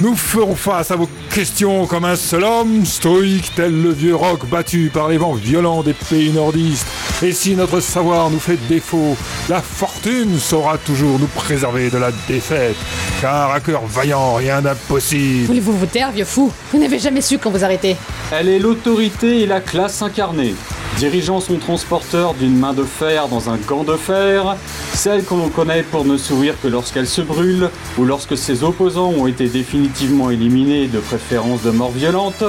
[0.00, 4.46] Nous ferons face à vos questions comme un seul homme, stoïque tel le vieux roc
[4.46, 6.86] battu par les vents violents des pays nordistes.
[7.22, 9.16] Et si notre savoir nous fait défaut,
[9.48, 11.26] la fortune saura toujours nous
[11.60, 12.76] préserver de la défaite,
[13.20, 15.44] car à cœur vaillant, rien d'impossible.
[15.46, 16.50] Voulez-vous vous taire, vieux fou?
[16.72, 17.96] Vous n'avez jamais su quand vous arrêtez.
[18.32, 20.54] Elle est l'autorité et la classe incarnée.
[20.96, 24.56] Dirigeant son transporteur d'une main de fer dans un gant de fer,
[24.94, 27.68] celle qu'on connaît pour ne sourire que lorsqu'elle se brûle
[27.98, 32.42] ou lorsque ses opposants ont été définitivement éliminés, de préférence de mort violente,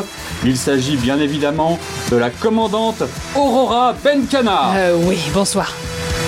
[0.46, 1.80] il s'agit bien évidemment
[2.12, 3.04] de la commandante
[3.36, 4.74] Aurora Benkana.
[4.76, 5.74] Euh, oui, bonsoir.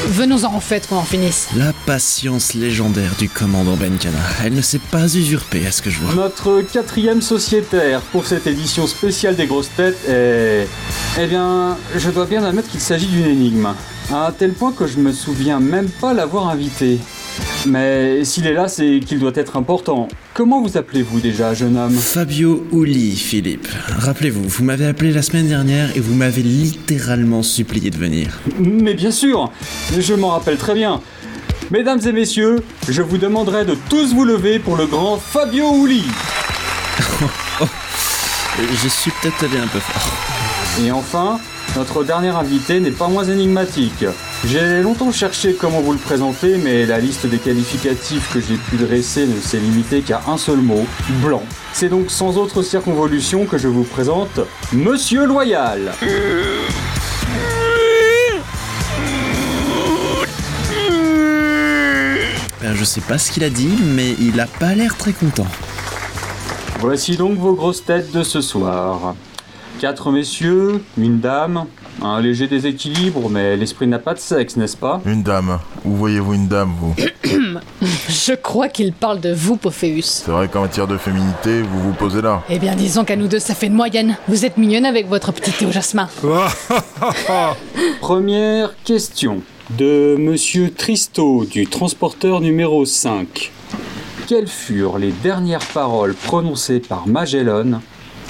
[0.05, 1.47] Venons-en en fait qu'on en finisse.
[1.55, 4.17] La patience légendaire du commandant Benkana.
[4.43, 6.13] Elle ne s'est pas usurpée à ce que je vois.
[6.13, 10.67] Notre quatrième sociétaire pour cette édition spéciale des grosses têtes est...
[11.19, 13.69] Eh bien, je dois bien admettre qu'il s'agit d'une énigme.
[14.11, 16.99] À tel point que je me souviens même pas l'avoir invité.
[17.65, 20.07] Mais s'il est là, c'est qu'il doit être important.
[20.33, 21.93] Comment vous appelez-vous déjà, jeune homme?
[21.93, 23.67] Fabio Uli, Philippe.
[23.99, 28.39] Rappelez-vous, vous m'avez appelé la semaine dernière et vous m'avez littéralement supplié de venir.
[28.59, 29.51] Mais bien sûr
[29.97, 31.01] Je m'en rappelle très bien.
[31.71, 36.03] Mesdames et messieurs, je vous demanderai de tous vous lever pour le grand Fabio Uli.
[38.83, 40.83] Je suis peut-être allé un peu fort.
[40.85, 41.39] Et enfin,
[41.75, 44.05] notre dernier invité n'est pas moins énigmatique.
[44.45, 48.75] J'ai longtemps cherché comment vous le présenter, mais la liste des qualificatifs que j'ai pu
[48.75, 50.85] dresser ne s'est limitée qu'à un seul mot,
[51.23, 51.41] blanc.
[51.71, 54.41] C'est donc sans autre circonvolution que je vous présente
[54.73, 55.93] Monsieur Loyal.
[62.61, 65.47] Ben, je sais pas ce qu'il a dit, mais il a pas l'air très content.
[66.79, 69.15] Voici donc vos grosses têtes de ce soir.
[69.79, 71.65] Quatre messieurs, une dame,
[72.01, 75.01] un léger déséquilibre, mais l'esprit n'a pas de sexe, n'est-ce pas?
[75.05, 75.59] Une dame.
[75.85, 76.95] Où voyez-vous une dame, vous?
[78.09, 80.23] Je crois qu'il parle de vous, Pophéus.
[80.25, 82.43] C'est vrai qu'en matière de féminité, vous vous posez là.
[82.49, 84.17] Eh bien, disons qu'à nous deux, ça fait une moyenne.
[84.27, 86.09] Vous êtes mignonne avec votre petit thé au jasmin.
[88.01, 89.41] Première question
[89.77, 93.51] de Monsieur Tristo du transporteur numéro 5.
[94.27, 97.81] Quelles furent les dernières paroles prononcées par Magellan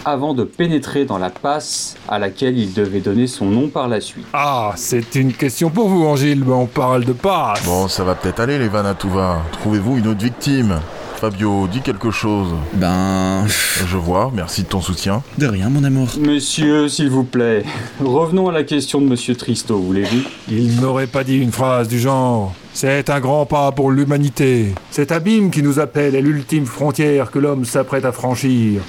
[0.05, 4.01] avant de pénétrer dans la passe à laquelle il devait donner son nom par la
[4.01, 6.43] suite Ah, c'est une question pour vous, Angile.
[6.47, 7.63] On parle de passe.
[7.65, 9.41] Bon, ça va peut-être aller, les vannes à tout va.
[9.53, 10.79] Trouvez-vous une autre victime?
[11.15, 12.49] Fabio, dis quelque chose.
[12.73, 13.45] Ben.
[13.47, 15.23] Je vois, merci de ton soutien.
[15.37, 16.09] De rien, mon amour.
[16.19, 17.63] Monsieur, s'il vous plaît,
[18.03, 20.21] revenons à la question de Monsieur Tristo, voulez-vous?
[20.49, 22.53] Il n'aurait pas dit une phrase du genre.
[22.75, 24.73] C'est un grand pas pour l'humanité.
[24.89, 28.81] Cet abîme qui nous appelle est l'ultime frontière que l'homme s'apprête à franchir.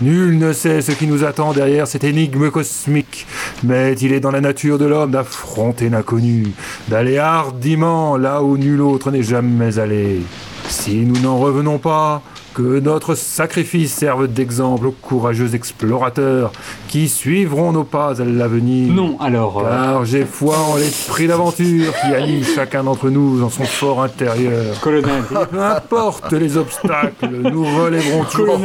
[0.00, 3.26] Nul ne sait ce qui nous attend derrière cette énigme cosmique,
[3.64, 6.52] mais il est dans la nature de l'homme d'affronter l'inconnu,
[6.88, 10.20] d'aller hardiment là où nul autre n'est jamais allé.
[10.68, 12.22] Si nous n'en revenons pas,
[12.54, 16.52] que notre sacrifice serve d'exemple aux courageux explorateurs
[16.88, 18.92] qui suivront nos pas à l'avenir.
[18.92, 19.60] Non, alors.
[19.60, 24.02] euh, Car j'ai foi en l'esprit d'aventure qui anime chacun d'entre nous dans son fort
[24.02, 24.78] intérieur.
[24.80, 25.22] Colonel.
[25.58, 28.58] Importe les obstacles, nous relèverons toujours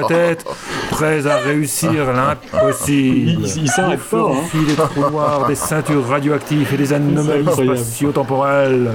[0.00, 0.44] la tête,
[0.90, 3.30] prêts à réussir l'impossible.
[3.46, 4.58] Il- il s'arrête fort, hein.
[4.66, 7.46] des trous noirs, des ceintures radioactives et des anomalies
[8.04, 8.90] spatio-temporelles.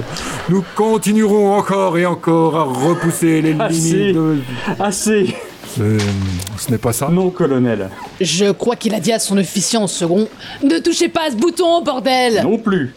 [0.48, 3.74] Nous continuerons encore et encore à repousser les Assez.
[3.74, 4.35] limites de...
[4.80, 5.34] Assez
[5.76, 5.98] Ce,
[6.58, 7.90] ce n'est pas ça Non, colonel.
[8.20, 10.28] Je crois qu'il a dit à son officier en second
[10.62, 12.94] Ne touchez pas à ce bouton, bordel Non plus.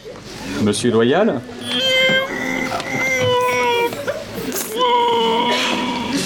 [0.64, 1.42] Monsieur Loyal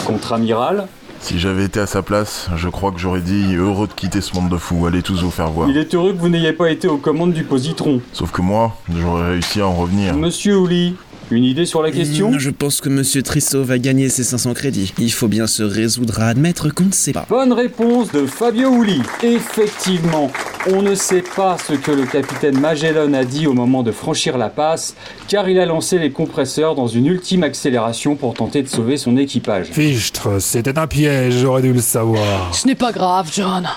[0.05, 0.87] Contre-amiral
[1.19, 4.33] Si j'avais été à sa place, je crois que j'aurais dit heureux de quitter ce
[4.35, 5.69] monde de fous, allez tous vous faire voir.
[5.69, 8.01] Il est heureux que vous n'ayez pas été aux commandes du positron.
[8.11, 10.13] Sauf que moi, j'aurais réussi à en revenir.
[10.15, 10.95] Monsieur Ouli,
[11.31, 14.53] une idée sur la question Hmm, Je pense que Monsieur Trissot va gagner ses 500
[14.53, 14.93] crédits.
[14.99, 17.25] Il faut bien se résoudre à admettre qu'on ne sait pas.
[17.29, 19.01] Bonne réponse de Fabio Ouli.
[19.23, 20.31] Effectivement,
[20.67, 24.37] on ne sait pas ce que le capitaine Magellan a dit au moment de franchir
[24.37, 24.95] la passe,
[25.27, 29.17] car il a lancé les compresseurs dans une ultime accélération pour tenter de sauver son
[29.17, 29.67] équipage.
[29.71, 32.53] Fichtre, c'était un piège, j'aurais dû le savoir.
[32.53, 33.67] Ce n'est pas grave, John.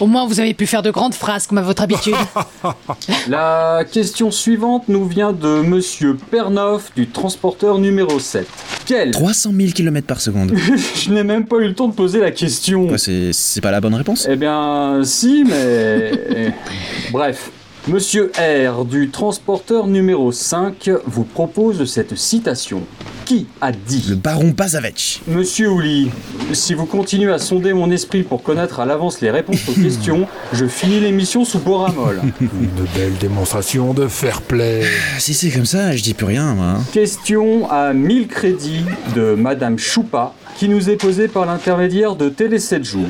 [0.00, 2.14] Au moins, vous avez pu faire de grandes phrases comme à votre habitude.
[3.28, 8.46] La question suivante nous vient de Monsieur Pernoff du transporteur numéro 7.
[8.86, 10.52] Quel 300 000 km par seconde.
[10.94, 12.88] Je n'ai même pas eu le temps de poser la question.
[12.96, 14.26] C'est pas la bonne réponse?
[14.30, 16.10] Eh bien, si, mais.
[17.12, 17.50] Bref.
[17.88, 22.82] Monsieur R du transporteur numéro 5 vous propose cette citation.
[23.24, 25.22] Qui a dit Le baron Bazavech.
[25.26, 26.10] Monsieur Ouli,
[26.52, 30.26] si vous continuez à sonder mon esprit pour connaître à l'avance les réponses aux questions,
[30.52, 32.20] je finis l'émission sous Boramol.
[32.42, 34.82] Une belle démonstration de fair play.
[35.18, 36.66] Si c'est comme ça, je dis plus rien, moi.
[36.66, 36.84] hein.
[36.92, 38.84] Question à 1000 crédits
[39.16, 43.06] de Madame Choupa qui nous est posée par l'intermédiaire de Télé 7 jours.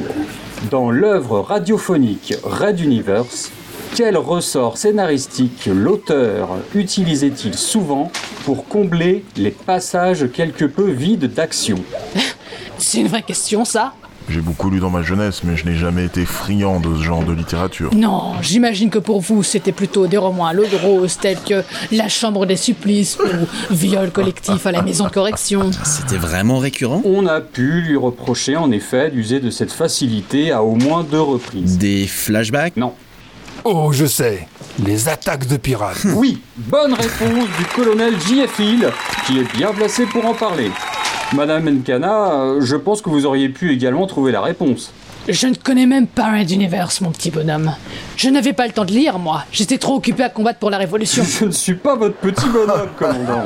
[0.68, 3.50] Dans l'œuvre radiophonique Red Universe,
[3.96, 8.12] quel ressort scénaristique l'auteur utilisait-il souvent
[8.44, 11.76] pour combler les passages quelque peu vides d'action?
[12.78, 13.94] C'est une vraie question, ça
[14.30, 17.24] J'ai beaucoup lu dans ma jeunesse, mais je n'ai jamais été friand de ce genre
[17.24, 17.92] de littérature.
[17.92, 21.64] Non, j'imagine que pour vous, c'était plutôt des romans à l'eau de rose tels que
[21.90, 25.72] La Chambre des supplices ou Viol collectif à la maison de correction.
[25.82, 27.02] C'était vraiment récurrent?
[27.04, 31.20] On a pu lui reprocher en effet d'user de cette facilité à au moins deux
[31.20, 31.76] reprises.
[31.78, 32.76] Des flashbacks?
[32.76, 32.92] Non.
[33.64, 34.46] Oh, je sais.
[34.86, 36.06] Les attaques de pirates.
[36.14, 38.58] Oui, bonne réponse du colonel J.F.
[38.60, 38.88] Hill,
[39.26, 40.70] qui est bien placé pour en parler.
[41.32, 44.92] Madame Enkana, euh, je pense que vous auriez pu également trouver la réponse.
[45.28, 47.72] Je ne connais même pas Red Universe, mon petit bonhomme.
[48.16, 49.44] Je n'avais pas le temps de lire, moi.
[49.52, 51.22] J'étais trop occupé à combattre pour la Révolution.
[51.22, 53.44] Je ne suis pas votre petit bonhomme, commandant.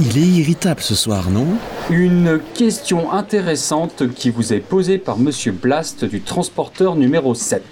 [0.00, 1.46] Il est irritable ce soir, non?
[1.90, 7.62] Une question intéressante qui vous est posée par Monsieur Blast du transporteur numéro 7.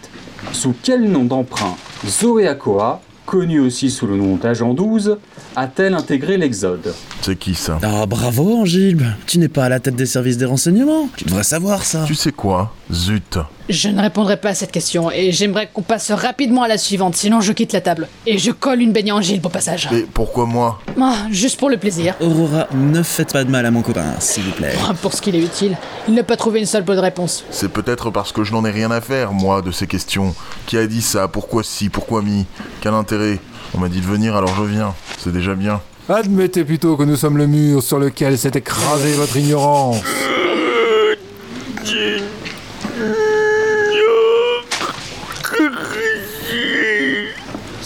[0.52, 1.76] Sous quel nom d'emprunt
[2.06, 5.18] Zoé Akoa, connue aussi sous le nom d'Agent 12,
[5.56, 7.78] a-t-elle intégré l'Exode C'est qui ça?
[7.82, 9.02] Ah, bravo, Angilbe.
[9.26, 11.08] Tu n'es pas à la tête des services des renseignements.
[11.16, 12.04] Tu devrais savoir ça.
[12.06, 12.72] Tu sais quoi?
[12.92, 13.38] Zut.
[13.68, 17.16] Je ne répondrai pas à cette question et j'aimerais qu'on passe rapidement à la suivante,
[17.16, 18.08] sinon je quitte la table.
[18.26, 19.88] Et je colle une baignée en Gilles au passage.
[19.92, 20.80] Et pourquoi moi?
[21.00, 22.14] Ah, juste pour le plaisir.
[22.20, 24.74] Aurora, ne faites pas de mal à mon copain, s'il vous plaît.
[24.88, 25.76] Ah, Pour ce qu'il est utile.
[26.06, 27.44] Il n'a pas trouvé une seule bonne réponse.
[27.50, 30.34] C'est peut-être parce que je n'en ai rien à faire, moi, de ces questions.
[30.66, 31.26] Qui a dit ça?
[31.26, 31.88] Pourquoi si?
[31.88, 32.46] Pourquoi mi?
[32.80, 33.40] Quel intérêt?
[33.74, 34.94] On m'a dit de venir, alors je viens.
[35.18, 35.80] C'est déjà bien.
[36.08, 39.96] Admettez plutôt que nous sommes le mur sur lequel s'est écrasée votre ignorance.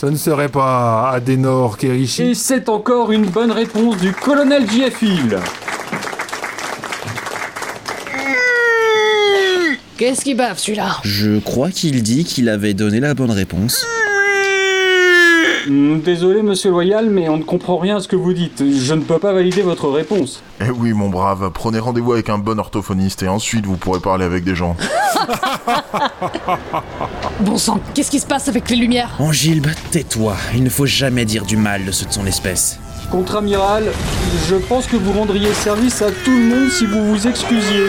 [0.01, 2.23] Ce ne serait pas Adenor Kerishi.
[2.23, 4.65] Et c'est encore une bonne réponse du colonel.
[4.73, 5.39] Hill.
[9.99, 10.97] Qu'est-ce qui bave celui-là?
[11.05, 13.85] Je crois qu'il dit qu'il avait donné la bonne réponse.
[15.71, 18.61] Hmm, Désolé, monsieur Loyal, mais on ne comprend rien à ce que vous dites.
[18.77, 20.43] Je ne peux pas valider votre réponse.
[20.61, 24.25] Eh oui, mon brave, prenez rendez-vous avec un bon orthophoniste et ensuite vous pourrez parler
[24.25, 24.77] avec des gens.
[27.41, 29.15] Bon sang, qu'est-ce qui se passe avec les lumières?
[29.19, 30.35] Angilbe, tais-toi.
[30.55, 32.79] Il ne faut jamais dire du mal de ceux de son espèce.
[33.11, 33.85] Contre-amiral,
[34.49, 37.87] je pense que vous rendriez service à tout le monde si vous vous excusiez.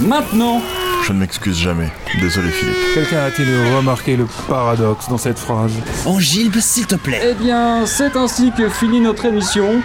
[0.00, 0.62] Maintenant,
[1.02, 1.88] Je ne m'excuse jamais.
[2.20, 2.76] Désolé, Philippe.
[2.94, 5.72] Quelqu'un a-t-il remarqué le paradoxe dans cette phrase?
[6.06, 7.20] Angilbe, s'il te plaît.
[7.30, 9.82] eh bien, c'est ainsi que finit notre émission.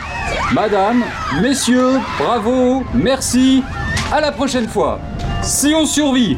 [0.54, 1.04] Madame,
[1.42, 3.64] messieurs, bravo, merci,
[4.12, 5.00] à la prochaine fois.
[5.42, 6.38] Si on survit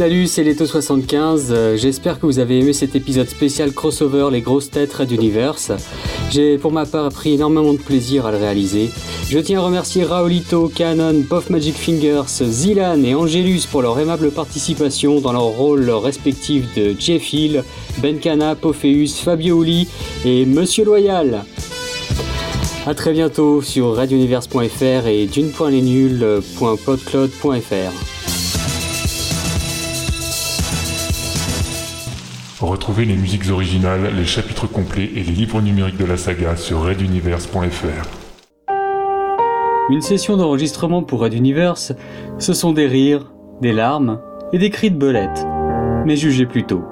[0.00, 1.48] Salut, c'est Leto75.
[1.50, 5.72] Euh, J'espère que vous avez aimé cet épisode spécial crossover Les grosses têtes Red Universe.
[6.30, 8.88] J'ai pour ma part pris énormément de plaisir à le réaliser.
[9.28, 14.30] Je tiens à remercier Raolito, Canon, Puff Magic Fingers, Zilan et Angelus pour leur aimable
[14.30, 17.62] participation dans leur rôle respectif de Jeff Hill,
[17.98, 19.86] Benkana, Pophéus, Fabio Uli
[20.24, 21.44] et Monsieur Loyal.
[22.86, 28.19] A très bientôt sur radiounivers.fr et d'une.lesnuls.podcloud.fr.
[32.60, 36.82] Retrouvez les musiques originales, les chapitres complets et les livres numériques de la saga sur
[36.82, 38.06] RedUniverse.fr.
[39.88, 41.94] Une session d'enregistrement pour RedUniverse,
[42.38, 43.32] ce sont des rires,
[43.62, 44.20] des larmes
[44.52, 45.46] et des cris de belette.
[46.04, 46.84] Mais jugez plutôt.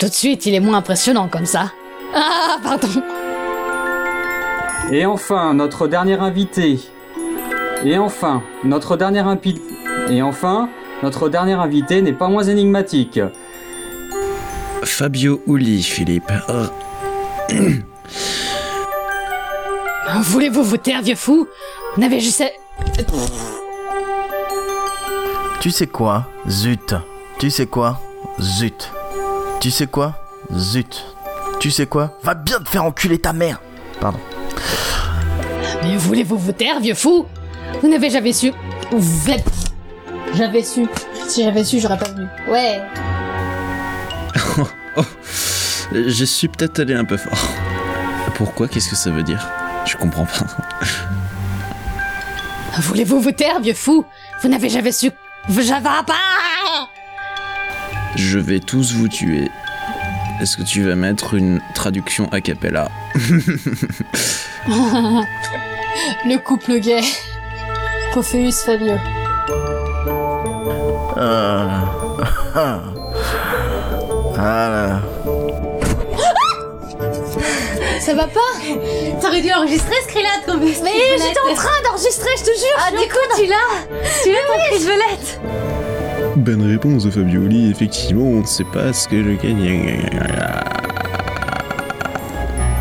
[0.00, 1.70] Tout de suite, il est moins impressionnant comme ça.
[2.16, 2.88] Ah, pardon.
[4.90, 6.80] Et enfin, notre dernier invité.
[7.84, 9.71] Et enfin, notre dernier invité.
[10.10, 10.68] Et enfin,
[11.02, 13.20] notre dernier invité n'est pas moins énigmatique.
[14.84, 16.30] Fabio Uli, Philippe.
[16.48, 16.66] Euh,
[20.22, 21.46] Voulez-vous vous taire, vieux fou?
[21.94, 22.44] Vous n'avez juste...
[25.60, 26.26] Tu sais quoi?
[26.48, 26.94] Zut.
[27.38, 28.00] Tu sais quoi?
[28.40, 28.90] Zut.
[29.60, 30.14] Tu sais quoi?
[30.52, 31.04] Zut.
[31.60, 32.18] Tu sais quoi?
[32.22, 33.60] Va bien te faire enculer ta mère.
[34.00, 34.18] Pardon.
[35.82, 37.26] Mais voulez-vous vous taire, vieux fou?
[37.80, 38.52] Vous n'avez jamais su...
[38.90, 39.61] Vous êtes...
[40.34, 40.86] J'avais su.
[41.28, 42.26] Si j'avais su, j'aurais pas venu.
[42.48, 42.80] Ouais.
[44.96, 45.04] oh,
[45.92, 47.38] je suis peut-être allé un peu fort.
[48.34, 48.68] Pourquoi?
[48.68, 49.46] Qu'est-ce que ça veut dire?
[49.84, 50.46] Je comprends pas.
[52.78, 54.04] Voulez-vous vous taire, vieux fou?
[54.42, 55.10] Vous n'avez jamais su...
[55.48, 56.88] J'avais pas
[58.16, 59.50] Je vais tous vous tuer.
[60.40, 62.90] Est-ce que tu vas mettre une traduction a cappella?
[66.24, 67.02] Le couple gay.
[68.12, 68.96] Pophéus Fabio.
[71.16, 71.68] Euh...
[72.54, 72.80] ah
[74.38, 75.00] là.
[78.00, 78.40] Ça va pas
[79.20, 82.90] T'aurais dû enregistrer ce cri-là comme Mais j'étais en train d'enregistrer, je te jure Ah,
[82.90, 85.40] du coup, tu l'as Tu l'as ton cri de velette
[86.36, 90.08] Bonne réponse de Fabioli, effectivement, on ne sait pas ce que je gagne.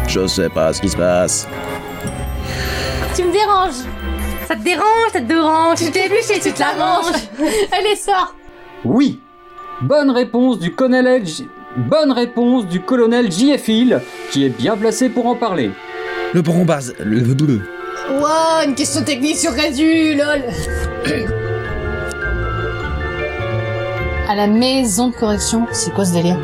[0.07, 1.47] Je sais pas ce qui se passe.
[3.15, 3.85] Tu me déranges
[4.51, 7.13] Ça te dérange, ça te dérange Tu t'épluches et tu te la manges
[7.71, 8.35] Allez, sors
[8.83, 9.21] Oui.
[9.81, 11.47] Bonne réponse du colonel J...
[11.77, 13.69] Bonne réponse du colonel J.F.
[13.69, 15.71] Hill, qui est bien placé pour en parler.
[16.33, 16.93] Le brombaz.
[16.99, 17.21] Le.
[18.19, 20.43] Wow, une question technique sur Rédu, lol
[24.27, 26.37] À la maison de correction, c'est quoi ce délire?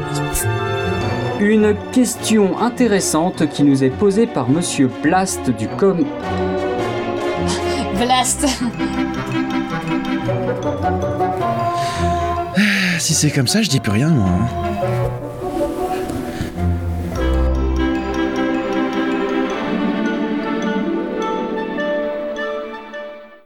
[1.42, 6.06] Une question intéressante qui nous est posée par Monsieur Blast du com...
[7.98, 8.46] Blast
[13.00, 14.28] Si c'est comme ça, je dis plus rien, moi.
[14.30, 14.48] hein.